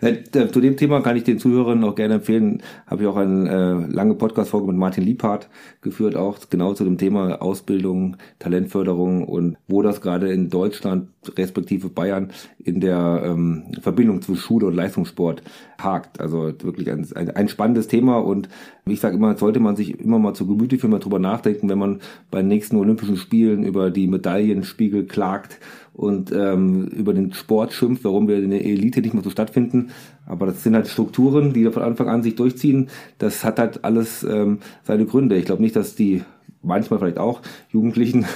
Äh, 0.00 0.48
zu 0.52 0.60
dem 0.60 0.76
Thema 0.76 1.00
kann 1.00 1.16
ich 1.16 1.24
den 1.24 1.38
Zuhörern 1.38 1.82
auch 1.82 1.94
gerne 1.94 2.14
empfehlen, 2.14 2.62
habe 2.86 3.02
ich 3.02 3.08
auch 3.08 3.16
eine 3.16 3.88
äh, 3.88 3.92
lange 3.92 4.14
Podcast-Folge 4.14 4.68
mit 4.68 4.76
Martin 4.76 5.02
Liebhardt 5.02 5.48
geführt, 5.80 6.14
auch 6.14 6.38
genau 6.50 6.74
zu 6.74 6.84
dem 6.84 6.98
Thema 6.98 7.42
Ausbildung 7.42 8.16
Talentförderung 8.38 9.24
und 9.24 9.56
wo 9.66 9.82
das 9.82 10.00
gerade 10.00 10.32
in 10.32 10.50
Deutschland 10.50 11.08
respektive 11.36 11.88
Bayern 11.88 12.30
in 12.58 12.80
der 12.80 13.22
ähm, 13.24 13.64
Verbindung 13.88 14.22
zwischen 14.22 14.40
Schule 14.40 14.66
und 14.66 14.74
Leistungssport 14.74 15.42
hakt. 15.80 16.20
Also 16.20 16.52
wirklich 16.62 16.90
ein, 16.90 17.06
ein, 17.14 17.30
ein 17.30 17.48
spannendes 17.48 17.88
Thema 17.88 18.18
und 18.18 18.48
ich 18.86 19.00
sage 19.00 19.16
immer, 19.16 19.36
sollte 19.36 19.60
man 19.60 19.76
sich 19.76 19.98
immer 20.00 20.18
mal 20.18 20.34
zu 20.34 20.46
Gemüte 20.46 20.78
führen, 20.78 20.90
mal 20.90 20.98
drüber 20.98 21.18
nachdenken, 21.18 21.68
wenn 21.68 21.78
man 21.78 22.00
bei 22.30 22.38
den 22.40 22.48
nächsten 22.48 22.76
Olympischen 22.76 23.16
Spielen 23.16 23.64
über 23.64 23.90
die 23.90 24.06
Medaillenspiegel 24.06 25.06
klagt 25.06 25.58
und 25.94 26.30
ähm, 26.32 26.86
über 26.88 27.12
den 27.12 27.32
Sport 27.32 27.72
schimpft, 27.72 28.04
warum 28.04 28.28
wir 28.28 28.38
in 28.38 28.50
der 28.50 28.64
Elite 28.64 29.00
nicht 29.00 29.14
mehr 29.14 29.24
so 29.24 29.30
stattfinden. 29.30 29.90
Aber 30.26 30.46
das 30.46 30.62
sind 30.62 30.74
halt 30.74 30.86
Strukturen, 30.88 31.52
die 31.52 31.68
von 31.70 31.82
Anfang 31.82 32.08
an 32.08 32.22
sich 32.22 32.36
durchziehen. 32.36 32.88
Das 33.18 33.42
hat 33.44 33.58
halt 33.58 33.84
alles 33.84 34.22
ähm, 34.22 34.58
seine 34.84 35.06
Gründe. 35.06 35.36
Ich 35.36 35.44
glaube 35.44 35.62
nicht, 35.62 35.74
dass 35.74 35.96
die 35.96 36.22
manchmal 36.62 36.98
vielleicht 36.98 37.18
auch 37.18 37.40
Jugendlichen 37.70 38.26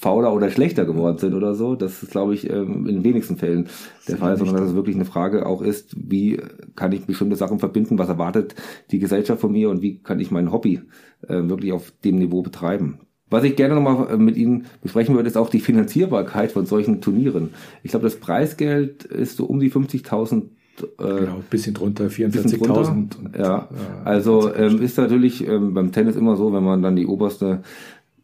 fauler 0.00 0.32
oder 0.32 0.50
schlechter 0.50 0.86
geworden 0.86 1.18
sind 1.18 1.34
oder 1.34 1.54
so. 1.54 1.74
Das 1.74 2.02
ist, 2.02 2.10
glaube 2.10 2.32
ich, 2.32 2.48
ähm, 2.48 2.86
in 2.86 2.96
den 2.96 3.04
wenigsten 3.04 3.36
Fällen 3.36 3.68
der 4.08 4.16
Fall, 4.16 4.38
sondern 4.38 4.56
dass 4.56 4.70
es 4.70 4.74
wirklich 4.74 4.96
eine 4.96 5.04
Frage 5.04 5.44
auch 5.44 5.60
ist, 5.60 5.94
wie 5.94 6.40
kann 6.74 6.92
ich 6.92 7.04
bestimmte 7.04 7.36
Sachen 7.36 7.58
verbinden, 7.58 7.98
was 7.98 8.08
erwartet 8.08 8.54
die 8.90 8.98
Gesellschaft 8.98 9.42
von 9.42 9.52
mir 9.52 9.68
und 9.68 9.82
wie 9.82 9.98
kann 9.98 10.18
ich 10.18 10.30
mein 10.30 10.52
Hobby 10.52 10.80
äh, 11.28 11.42
wirklich 11.42 11.72
auf 11.72 11.92
dem 12.02 12.16
Niveau 12.16 12.40
betreiben. 12.40 13.00
Was 13.28 13.44
ich 13.44 13.56
gerne 13.56 13.74
nochmal 13.74 14.10
äh, 14.10 14.16
mit 14.16 14.38
Ihnen 14.38 14.64
besprechen 14.82 15.14
würde, 15.14 15.28
ist 15.28 15.36
auch 15.36 15.50
die 15.50 15.60
Finanzierbarkeit 15.60 16.52
von 16.52 16.64
solchen 16.64 17.02
Turnieren. 17.02 17.50
Ich 17.82 17.90
glaube, 17.90 18.04
das 18.04 18.16
Preisgeld 18.16 19.04
ist 19.04 19.36
so 19.36 19.44
um 19.44 19.60
die 19.60 19.70
50.000 19.70 20.44
äh, 20.82 20.86
genau, 20.96 21.36
ein 21.36 21.44
bisschen 21.50 21.74
drunter, 21.74 22.06
44.000. 22.06 23.38
Ja, 23.38 23.68
also 24.04 24.54
ähm, 24.54 24.80
ist 24.80 24.96
natürlich 24.96 25.46
ähm, 25.46 25.74
beim 25.74 25.92
Tennis 25.92 26.16
immer 26.16 26.36
so, 26.36 26.54
wenn 26.54 26.64
man 26.64 26.80
dann 26.80 26.96
die 26.96 27.06
oberste 27.06 27.62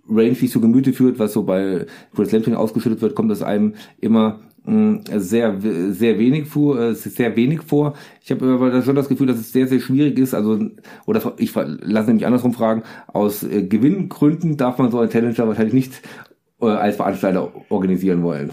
Range 0.08 0.34
sich 0.34 0.50
zu 0.50 0.60
Gemüte 0.60 0.92
führt, 0.92 1.18
was 1.18 1.32
so 1.32 1.42
bei 1.42 1.86
Grand 2.14 2.28
Slam 2.28 2.54
ausgeschüttet 2.54 3.00
wird, 3.02 3.14
kommt 3.14 3.30
es 3.30 3.42
einem 3.42 3.74
immer 4.00 4.40
sehr 4.66 5.60
sehr 5.60 6.18
wenig 6.18 6.48
vor 6.48 6.78
äh, 6.78 6.94
sehr 6.94 7.36
wenig 7.36 7.62
vor 7.62 7.94
ich 8.20 8.32
habe 8.32 8.46
aber 8.46 8.82
schon 8.82 8.96
das 8.96 9.08
Gefühl 9.08 9.28
dass 9.28 9.38
es 9.38 9.52
sehr 9.52 9.68
sehr 9.68 9.78
schwierig 9.78 10.18
ist 10.18 10.34
also 10.34 10.58
oder 11.06 11.34
ich 11.38 11.54
lasse 11.54 12.12
mich 12.12 12.26
andersrum 12.26 12.52
fragen 12.52 12.82
aus 13.06 13.44
äh, 13.44 13.62
Gewinngründen 13.62 14.56
darf 14.56 14.78
man 14.78 14.90
so 14.90 14.98
ein 14.98 15.08
Challenger 15.08 15.46
wahrscheinlich 15.46 15.74
nicht 15.74 16.02
äh, 16.60 16.66
als 16.66 16.96
Veranstalter 16.96 17.52
organisieren 17.68 18.24
wollen 18.24 18.50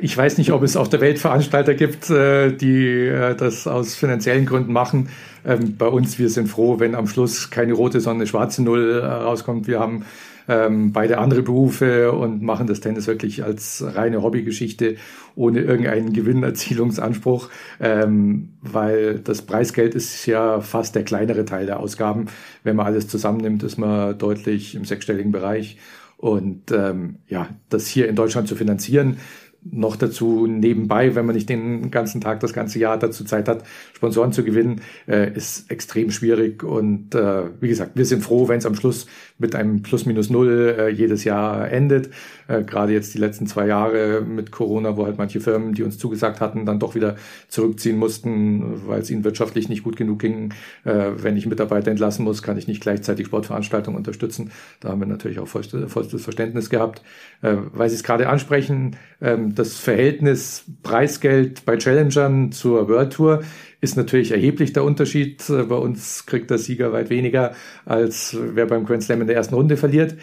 ich 0.00 0.16
weiß 0.16 0.38
nicht, 0.38 0.50
ob 0.50 0.64
es 0.64 0.76
auf 0.76 0.88
der 0.88 1.00
Welt 1.00 1.20
Veranstalter 1.20 1.72
gibt, 1.72 2.08
die 2.08 3.12
das 3.38 3.68
aus 3.68 3.94
finanziellen 3.94 4.44
Gründen 4.44 4.72
machen. 4.72 5.08
Ähm, 5.46 5.76
bei 5.78 5.86
uns, 5.86 6.18
wir 6.18 6.30
sind 6.30 6.48
froh, 6.48 6.80
wenn 6.80 6.96
am 6.96 7.06
Schluss 7.06 7.50
keine 7.50 7.74
rote, 7.74 8.00
sondern 8.00 8.22
eine 8.22 8.26
schwarze 8.26 8.64
Null 8.64 8.98
rauskommt. 8.98 9.68
Wir 9.68 9.78
haben 9.78 10.04
ähm, 10.48 10.92
beide 10.92 11.18
andere 11.18 11.42
Berufe 11.42 12.12
und 12.12 12.42
machen 12.42 12.66
das 12.66 12.80
Tennis 12.80 13.06
wirklich 13.06 13.44
als 13.44 13.84
reine 13.86 14.22
Hobbygeschichte 14.22 14.96
ohne 15.36 15.60
irgendeinen 15.60 16.12
Gewinnerzielungsanspruch, 16.12 17.50
ähm, 17.80 18.54
weil 18.62 19.20
das 19.20 19.42
Preisgeld 19.42 19.94
ist 19.94 20.26
ja 20.26 20.60
fast 20.60 20.94
der 20.94 21.04
kleinere 21.04 21.44
Teil 21.44 21.66
der 21.66 21.80
Ausgaben. 21.80 22.26
Wenn 22.64 22.76
man 22.76 22.86
alles 22.86 23.06
zusammennimmt, 23.06 23.62
ist 23.62 23.78
man 23.78 24.18
deutlich 24.18 24.74
im 24.74 24.84
sechsstelligen 24.84 25.30
Bereich. 25.30 25.78
Und 26.16 26.72
ähm, 26.72 27.18
ja, 27.28 27.48
das 27.68 27.86
hier 27.86 28.08
in 28.08 28.16
Deutschland 28.16 28.48
zu 28.48 28.56
finanzieren, 28.56 29.18
noch 29.62 29.96
dazu 29.96 30.46
nebenbei, 30.46 31.14
wenn 31.14 31.26
man 31.26 31.34
nicht 31.34 31.48
den 31.48 31.90
ganzen 31.90 32.20
Tag, 32.20 32.40
das 32.40 32.52
ganze 32.52 32.78
Jahr 32.78 32.98
dazu 32.98 33.24
Zeit 33.24 33.48
hat, 33.48 33.64
Sponsoren 33.92 34.32
zu 34.32 34.44
gewinnen, 34.44 34.80
äh, 35.06 35.32
ist 35.34 35.70
extrem 35.70 36.10
schwierig. 36.10 36.62
Und 36.62 37.14
äh, 37.14 37.44
wie 37.60 37.68
gesagt, 37.68 37.92
wir 37.94 38.06
sind 38.06 38.22
froh, 38.22 38.48
wenn 38.48 38.58
es 38.58 38.66
am 38.66 38.74
Schluss 38.74 39.06
mit 39.38 39.54
einem 39.54 39.82
Plus 39.82 40.06
minus 40.06 40.30
Null 40.30 40.76
äh, 40.78 40.88
jedes 40.88 41.24
Jahr 41.24 41.70
endet. 41.70 42.10
Äh, 42.48 42.64
Gerade 42.64 42.92
jetzt 42.92 43.14
die 43.14 43.18
letzten 43.18 43.46
zwei 43.46 43.66
Jahre 43.66 44.22
mit 44.22 44.50
Corona, 44.50 44.96
wo 44.96 45.06
halt 45.06 45.18
manche 45.18 45.40
Firmen, 45.40 45.74
die 45.74 45.84
uns 45.84 45.98
zugesagt 45.98 46.40
hatten, 46.40 46.66
dann 46.66 46.80
doch 46.80 46.94
wieder 46.94 47.16
zurückziehen 47.48 47.96
mussten, 47.96 48.88
weil 48.88 49.02
es 49.02 49.10
ihnen 49.10 49.22
wirtschaftlich 49.22 49.68
nicht 49.68 49.84
gut 49.84 49.96
genug 49.96 50.18
ging. 50.18 50.52
Äh, 50.84 51.10
wenn 51.16 51.36
ich 51.36 51.46
Mitarbeiter 51.46 51.90
entlassen 51.90 52.24
muss, 52.24 52.42
kann 52.42 52.58
ich 52.58 52.66
nicht 52.66 52.80
gleichzeitig 52.80 53.26
Sportveranstaltungen 53.26 53.96
unterstützen. 53.96 54.50
Da 54.80 54.88
haben 54.88 55.00
wir 55.00 55.06
natürlich 55.06 55.38
auch 55.38 55.46
vollstes 55.46 56.22
Verständnis 56.22 56.70
gehabt. 56.70 57.02
Äh, 57.42 57.56
weil 57.72 57.88
Sie 57.88 57.96
es 57.96 58.02
gerade 58.02 58.28
ansprechen, 58.28 58.96
ähm, 59.20 59.54
das 59.54 59.78
Verhältnis 59.78 60.64
Preisgeld 60.82 61.64
bei 61.64 61.76
Challengern 61.76 62.50
zur 62.52 62.88
World 62.88 63.12
Tour 63.12 63.42
ist 63.80 63.96
natürlich 63.96 64.32
erheblich 64.32 64.72
der 64.72 64.84
Unterschied. 64.84 65.48
Äh, 65.48 65.64
bei 65.64 65.76
uns 65.76 66.26
kriegt 66.26 66.50
der 66.50 66.58
Sieger 66.58 66.92
weit 66.92 67.10
weniger, 67.10 67.54
als 67.84 68.36
wer 68.38 68.66
beim 68.66 68.84
Grand 68.84 69.02
Slam 69.02 69.20
in 69.20 69.26
der 69.26 69.36
ersten 69.36 69.54
Runde 69.54 69.76
verliert. 69.76 70.16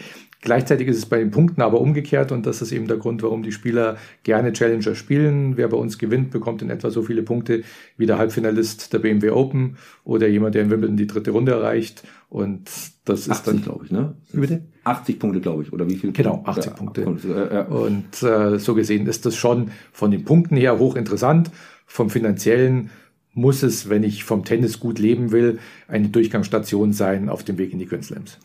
Gleichzeitig 0.46 0.86
ist 0.86 0.98
es 0.98 1.06
bei 1.06 1.18
den 1.18 1.32
Punkten 1.32 1.60
aber 1.60 1.80
umgekehrt 1.80 2.30
und 2.30 2.46
das 2.46 2.62
ist 2.62 2.70
eben 2.70 2.86
der 2.86 2.98
Grund, 2.98 3.20
warum 3.24 3.42
die 3.42 3.50
Spieler 3.50 3.96
gerne 4.22 4.52
Challenger 4.52 4.94
spielen. 4.94 5.56
Wer 5.56 5.66
bei 5.66 5.76
uns 5.76 5.98
gewinnt, 5.98 6.30
bekommt 6.30 6.62
in 6.62 6.70
etwa 6.70 6.90
so 6.90 7.02
viele 7.02 7.24
Punkte 7.24 7.64
wie 7.96 8.06
der 8.06 8.16
Halbfinalist 8.16 8.92
der 8.92 9.00
BMW 9.00 9.30
Open 9.30 9.76
oder 10.04 10.28
jemand, 10.28 10.54
der 10.54 10.62
in 10.62 10.70
Wimbledon 10.70 10.96
die 10.96 11.08
dritte 11.08 11.32
Runde 11.32 11.50
erreicht. 11.50 12.04
Und 12.28 12.70
das 13.04 13.28
80, 13.28 13.32
ist 13.32 13.46
dann, 13.48 13.62
glaube 13.62 13.86
ich, 13.86 13.90
ne? 13.90 14.14
Bitte? 14.32 14.62
80 14.84 15.18
Punkte, 15.18 15.40
glaube 15.40 15.64
ich, 15.64 15.72
oder 15.72 15.90
wie 15.90 15.96
viel? 15.96 16.12
Genau, 16.12 16.44
80 16.46 16.64
ja, 16.64 16.70
Punkte. 16.70 17.16
Ja, 17.28 17.52
ja. 17.52 17.62
Und 17.62 18.22
äh, 18.22 18.60
so 18.60 18.76
gesehen 18.76 19.08
ist 19.08 19.26
das 19.26 19.34
schon 19.34 19.72
von 19.90 20.12
den 20.12 20.24
Punkten 20.24 20.56
her 20.56 20.78
hochinteressant. 20.78 21.50
Vom 21.86 22.08
finanziellen 22.08 22.90
muss 23.34 23.64
es, 23.64 23.88
wenn 23.88 24.04
ich 24.04 24.22
vom 24.22 24.44
Tennis 24.44 24.78
gut 24.78 25.00
leben 25.00 25.32
will, 25.32 25.58
eine 25.88 26.08
Durchgangsstation 26.08 26.92
sein 26.92 27.28
auf 27.28 27.42
dem 27.42 27.58
Weg 27.58 27.72
in 27.72 27.80
die 27.80 27.86
Grand 27.86 28.04
Slams. 28.04 28.38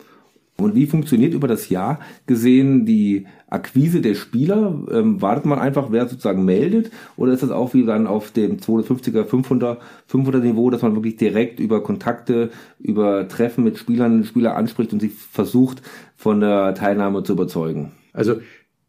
Und 0.64 0.76
wie 0.76 0.86
funktioniert 0.86 1.34
über 1.34 1.48
das 1.48 1.70
Jahr 1.70 2.00
gesehen 2.28 2.86
die 2.86 3.26
Akquise 3.50 4.02
der 4.02 4.16
Spieler? 4.16 4.80
Ähm, 4.92 5.22
wartet 5.22 5.46
man 5.46 5.60
einfach, 5.60 5.92
wer 5.92 6.08
sozusagen 6.08 6.46
meldet? 6.46 6.92
Oder 7.18 7.34
ist 7.34 7.44
das 7.44 7.52
auch 7.52 7.74
wie 7.74 7.86
dann 7.86 8.08
auf 8.08 8.32
dem 8.32 8.58
250er, 8.58 9.26
500, 9.26 9.82
500 10.08 10.44
Niveau, 10.44 10.70
dass 10.70 10.82
man 10.82 10.96
wirklich 10.96 11.18
direkt 11.18 11.60
über 11.60 11.84
Kontakte, 11.84 12.50
über 12.80 13.28
Treffen 13.28 13.64
mit 13.64 13.78
Spielern, 13.78 14.24
Spieler 14.24 14.56
anspricht 14.56 14.94
und 14.94 15.00
sie 15.00 15.10
versucht, 15.10 15.82
von 16.16 16.40
der 16.40 16.76
Teilnahme 16.76 17.24
zu 17.24 17.34
überzeugen? 17.34 17.92
Also 18.14 18.36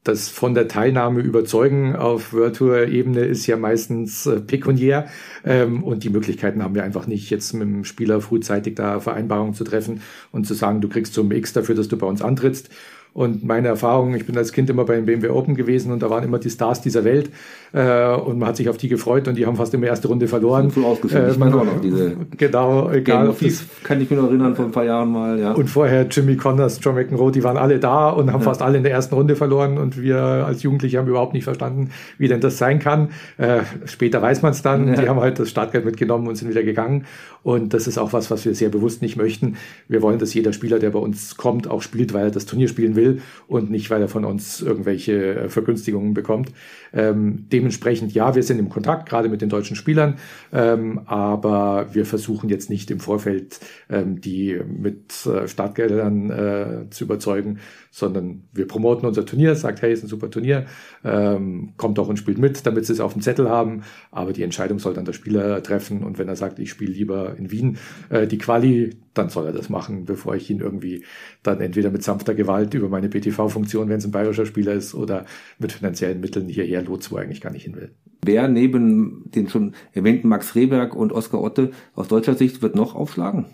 das 0.05 0.29
von 0.29 0.55
der 0.55 0.67
Teilnahme 0.67 1.21
überzeugen 1.21 1.95
auf 1.95 2.33
World 2.33 2.57
Tour 2.57 2.89
Ebene 2.89 3.21
ist 3.21 3.47
ja 3.47 3.57
meistens 3.57 4.27
äh, 4.27 4.41
pekuniär 4.41 5.09
ähm, 5.45 5.85
und 5.85 6.03
die 6.03 6.11
Möglichkeiten 6.11 6.63
haben 6.63 6.75
wir 6.75 6.83
einfach 6.83 7.07
nicht, 7.07 7.31
jetzt 7.31 7.53
mit 7.53 7.63
dem 7.63 7.85
Spieler 7.85 8.21
frühzeitig 8.21 8.75
da 8.75 8.99
Vereinbarungen 8.99 9.55
zu 9.55 9.65
treffen 9.65 10.03
und 10.33 10.47
zu 10.47 10.55
sagen, 10.55 10.81
du 10.81 10.89
kriegst 10.89 11.15
zum 11.15 11.31
X 11.31 11.53
dafür, 11.53 11.77
dass 11.77 11.89
du 11.89 11.97
bei 11.97 12.07
uns 12.07 12.21
antrittst. 12.21 12.69
Und 13.15 13.45
meine 13.45 13.69
Erfahrung, 13.69 14.15
ich 14.15 14.25
bin 14.25 14.39
als 14.39 14.53
Kind 14.53 14.71
immer 14.71 14.87
beim 14.87 15.05
BMW 15.05 15.29
Open 15.29 15.55
gewesen 15.55 15.93
und 15.93 16.03
da 16.03 16.09
waren 16.09 16.25
immer 16.25 16.39
die 16.39 16.49
Stars 16.49 16.81
dieser 16.81 17.05
Welt 17.05 17.31
äh, 17.75 18.15
und 18.15 18.39
man 18.39 18.49
hat 18.49 18.57
sich 18.57 18.71
auf 18.71 18.79
die 18.79 18.89
gefreut 18.89 19.29
und 19.29 19.37
die 19.37 19.45
haben 19.45 19.57
fast 19.57 19.75
immer 19.75 19.87
erste 19.87 20.09
Runde 20.09 20.29
verloren. 20.29 20.71
So 20.71 20.83
ausgeschrieben. 20.87 21.27
Ähm, 21.27 21.33
ich 21.33 21.39
meine 21.39 21.57
auch 21.57 21.65
noch 21.65 21.81
diese. 21.83 22.17
Genau, 22.39 22.91
egal. 22.91 23.35
Game 23.39 23.51
das 23.51 23.65
kann 23.83 24.01
ich 24.01 24.09
mich 24.09 24.19
noch 24.19 24.29
erinnern 24.29 24.57
vor 24.57 24.65
ein 24.65 24.73
paar 24.73 24.85
Jahren 24.85 25.13
mal. 25.13 25.39
Ja. 25.39 25.53
Und 25.53 25.69
vorher 25.69 26.07
Jimmy 26.11 26.37
Connors, 26.37 26.79
John 26.81 26.95
McEnroe, 26.95 27.31
die 27.31 27.45
waren 27.45 27.59
alle 27.59 27.79
da 27.79 28.09
und 28.09 28.33
haben 28.33 28.41
ja. 28.41 28.47
fast 28.47 28.63
alle 28.63 28.79
in 28.79 28.83
der 28.83 28.93
ersten 28.93 29.15
Runde 29.15 29.37
verloren 29.37 29.77
und 29.77 30.01
wir 30.01 30.19
als 30.19 30.63
Jugendliche 30.63 30.97
haben 30.97 31.09
überhaupt 31.09 31.35
nicht 31.35 31.45
verstanden, 31.45 31.91
wie 32.17 32.29
denn 32.29 32.41
das 32.41 32.57
sein 32.57 32.79
kann. 32.79 33.11
Äh, 33.37 33.61
später 33.85 34.23
weiß 34.23 34.41
man 34.41 34.53
es 34.53 34.63
dann. 34.63 34.89
Ja. 34.89 35.03
Die 35.03 35.09
haben 35.11 35.21
halt 35.21 35.39
das 35.39 35.51
Startgeld 35.51 35.85
mitgenommen 35.85 36.29
und 36.29 36.37
sind 36.37 36.49
wieder 36.49 36.63
gegangen. 36.63 37.05
Und 37.43 37.75
das 37.75 37.87
ist 37.87 37.99
auch 37.99 38.13
was, 38.15 38.31
was 38.31 38.45
wir 38.47 38.55
sehr 38.55 38.69
bewusst 38.69 39.03
nicht 39.03 39.17
möchten. 39.17 39.57
Wir 39.89 40.01
wollen, 40.01 40.19
dass 40.19 40.33
jeder 40.33 40.53
Spieler, 40.53 40.79
der 40.79 40.91
bei 40.91 40.99
uns 40.99 41.37
kommt, 41.37 41.69
auch 41.69 41.83
spielt, 41.83 42.15
weil 42.15 42.27
er 42.27 42.31
das 42.31 42.47
Turnier 42.47 42.69
spielen 42.69 42.95
will 42.95 43.02
und 43.47 43.71
nicht, 43.71 43.91
weil 43.91 44.03
er 44.03 44.09
von 44.09 44.25
uns 44.25 44.61
irgendwelche 44.61 45.35
äh, 45.35 45.49
Vergünstigungen 45.49 46.15
bekommt. 46.15 46.53
Ähm, 46.93 47.47
dementsprechend, 47.53 48.13
ja, 48.13 48.35
wir 48.35 48.43
sind 48.43 48.59
im 48.59 48.69
Kontakt, 48.69 49.09
gerade 49.09 49.29
mit 49.29 49.41
den 49.41 49.49
deutschen 49.49 49.77
Spielern, 49.77 50.19
ähm, 50.53 51.01
aber 51.07 51.89
wir 51.93 52.05
versuchen 52.05 52.49
jetzt 52.49 52.71
nicht 52.71 52.91
im 52.91 53.01
Vorfeld 53.01 53.61
ähm, 53.89 54.21
die 54.21 54.61
mit 54.67 55.27
äh, 55.27 55.49
Startgeldern 55.49 56.31
äh, 56.31 56.91
zu 56.91 57.05
überzeugen, 57.05 57.59
sondern 57.93 58.45
wir 58.53 58.67
promoten 58.67 59.07
unser 59.07 59.25
Turnier, 59.27 59.55
sagt, 59.55 59.83
hey, 59.83 59.93
ist 59.93 60.03
ein 60.03 60.09
super 60.09 60.31
Turnier, 60.31 60.65
ähm, 61.05 61.75
kommt 61.77 61.99
auch 61.99 62.09
und 62.09 62.17
spielt 62.17 62.39
mit, 62.39 62.67
damit 62.67 62.87
sie 62.87 62.95
es 62.95 63.01
auf 63.01 63.13
dem 63.13 63.21
Zettel 63.21 63.51
haben, 63.51 63.83
aber 64.11 64.33
die 64.33 64.43
Entscheidung 64.43 64.79
soll 64.79 64.95
dann 64.95 65.05
der 65.05 65.13
Spieler 65.13 65.63
treffen 65.63 66.03
und 66.03 66.19
wenn 66.19 66.27
er 66.27 66.35
sagt, 66.35 66.59
ich 66.59 66.71
spiele 66.71 66.91
lieber 66.91 67.37
in 67.37 67.51
Wien 67.51 67.77
äh, 68.09 68.27
die 68.27 68.39
Quali, 68.39 68.97
dann 69.13 69.29
soll 69.29 69.47
er 69.47 69.53
das 69.53 69.69
machen, 69.69 70.07
bevor 70.07 70.35
ich 70.35 70.49
ihn 70.49 70.61
irgendwie 70.61 71.05
dann 71.43 71.61
entweder 71.61 71.91
mit 71.91 72.03
sanfter 72.03 72.35
Gewalt 72.35 72.73
über 72.73 72.89
meine 72.89 73.11
BTV-Funktion, 73.11 73.91
wenn 73.91 73.99
es 73.99 74.07
ein 74.07 74.11
bayerischer 74.11 74.47
Spieler 74.47 74.73
ist, 74.73 74.95
oder 74.95 75.27
mit 75.59 75.73
finanziellen 75.73 76.21
Mitteln 76.21 76.49
hierher 76.49 76.83
lotst, 76.83 77.13
wo 77.13 77.17
er 77.17 77.25
eigentlich 77.25 77.43
gar 77.43 77.53
nicht 77.53 77.65
hin 77.65 77.77
will. 77.77 77.91
Wer 78.25 78.49
neben 78.49 79.31
den 79.35 79.49
schon 79.49 79.75
erwähnten 79.93 80.29
Max 80.29 80.55
Rehberg 80.55 80.95
und 80.95 81.13
Oskar 81.13 81.43
Otte 81.43 81.73
aus 81.95 82.09
deutscher 82.09 82.35
Sicht 82.35 82.63
wird 82.63 82.75
noch 82.75 82.95
aufschlagen? 82.95 83.47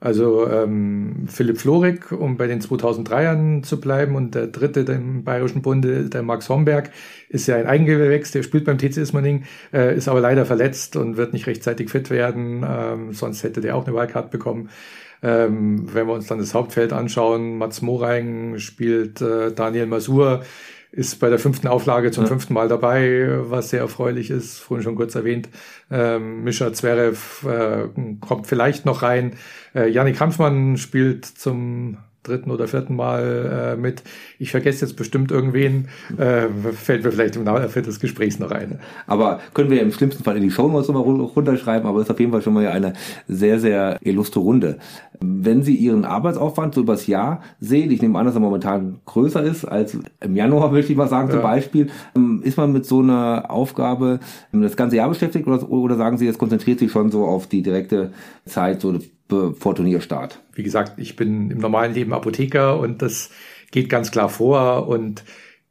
Also 0.00 0.48
ähm, 0.48 1.26
Philipp 1.26 1.58
Florik, 1.58 2.12
um 2.12 2.36
bei 2.36 2.46
den 2.46 2.60
2003ern 2.60 3.64
zu 3.64 3.80
bleiben, 3.80 4.14
und 4.14 4.34
der 4.34 4.46
dritte 4.46 4.80
im 4.92 5.24
Bayerischen 5.24 5.60
Bunde, 5.60 6.04
der 6.08 6.22
Max 6.22 6.48
Homberg, 6.48 6.90
ist 7.28 7.48
ja 7.48 7.56
ein 7.56 7.66
Eigengewächs, 7.66 8.30
der 8.30 8.44
spielt 8.44 8.64
beim 8.64 8.78
TC 8.78 8.98
Ismaning, 8.98 9.44
äh, 9.72 9.96
ist 9.96 10.06
aber 10.06 10.20
leider 10.20 10.46
verletzt 10.46 10.94
und 10.94 11.16
wird 11.16 11.32
nicht 11.32 11.48
rechtzeitig 11.48 11.90
fit 11.90 12.10
werden, 12.10 12.64
ähm, 12.68 13.12
sonst 13.12 13.42
hätte 13.42 13.60
der 13.60 13.74
auch 13.74 13.86
eine 13.86 13.96
Wahlkarte 13.96 14.30
bekommen. 14.30 14.68
Ähm, 15.20 15.92
wenn 15.92 16.06
wir 16.06 16.14
uns 16.14 16.28
dann 16.28 16.38
das 16.38 16.54
Hauptfeld 16.54 16.92
anschauen, 16.92 17.58
Mats 17.58 17.82
Moreing 17.82 18.58
spielt 18.58 19.20
äh, 19.20 19.52
Daniel 19.52 19.86
Masur, 19.86 20.44
ist 20.90 21.20
bei 21.20 21.28
der 21.28 21.38
fünften 21.38 21.68
Auflage 21.68 22.10
zum 22.10 22.24
ja. 22.24 22.28
fünften 22.28 22.54
Mal 22.54 22.68
dabei, 22.68 23.28
was 23.42 23.70
sehr 23.70 23.80
erfreulich 23.80 24.30
ist, 24.30 24.58
vorhin 24.58 24.82
schon 24.82 24.96
kurz 24.96 25.14
erwähnt. 25.14 25.48
Ähm, 25.90 26.44
Mischa 26.44 26.72
Zverev 26.72 27.46
äh, 27.46 27.88
kommt 28.20 28.46
vielleicht 28.46 28.86
noch 28.86 29.02
rein. 29.02 29.34
Äh, 29.74 29.88
Janik 29.90 30.20
Hanfmann 30.20 30.76
spielt 30.76 31.24
zum 31.24 31.98
dritten 32.22 32.50
oder 32.50 32.68
vierten 32.68 32.96
Mal 32.96 33.74
äh, 33.74 33.80
mit. 33.80 34.02
Ich 34.38 34.50
vergesse 34.50 34.84
jetzt 34.84 34.96
bestimmt 34.96 35.30
irgendwen, 35.30 35.88
äh, 36.16 36.48
fällt 36.72 37.04
mir 37.04 37.12
vielleicht 37.12 37.36
im 37.36 37.44
Laufe 37.44 37.82
des 37.82 38.00
Gesprächs 38.00 38.38
noch 38.38 38.50
ein. 38.50 38.80
Aber 39.06 39.40
können 39.54 39.70
wir 39.70 39.80
im 39.80 39.92
schlimmsten 39.92 40.24
Fall 40.24 40.36
in 40.36 40.42
die 40.42 40.50
Show 40.50 40.68
Notes 40.68 40.88
nochmal 40.88 41.04
runterschreiben, 41.04 41.88
aber 41.88 42.00
ist 42.00 42.10
auf 42.10 42.20
jeden 42.20 42.32
Fall 42.32 42.42
schon 42.42 42.54
mal 42.54 42.66
eine 42.68 42.92
sehr, 43.26 43.58
sehr 43.60 43.98
illustre 44.02 44.40
Runde. 44.40 44.78
Wenn 45.20 45.62
Sie 45.62 45.74
Ihren 45.74 46.04
Arbeitsaufwand 46.04 46.74
so 46.74 46.82
übers 46.82 47.06
Jahr 47.06 47.42
sehen, 47.60 47.90
ich 47.90 48.02
nehme 48.02 48.18
an, 48.18 48.26
dass 48.26 48.34
er 48.34 48.40
momentan 48.40 49.00
größer 49.06 49.42
ist 49.42 49.64
als 49.64 49.98
im 50.20 50.36
Januar, 50.36 50.70
möchte 50.72 50.92
ich 50.92 50.98
mal 50.98 51.08
sagen, 51.08 51.28
ja. 51.28 51.34
zum 51.34 51.42
Beispiel, 51.42 51.88
ähm, 52.14 52.42
ist 52.44 52.56
man 52.56 52.72
mit 52.72 52.86
so 52.86 53.00
einer 53.00 53.46
Aufgabe 53.48 54.20
das 54.52 54.76
ganze 54.76 54.96
Jahr 54.96 55.08
beschäftigt 55.08 55.46
oder, 55.46 55.70
oder 55.70 55.96
sagen 55.96 56.18
Sie, 56.18 56.26
das 56.26 56.38
konzentriert 56.38 56.78
sich 56.78 56.92
schon 56.92 57.10
so 57.10 57.24
auf 57.24 57.46
die 57.46 57.62
direkte 57.62 58.12
Zeit, 58.44 58.80
so 58.80 58.98
vor 59.28 59.74
Turnierstart? 59.74 60.42
Wie 60.54 60.62
gesagt, 60.62 60.98
ich 60.98 61.16
bin 61.16 61.50
im 61.50 61.58
normalen 61.58 61.94
Leben 61.94 62.12
Apotheker 62.12 62.78
und 62.78 63.02
das 63.02 63.30
geht 63.70 63.88
ganz 63.88 64.10
klar 64.10 64.28
vor 64.28 64.88
und 64.88 65.24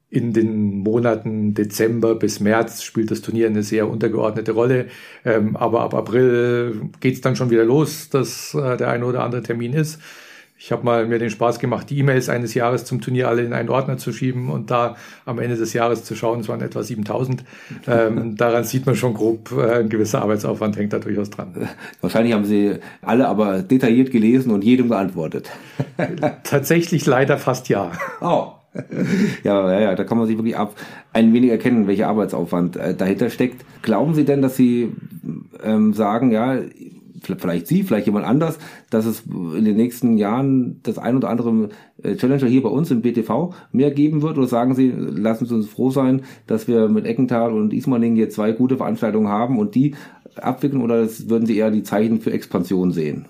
in 0.09 0.31
den 0.31 0.79
Monaten 0.79 1.53
Dezember 1.53 2.15
bis 2.15 2.39
März 2.39 2.83
spielt 2.83 3.11
das 3.11 3.21
Turnier 3.21 3.47
eine 3.47 3.63
sehr 3.63 3.89
untergeordnete 3.89 4.53
Rolle. 4.53 4.87
Ähm, 5.25 5.57
aber 5.57 5.81
ab 5.81 5.93
April 5.93 6.89
geht's 7.01 7.21
dann 7.21 7.35
schon 7.35 7.49
wieder 7.49 7.65
los, 7.65 8.09
dass 8.09 8.53
äh, 8.53 8.77
der 8.77 8.89
eine 8.89 9.05
oder 9.05 9.23
andere 9.23 9.43
Termin 9.43 9.73
ist. 9.73 9.99
Ich 10.59 10.71
habe 10.71 10.83
mal 10.83 11.05
mir 11.05 11.19
den 11.19 11.29
Spaß 11.29 11.59
gemacht, 11.59 11.89
die 11.91 11.99
E-Mails 11.99 12.29
eines 12.29 12.55
Jahres 12.55 12.83
zum 12.83 12.99
Turnier 12.99 13.27
alle 13.27 13.43
in 13.43 13.53
einen 13.53 13.69
Ordner 13.69 13.97
zu 13.97 14.11
schieben 14.11 14.49
und 14.49 14.71
da 14.71 14.95
am 15.23 15.37
Ende 15.37 15.55
des 15.55 15.73
Jahres 15.73 16.03
zu 16.03 16.15
schauen, 16.15 16.39
es 16.39 16.49
waren 16.49 16.61
etwa 16.61 16.81
7000. 16.81 17.43
Ähm, 17.87 18.35
daran 18.35 18.63
sieht 18.63 18.87
man 18.87 18.95
schon 18.95 19.13
grob, 19.13 19.51
äh, 19.55 19.79
ein 19.79 19.89
gewisser 19.89 20.23
Arbeitsaufwand 20.23 20.75
hängt 20.75 20.93
da 20.93 20.99
durchaus 20.99 21.29
dran. 21.29 21.69
Wahrscheinlich 22.01 22.33
haben 22.33 22.45
Sie 22.45 22.73
alle 23.03 23.27
aber 23.27 23.61
detailliert 23.61 24.09
gelesen 24.09 24.51
und 24.51 24.63
jedem 24.63 24.89
geantwortet. 24.89 25.51
Tatsächlich 26.43 27.05
leider 27.05 27.37
fast 27.37 27.69
ja. 27.69 27.91
Oh. 28.19 28.53
Ja, 29.43 29.71
ja, 29.71 29.79
ja, 29.79 29.95
da 29.95 30.03
kann 30.03 30.17
man 30.17 30.27
sich 30.27 30.37
wirklich 30.37 30.57
ab 30.57 30.75
ein 31.13 31.33
wenig 31.33 31.49
erkennen, 31.49 31.87
welcher 31.87 32.09
Arbeitsaufwand 32.09 32.75
äh, 32.77 32.95
dahinter 32.95 33.29
steckt. 33.29 33.63
Glauben 33.81 34.13
Sie 34.13 34.25
denn, 34.25 34.41
dass 34.41 34.55
Sie 34.55 34.91
ähm, 35.63 35.93
sagen, 35.93 36.31
ja, 36.31 36.57
vielleicht 37.21 37.67
Sie, 37.67 37.83
vielleicht 37.83 38.05
jemand 38.05 38.25
anders, 38.25 38.57
dass 38.89 39.05
es 39.05 39.23
in 39.25 39.65
den 39.65 39.75
nächsten 39.75 40.17
Jahren 40.17 40.81
das 40.83 40.97
ein 40.97 41.15
oder 41.15 41.29
andere 41.29 41.69
äh, 42.03 42.15
Challenger 42.15 42.47
hier 42.47 42.63
bei 42.63 42.69
uns 42.69 42.91
im 42.91 43.01
BTV 43.01 43.53
mehr 43.71 43.91
geben 43.91 44.21
wird? 44.21 44.37
Oder 44.37 44.47
sagen 44.47 44.75
Sie, 44.75 44.89
lassen 44.89 45.45
Sie 45.45 45.55
uns 45.55 45.67
froh 45.67 45.89
sein, 45.89 46.23
dass 46.45 46.67
wir 46.67 46.89
mit 46.89 47.05
Eckenthal 47.05 47.53
und 47.53 47.73
Ismaning 47.73 48.15
hier 48.15 48.29
zwei 48.29 48.51
gute 48.51 48.77
Veranstaltungen 48.77 49.27
haben 49.27 49.59
und 49.59 49.75
die 49.75 49.95
abwickeln? 50.35 50.81
Oder 50.81 51.07
würden 51.27 51.45
Sie 51.45 51.57
eher 51.57 51.71
die 51.71 51.83
Zeichen 51.83 52.21
für 52.21 52.31
Expansion 52.31 52.91
sehen? 52.91 53.25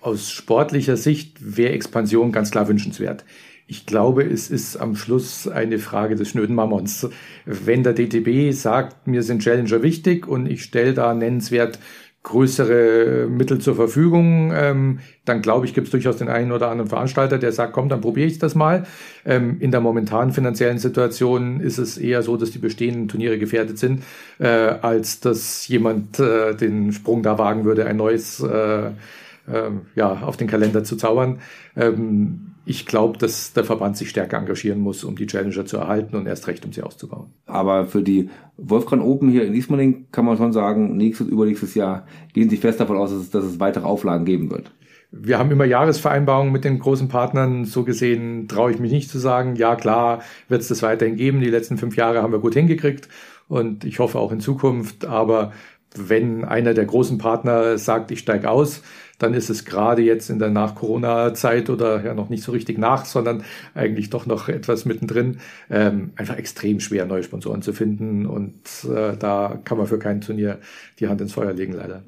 Aus 0.00 0.30
sportlicher 0.30 0.96
Sicht 0.96 1.56
wäre 1.56 1.72
Expansion 1.72 2.32
ganz 2.32 2.50
klar 2.50 2.68
wünschenswert. 2.68 3.24
Ich 3.70 3.86
glaube, 3.86 4.24
es 4.24 4.50
ist 4.50 4.76
am 4.78 4.96
Schluss 4.96 5.46
eine 5.46 5.78
Frage 5.78 6.16
des 6.16 6.28
schnöden 6.30 6.56
Mammons. 6.56 7.08
Wenn 7.44 7.84
der 7.84 7.92
DTB 7.92 8.52
sagt, 8.52 9.06
mir 9.06 9.22
sind 9.22 9.42
Challenger 9.42 9.82
wichtig 9.82 10.26
und 10.26 10.46
ich 10.46 10.64
stelle 10.64 10.92
da 10.92 11.14
nennenswert 11.14 11.78
größere 12.22 13.28
Mittel 13.30 13.60
zur 13.60 13.74
Verfügung, 13.74 14.52
ähm, 14.54 14.98
dann 15.24 15.40
glaube 15.40 15.64
ich, 15.64 15.72
gibt 15.72 15.86
es 15.86 15.90
durchaus 15.90 16.18
den 16.18 16.28
einen 16.28 16.52
oder 16.52 16.70
anderen 16.70 16.90
Veranstalter, 16.90 17.38
der 17.38 17.50
sagt, 17.52 17.72
komm, 17.72 17.88
dann 17.88 18.02
probiere 18.02 18.26
ich 18.26 18.38
das 18.38 18.54
mal. 18.54 18.84
Ähm, 19.24 19.56
in 19.60 19.70
der 19.70 19.80
momentanen 19.80 20.32
finanziellen 20.32 20.78
Situation 20.78 21.60
ist 21.60 21.78
es 21.78 21.96
eher 21.96 22.22
so, 22.22 22.36
dass 22.36 22.50
die 22.50 22.58
bestehenden 22.58 23.08
Turniere 23.08 23.38
gefährdet 23.38 23.78
sind, 23.78 24.02
äh, 24.38 24.48
als 24.48 25.20
dass 25.20 25.66
jemand 25.68 26.20
äh, 26.20 26.54
den 26.54 26.92
Sprung 26.92 27.22
da 27.22 27.38
wagen 27.38 27.64
würde, 27.64 27.86
ein 27.86 27.96
neues 27.96 28.40
äh, 28.40 28.88
äh, 28.88 29.70
ja, 29.94 30.20
auf 30.22 30.36
den 30.36 30.46
Kalender 30.46 30.84
zu 30.84 30.96
zaubern. 30.96 31.40
Ähm, 31.74 32.49
ich 32.66 32.86
glaube, 32.86 33.18
dass 33.18 33.52
der 33.52 33.64
Verband 33.64 33.96
sich 33.96 34.10
stärker 34.10 34.38
engagieren 34.38 34.80
muss, 34.80 35.02
um 35.04 35.16
die 35.16 35.26
Challenger 35.26 35.64
zu 35.66 35.78
erhalten 35.78 36.16
und 36.16 36.26
erst 36.26 36.46
recht, 36.46 36.64
um 36.64 36.72
sie 36.72 36.82
auszubauen. 36.82 37.32
Aber 37.46 37.86
für 37.86 38.02
die 38.02 38.28
Wolfgang 38.56 39.02
Open 39.02 39.30
hier 39.30 39.44
in 39.44 39.54
Ismaning 39.54 40.06
kann 40.12 40.24
man 40.24 40.36
schon 40.36 40.52
sagen, 40.52 40.96
nächstes, 40.96 41.28
übernächstes 41.28 41.74
Jahr 41.74 42.06
gehen 42.32 42.50
Sie 42.50 42.58
fest 42.58 42.80
davon 42.80 42.96
aus, 42.96 43.10
dass 43.10 43.20
es, 43.20 43.30
dass 43.30 43.44
es 43.44 43.60
weitere 43.60 43.86
Auflagen 43.86 44.24
geben 44.24 44.50
wird. 44.50 44.72
Wir 45.12 45.38
haben 45.38 45.50
immer 45.50 45.64
Jahresvereinbarungen 45.64 46.52
mit 46.52 46.64
den 46.64 46.78
großen 46.78 47.08
Partnern. 47.08 47.64
So 47.64 47.82
gesehen 47.82 48.46
traue 48.46 48.70
ich 48.70 48.78
mich 48.78 48.92
nicht 48.92 49.10
zu 49.10 49.18
sagen, 49.18 49.56
ja 49.56 49.74
klar, 49.74 50.22
wird 50.48 50.60
es 50.60 50.68
das 50.68 50.82
weiterhin 50.82 51.16
geben. 51.16 51.40
Die 51.40 51.50
letzten 51.50 51.78
fünf 51.78 51.96
Jahre 51.96 52.22
haben 52.22 52.32
wir 52.32 52.38
gut 52.38 52.54
hingekriegt 52.54 53.08
und 53.48 53.84
ich 53.84 53.98
hoffe 53.98 54.18
auch 54.18 54.30
in 54.30 54.38
Zukunft. 54.38 55.06
Aber 55.06 55.52
wenn 55.94 56.44
einer 56.44 56.74
der 56.74 56.84
großen 56.84 57.18
Partner 57.18 57.78
sagt, 57.78 58.10
ich 58.10 58.20
steige 58.20 58.48
aus, 58.48 58.82
dann 59.18 59.34
ist 59.34 59.50
es 59.50 59.64
gerade 59.64 60.02
jetzt 60.02 60.30
in 60.30 60.38
der 60.38 60.50
Nach-Corona-Zeit 60.50 61.68
oder 61.68 62.02
ja 62.02 62.14
noch 62.14 62.30
nicht 62.30 62.42
so 62.42 62.52
richtig 62.52 62.78
nach, 62.78 63.04
sondern 63.04 63.44
eigentlich 63.74 64.08
doch 64.08 64.24
noch 64.24 64.48
etwas 64.48 64.86
mittendrin, 64.86 65.40
ähm, 65.68 66.12
einfach 66.16 66.36
extrem 66.36 66.80
schwer, 66.80 67.06
neue 67.06 67.22
Sponsoren 67.22 67.60
zu 67.60 67.72
finden. 67.72 68.26
Und 68.26 68.62
äh, 68.84 69.16
da 69.18 69.60
kann 69.64 69.78
man 69.78 69.86
für 69.86 69.98
kein 69.98 70.22
Turnier 70.22 70.58
die 71.00 71.08
Hand 71.08 71.20
ins 71.20 71.34
Feuer 71.34 71.52
legen, 71.52 71.74
leider 71.74 72.02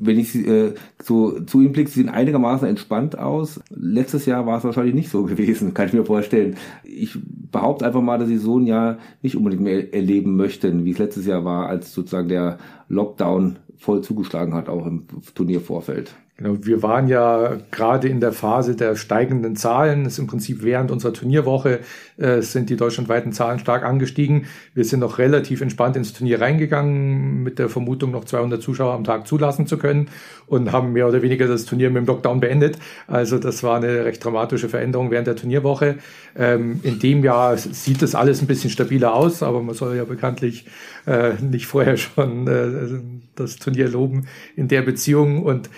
wenn 0.00 0.18
ich 0.18 0.34
äh, 0.34 0.74
so 1.02 1.40
zu 1.40 1.60
ihm 1.60 1.72
blicke, 1.72 1.90
sie 1.90 2.00
sehen 2.00 2.08
einigermaßen 2.08 2.68
entspannt 2.68 3.18
aus. 3.18 3.60
Letztes 3.68 4.26
Jahr 4.26 4.46
war 4.46 4.58
es 4.58 4.64
wahrscheinlich 4.64 4.94
nicht 4.94 5.10
so 5.10 5.24
gewesen, 5.24 5.74
kann 5.74 5.88
ich 5.88 5.92
mir 5.92 6.04
vorstellen. 6.04 6.56
Ich 6.84 7.18
behaupte 7.50 7.84
einfach 7.84 8.00
mal, 8.00 8.18
dass 8.18 8.28
sie 8.28 8.38
so 8.38 8.58
ein 8.58 8.66
Jahr 8.66 8.98
nicht 9.22 9.36
unbedingt 9.36 9.62
mehr 9.62 9.92
erleben 9.92 10.36
möchten, 10.36 10.84
wie 10.84 10.92
es 10.92 10.98
letztes 10.98 11.26
Jahr 11.26 11.44
war, 11.44 11.66
als 11.68 11.92
sozusagen 11.92 12.28
der 12.28 12.58
Lockdown 12.88 13.58
voll 13.76 14.02
zugeschlagen 14.02 14.54
hat, 14.54 14.68
auch 14.68 14.86
im 14.86 15.06
Turniervorfeld. 15.34 16.14
Wir 16.40 16.84
waren 16.84 17.08
ja 17.08 17.56
gerade 17.72 18.06
in 18.06 18.20
der 18.20 18.30
Phase 18.30 18.76
der 18.76 18.94
steigenden 18.94 19.56
Zahlen. 19.56 20.04
Das 20.04 20.12
ist 20.12 20.18
im 20.20 20.28
Prinzip 20.28 20.62
während 20.62 20.92
unserer 20.92 21.12
Turnierwoche 21.12 21.80
äh, 22.16 22.42
sind 22.42 22.70
die 22.70 22.76
deutschlandweiten 22.76 23.32
Zahlen 23.32 23.58
stark 23.58 23.82
angestiegen. 23.82 24.46
Wir 24.72 24.84
sind 24.84 25.00
noch 25.00 25.18
relativ 25.18 25.62
entspannt 25.62 25.96
ins 25.96 26.12
Turnier 26.12 26.40
reingegangen, 26.40 27.42
mit 27.42 27.58
der 27.58 27.68
Vermutung, 27.68 28.12
noch 28.12 28.24
200 28.24 28.62
Zuschauer 28.62 28.94
am 28.94 29.02
Tag 29.02 29.26
zulassen 29.26 29.66
zu 29.66 29.78
können 29.78 30.10
und 30.46 30.70
haben 30.70 30.92
mehr 30.92 31.08
oder 31.08 31.22
weniger 31.22 31.48
das 31.48 31.64
Turnier 31.64 31.90
mit 31.90 32.04
dem 32.04 32.06
Lockdown 32.06 32.38
beendet. 32.38 32.78
Also 33.08 33.40
das 33.40 33.64
war 33.64 33.78
eine 33.78 34.04
recht 34.04 34.24
dramatische 34.24 34.68
Veränderung 34.68 35.10
während 35.10 35.26
der 35.26 35.34
Turnierwoche. 35.34 35.96
Ähm, 36.36 36.78
in 36.84 37.00
dem 37.00 37.24
Jahr 37.24 37.56
sieht 37.56 38.00
das 38.00 38.14
alles 38.14 38.42
ein 38.42 38.46
bisschen 38.46 38.70
stabiler 38.70 39.12
aus, 39.12 39.42
aber 39.42 39.60
man 39.60 39.74
soll 39.74 39.96
ja 39.96 40.04
bekanntlich 40.04 40.66
äh, 41.04 41.32
nicht 41.42 41.66
vorher 41.66 41.96
schon 41.96 42.46
äh, 42.46 43.00
das 43.34 43.56
Turnier 43.56 43.88
loben 43.88 44.28
in 44.54 44.68
der 44.68 44.82
Beziehung 44.82 45.42
und 45.42 45.68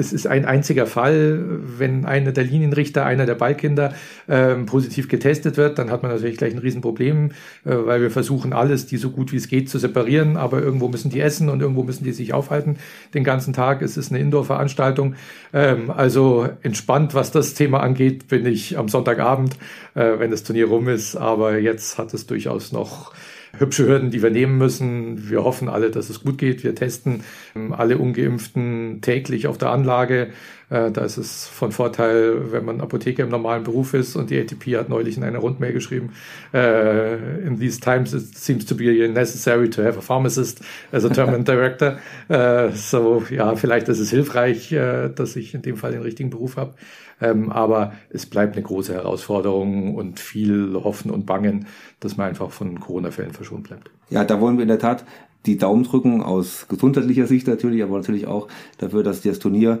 es 0.00 0.12
ist 0.12 0.26
ein 0.26 0.44
einziger 0.44 0.86
Fall, 0.86 1.44
wenn 1.78 2.04
einer 2.04 2.32
der 2.32 2.44
Linienrichter, 2.44 3.04
einer 3.04 3.26
der 3.26 3.36
Ballkinder 3.36 3.94
ähm, 4.28 4.66
positiv 4.66 5.08
getestet 5.08 5.56
wird, 5.56 5.78
dann 5.78 5.90
hat 5.90 6.02
man 6.02 6.10
natürlich 6.10 6.38
gleich 6.38 6.52
ein 6.52 6.58
Riesenproblem, 6.58 7.30
äh, 7.30 7.30
weil 7.64 8.00
wir 8.00 8.10
versuchen 8.10 8.52
alles, 8.52 8.86
die 8.86 8.96
so 8.96 9.10
gut 9.10 9.30
wie 9.32 9.36
es 9.36 9.48
geht, 9.48 9.68
zu 9.68 9.78
separieren, 9.78 10.36
aber 10.36 10.60
irgendwo 10.60 10.88
müssen 10.88 11.10
die 11.10 11.20
essen 11.20 11.48
und 11.48 11.60
irgendwo 11.60 11.84
müssen 11.84 12.04
die 12.04 12.12
sich 12.12 12.32
aufhalten 12.32 12.78
den 13.14 13.22
ganzen 13.22 13.52
Tag. 13.52 13.82
Es 13.82 13.96
ist 13.96 14.10
eine 14.10 14.20
Indoor-Veranstaltung. 14.20 15.14
Ähm, 15.52 15.90
also 15.90 16.48
entspannt, 16.62 17.14
was 17.14 17.30
das 17.30 17.54
Thema 17.54 17.80
angeht, 17.80 18.28
bin 18.28 18.46
ich 18.46 18.78
am 18.78 18.88
Sonntagabend, 18.88 19.56
äh, 19.94 20.18
wenn 20.18 20.30
das 20.30 20.42
Turnier 20.42 20.66
rum 20.66 20.88
ist, 20.88 21.14
aber 21.14 21.58
jetzt 21.58 21.98
hat 21.98 22.14
es 22.14 22.26
durchaus 22.26 22.72
noch 22.72 23.12
hübsche 23.58 23.86
Hürden, 23.86 24.10
die 24.10 24.22
wir 24.22 24.30
nehmen 24.30 24.58
müssen. 24.58 25.28
Wir 25.28 25.44
hoffen 25.44 25.68
alle, 25.68 25.90
dass 25.90 26.10
es 26.10 26.22
gut 26.22 26.38
geht. 26.38 26.64
Wir 26.64 26.74
testen 26.74 27.22
ähm, 27.54 27.72
alle 27.72 27.98
Ungeimpften 27.98 29.00
täglich 29.00 29.46
auf 29.46 29.58
der 29.58 29.70
Anlage. 29.70 30.28
Äh, 30.70 30.90
da 30.92 31.04
ist 31.04 31.16
es 31.16 31.46
von 31.46 31.72
Vorteil, 31.72 32.52
wenn 32.52 32.64
man 32.64 32.80
Apotheker 32.80 33.24
im 33.24 33.28
normalen 33.28 33.64
Beruf 33.64 33.92
ist. 33.94 34.16
Und 34.16 34.30
die 34.30 34.38
ATP 34.38 34.76
hat 34.76 34.88
neulich 34.88 35.16
in 35.16 35.24
einer 35.24 35.40
Rundmail 35.40 35.72
geschrieben, 35.72 36.12
äh, 36.54 37.40
in 37.42 37.58
these 37.58 37.80
times 37.80 38.14
it 38.14 38.36
seems 38.36 38.64
to 38.66 38.74
be 38.74 39.08
necessary 39.08 39.68
to 39.68 39.82
have 39.82 39.98
a 39.98 40.02
pharmacist 40.02 40.60
as 40.92 41.04
a 41.04 41.08
terminal 41.08 41.42
director. 41.44 41.98
Äh, 42.28 42.70
so, 42.74 43.24
ja, 43.30 43.56
vielleicht 43.56 43.88
ist 43.88 43.98
es 43.98 44.10
hilfreich, 44.10 44.70
dass 44.70 45.36
ich 45.36 45.54
in 45.54 45.62
dem 45.62 45.76
Fall 45.76 45.92
den 45.92 46.02
richtigen 46.02 46.30
Beruf 46.30 46.56
habe. 46.56 46.74
Ähm, 47.20 47.50
aber 47.50 47.92
es 48.10 48.26
bleibt 48.26 48.56
eine 48.56 48.64
große 48.64 48.94
Herausforderung 48.94 49.94
und 49.94 50.20
viel 50.20 50.74
Hoffen 50.74 51.10
und 51.10 51.26
Bangen, 51.26 51.66
dass 52.00 52.16
man 52.16 52.28
einfach 52.28 52.50
von 52.50 52.80
Corona-Fällen 52.80 53.32
verschont 53.32 53.64
bleibt. 53.64 53.90
Ja, 54.08 54.24
da 54.24 54.40
wollen 54.40 54.56
wir 54.56 54.62
in 54.62 54.68
der 54.68 54.78
Tat 54.78 55.04
die 55.46 55.56
Daumen 55.56 55.84
drücken 55.84 56.22
aus 56.22 56.66
gesundheitlicher 56.68 57.26
Sicht 57.26 57.46
natürlich, 57.46 57.82
aber 57.82 57.96
natürlich 57.96 58.26
auch 58.26 58.48
dafür, 58.78 59.02
dass 59.02 59.22
das 59.22 59.38
Turnier 59.38 59.80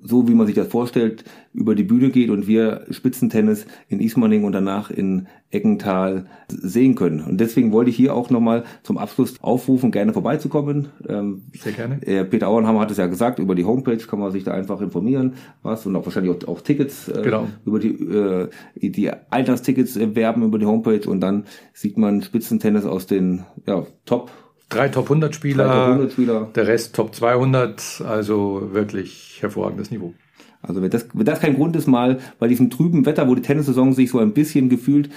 so 0.00 0.28
wie 0.28 0.34
man 0.34 0.46
sich 0.46 0.54
das 0.54 0.68
vorstellt, 0.68 1.24
über 1.52 1.74
die 1.74 1.82
Bühne 1.82 2.10
geht 2.10 2.30
und 2.30 2.46
wir 2.46 2.86
Spitzentennis 2.90 3.66
in 3.88 4.00
Ismaning 4.00 4.44
und 4.44 4.52
danach 4.52 4.90
in 4.90 5.26
Eckental 5.50 6.26
sehen 6.48 6.94
können. 6.94 7.22
Und 7.22 7.40
deswegen 7.40 7.72
wollte 7.72 7.90
ich 7.90 7.96
hier 7.96 8.14
auch 8.14 8.30
nochmal 8.30 8.64
zum 8.82 8.98
Abschluss 8.98 9.42
aufrufen, 9.42 9.90
gerne 9.90 10.12
vorbeizukommen. 10.12 10.88
Ähm, 11.08 11.42
Sehr 11.58 11.72
gerne. 11.72 12.06
Äh, 12.06 12.24
Peter 12.24 12.48
Auenhammer 12.48 12.80
hat 12.80 12.90
es 12.90 12.98
ja 12.98 13.06
gesagt, 13.06 13.38
über 13.38 13.54
die 13.54 13.64
Homepage 13.64 13.96
kann 13.96 14.18
man 14.18 14.30
sich 14.30 14.44
da 14.44 14.52
einfach 14.52 14.80
informieren, 14.80 15.34
was 15.62 15.86
und 15.86 15.96
auch 15.96 16.04
wahrscheinlich 16.04 16.36
auch, 16.36 16.48
auch 16.48 16.60
Tickets 16.60 17.08
äh, 17.08 17.22
genau. 17.22 17.48
über 17.64 17.78
die, 17.78 17.88
äh, 17.88 18.48
die 18.74 19.10
Alterstickets 19.30 19.98
werben 19.98 20.42
über 20.42 20.58
die 20.58 20.66
Homepage 20.66 21.08
und 21.08 21.20
dann 21.20 21.44
sieht 21.72 21.96
man 21.96 22.22
Spitzentennis 22.22 22.84
aus 22.84 23.06
den 23.06 23.44
ja, 23.66 23.86
Top 24.04 24.30
Drei 24.68 24.88
Top 24.88 25.04
100 25.04 25.34
Spieler, 25.34 25.64
Top 25.64 25.88
100 25.88 26.12
Spieler, 26.12 26.48
der 26.54 26.66
Rest 26.66 26.94
Top 26.94 27.14
200, 27.14 28.02
also 28.06 28.68
wirklich 28.72 29.38
hervorragendes 29.40 29.90
Niveau. 29.90 30.14
Also 30.60 30.82
wenn 30.82 30.90
das, 30.90 31.06
wenn 31.14 31.24
das 31.24 31.40
kein 31.40 31.54
Grund 31.54 31.76
ist, 31.76 31.86
mal 31.86 32.18
bei 32.40 32.48
diesem 32.48 32.68
trüben 32.68 33.06
Wetter, 33.06 33.28
wo 33.28 33.34
die 33.36 33.42
Tennissaison 33.42 33.92
sich 33.92 34.10
so 34.10 34.18
ein 34.18 34.32
bisschen 34.32 34.68
gefühlt 34.68 35.08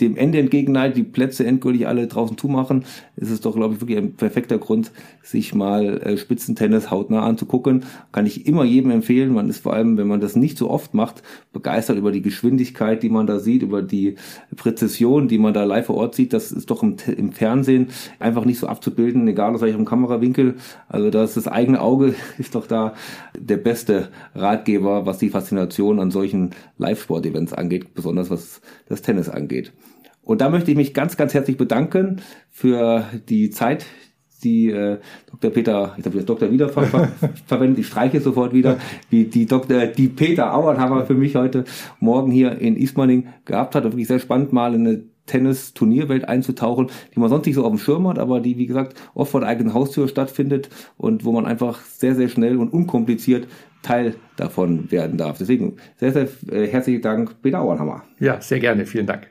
dem 0.00 0.16
Ende 0.16 0.38
entgegenneigt, 0.38 0.96
die 0.96 1.04
Plätze 1.04 1.46
endgültig 1.46 1.86
alle 1.86 2.08
draußen 2.08 2.36
zumachen, 2.36 2.84
ist 3.14 3.30
es 3.30 3.40
doch, 3.40 3.54
glaube 3.54 3.74
ich, 3.74 3.80
wirklich 3.80 3.98
ein 3.98 4.14
perfekter 4.14 4.58
Grund, 4.58 4.90
sich 5.22 5.54
mal 5.54 5.98
äh, 5.98 6.16
Spitzentennis 6.16 6.90
hautnah 6.90 7.22
anzugucken. 7.22 7.84
Kann 8.10 8.26
ich 8.26 8.46
immer 8.46 8.64
jedem 8.64 8.90
empfehlen. 8.90 9.32
Man 9.32 9.48
ist 9.48 9.62
vor 9.62 9.74
allem, 9.74 9.96
wenn 9.96 10.08
man 10.08 10.20
das 10.20 10.34
nicht 10.34 10.58
so 10.58 10.68
oft 10.68 10.92
macht, 10.92 11.22
begeistert 11.52 11.96
über 11.96 12.10
die 12.10 12.22
Geschwindigkeit, 12.22 13.02
die 13.04 13.10
man 13.10 13.28
da 13.28 13.38
sieht, 13.38 13.62
über 13.62 13.82
die 13.82 14.16
Präzision, 14.56 15.28
die 15.28 15.38
man 15.38 15.54
da 15.54 15.62
live 15.62 15.86
vor 15.86 15.96
Ort 15.96 16.16
sieht. 16.16 16.32
Das 16.32 16.50
ist 16.50 16.68
doch 16.68 16.82
im, 16.82 16.96
im 17.16 17.30
Fernsehen 17.30 17.88
einfach 18.18 18.44
nicht 18.44 18.58
so 18.58 18.66
abzubilden, 18.66 19.28
egal 19.28 19.54
aus 19.54 19.60
welchem 19.60 19.84
Kamerawinkel. 19.84 20.56
Also 20.88 21.10
das, 21.10 21.34
das 21.34 21.46
eigene 21.46 21.80
Auge 21.80 22.14
ist 22.38 22.56
doch 22.56 22.66
da 22.66 22.94
der 23.38 23.56
beste 23.56 24.08
Ratgeber 24.34 24.79
Ratgeber, 24.80 25.06
was 25.06 25.18
die 25.18 25.28
Faszination 25.28 26.00
an 26.00 26.10
solchen 26.10 26.50
Live-Sport-Events 26.78 27.52
angeht, 27.52 27.94
besonders 27.94 28.30
was 28.30 28.60
das 28.88 29.02
Tennis 29.02 29.28
angeht. 29.28 29.72
Und 30.22 30.40
da 30.40 30.48
möchte 30.48 30.70
ich 30.70 30.76
mich 30.76 30.94
ganz, 30.94 31.16
ganz 31.16 31.34
herzlich 31.34 31.56
bedanken 31.56 32.20
für 32.50 33.04
die 33.28 33.50
Zeit, 33.50 33.86
die 34.42 34.70
äh, 34.70 34.98
Dr. 35.30 35.50
Peter, 35.50 35.94
ich 35.98 36.04
habe 36.04 36.16
das 36.16 36.24
Dr. 36.24 36.50
wieder 36.50 36.70
ver 36.70 36.84
ver 36.84 37.08
verwendet, 37.46 37.80
ich 37.80 37.86
streiche 37.88 38.20
sofort 38.20 38.54
wieder, 38.54 38.78
wie 39.10 39.24
die 39.24 39.44
Dr. 39.44 39.86
die 39.86 40.08
Peter 40.08 40.54
Auernhammer 40.54 41.04
für 41.04 41.14
mich 41.14 41.36
heute 41.36 41.64
Morgen 41.98 42.30
hier 42.30 42.58
in 42.58 42.76
Ismaning 42.76 43.28
gehabt 43.44 43.74
hat. 43.74 43.84
Wirklich 43.84 44.06
sehr 44.06 44.18
spannend, 44.18 44.52
mal 44.52 44.74
in 44.74 44.86
eine 44.86 45.04
Tennis-Turnierwelt 45.30 46.28
einzutauchen, 46.28 46.90
die 47.14 47.20
man 47.20 47.28
sonst 47.28 47.46
nicht 47.46 47.54
so 47.54 47.64
auf 47.64 47.70
dem 47.70 47.78
Schirm 47.78 48.08
hat, 48.08 48.18
aber 48.18 48.40
die, 48.40 48.58
wie 48.58 48.66
gesagt, 48.66 49.00
oft 49.14 49.30
vor 49.30 49.40
der 49.40 49.48
eigenen 49.48 49.74
Haustür 49.74 50.08
stattfindet 50.08 50.68
und 50.96 51.24
wo 51.24 51.32
man 51.32 51.46
einfach 51.46 51.80
sehr, 51.82 52.14
sehr 52.14 52.28
schnell 52.28 52.58
und 52.58 52.72
unkompliziert 52.72 53.46
Teil 53.82 54.14
davon 54.36 54.90
werden 54.90 55.16
darf. 55.16 55.38
Deswegen 55.38 55.76
sehr, 55.96 56.12
sehr 56.12 56.28
äh, 56.50 56.66
herzlichen 56.66 57.02
Dank, 57.02 57.40
Peter 57.42 57.60
Auernhammer. 57.60 58.02
Ja, 58.18 58.40
sehr 58.40 58.60
gerne. 58.60 58.84
Vielen 58.84 59.06
Dank. 59.06 59.28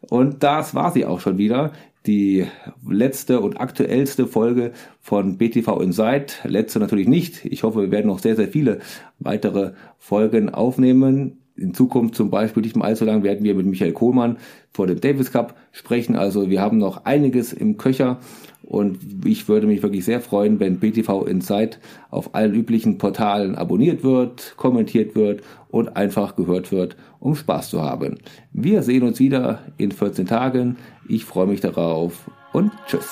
Und 0.00 0.42
das 0.42 0.74
war 0.74 0.90
sie 0.90 1.06
auch 1.06 1.20
schon 1.20 1.38
wieder. 1.38 1.72
Die 2.06 2.46
letzte 2.88 3.40
und 3.40 3.60
aktuellste 3.60 4.26
Folge 4.26 4.72
von 5.00 5.38
BTV 5.38 5.80
Insight. 5.80 6.40
Letzte 6.44 6.78
natürlich 6.78 7.08
nicht. 7.08 7.44
Ich 7.44 7.62
hoffe, 7.62 7.82
wir 7.82 7.90
werden 7.90 8.06
noch 8.06 8.20
sehr, 8.20 8.36
sehr 8.36 8.48
viele 8.48 8.78
weitere 9.18 9.72
Folgen 9.98 10.48
aufnehmen. 10.48 11.38
In 11.56 11.72
Zukunft 11.72 12.14
zum 12.14 12.30
Beispiel 12.30 12.62
nicht 12.62 12.76
mehr 12.76 12.84
allzu 12.84 13.04
lang 13.04 13.22
werden 13.22 13.44
wir 13.44 13.54
mit 13.54 13.66
Michael 13.66 13.92
Kohlmann 13.92 14.36
vor 14.72 14.86
dem 14.86 15.00
Davis 15.00 15.32
Cup 15.32 15.56
sprechen. 15.72 16.14
Also 16.14 16.50
wir 16.50 16.60
haben 16.60 16.78
noch 16.78 17.04
einiges 17.04 17.52
im 17.52 17.78
Köcher 17.78 18.18
und 18.62 18.98
ich 19.24 19.48
würde 19.48 19.66
mich 19.66 19.82
wirklich 19.82 20.04
sehr 20.04 20.20
freuen, 20.20 20.60
wenn 20.60 20.80
BTV 20.80 21.24
Insight 21.24 21.78
auf 22.10 22.34
allen 22.34 22.52
üblichen 22.52 22.98
Portalen 22.98 23.54
abonniert 23.54 24.02
wird, 24.02 24.54
kommentiert 24.56 25.14
wird 25.14 25.42
und 25.68 25.96
einfach 25.96 26.36
gehört 26.36 26.72
wird, 26.72 26.96
um 27.20 27.36
Spaß 27.36 27.70
zu 27.70 27.80
haben. 27.80 28.18
Wir 28.52 28.82
sehen 28.82 29.04
uns 29.04 29.20
wieder 29.20 29.60
in 29.78 29.92
14 29.92 30.26
Tagen. 30.26 30.76
Ich 31.08 31.24
freue 31.24 31.46
mich 31.46 31.60
darauf 31.60 32.30
und 32.52 32.72
tschüss. 32.86 33.08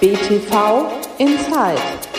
BTV 0.00 0.86
Insight 1.18 2.09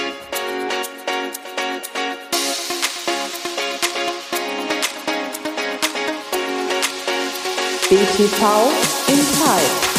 BTV 7.92 8.32
Inside. 9.10 9.91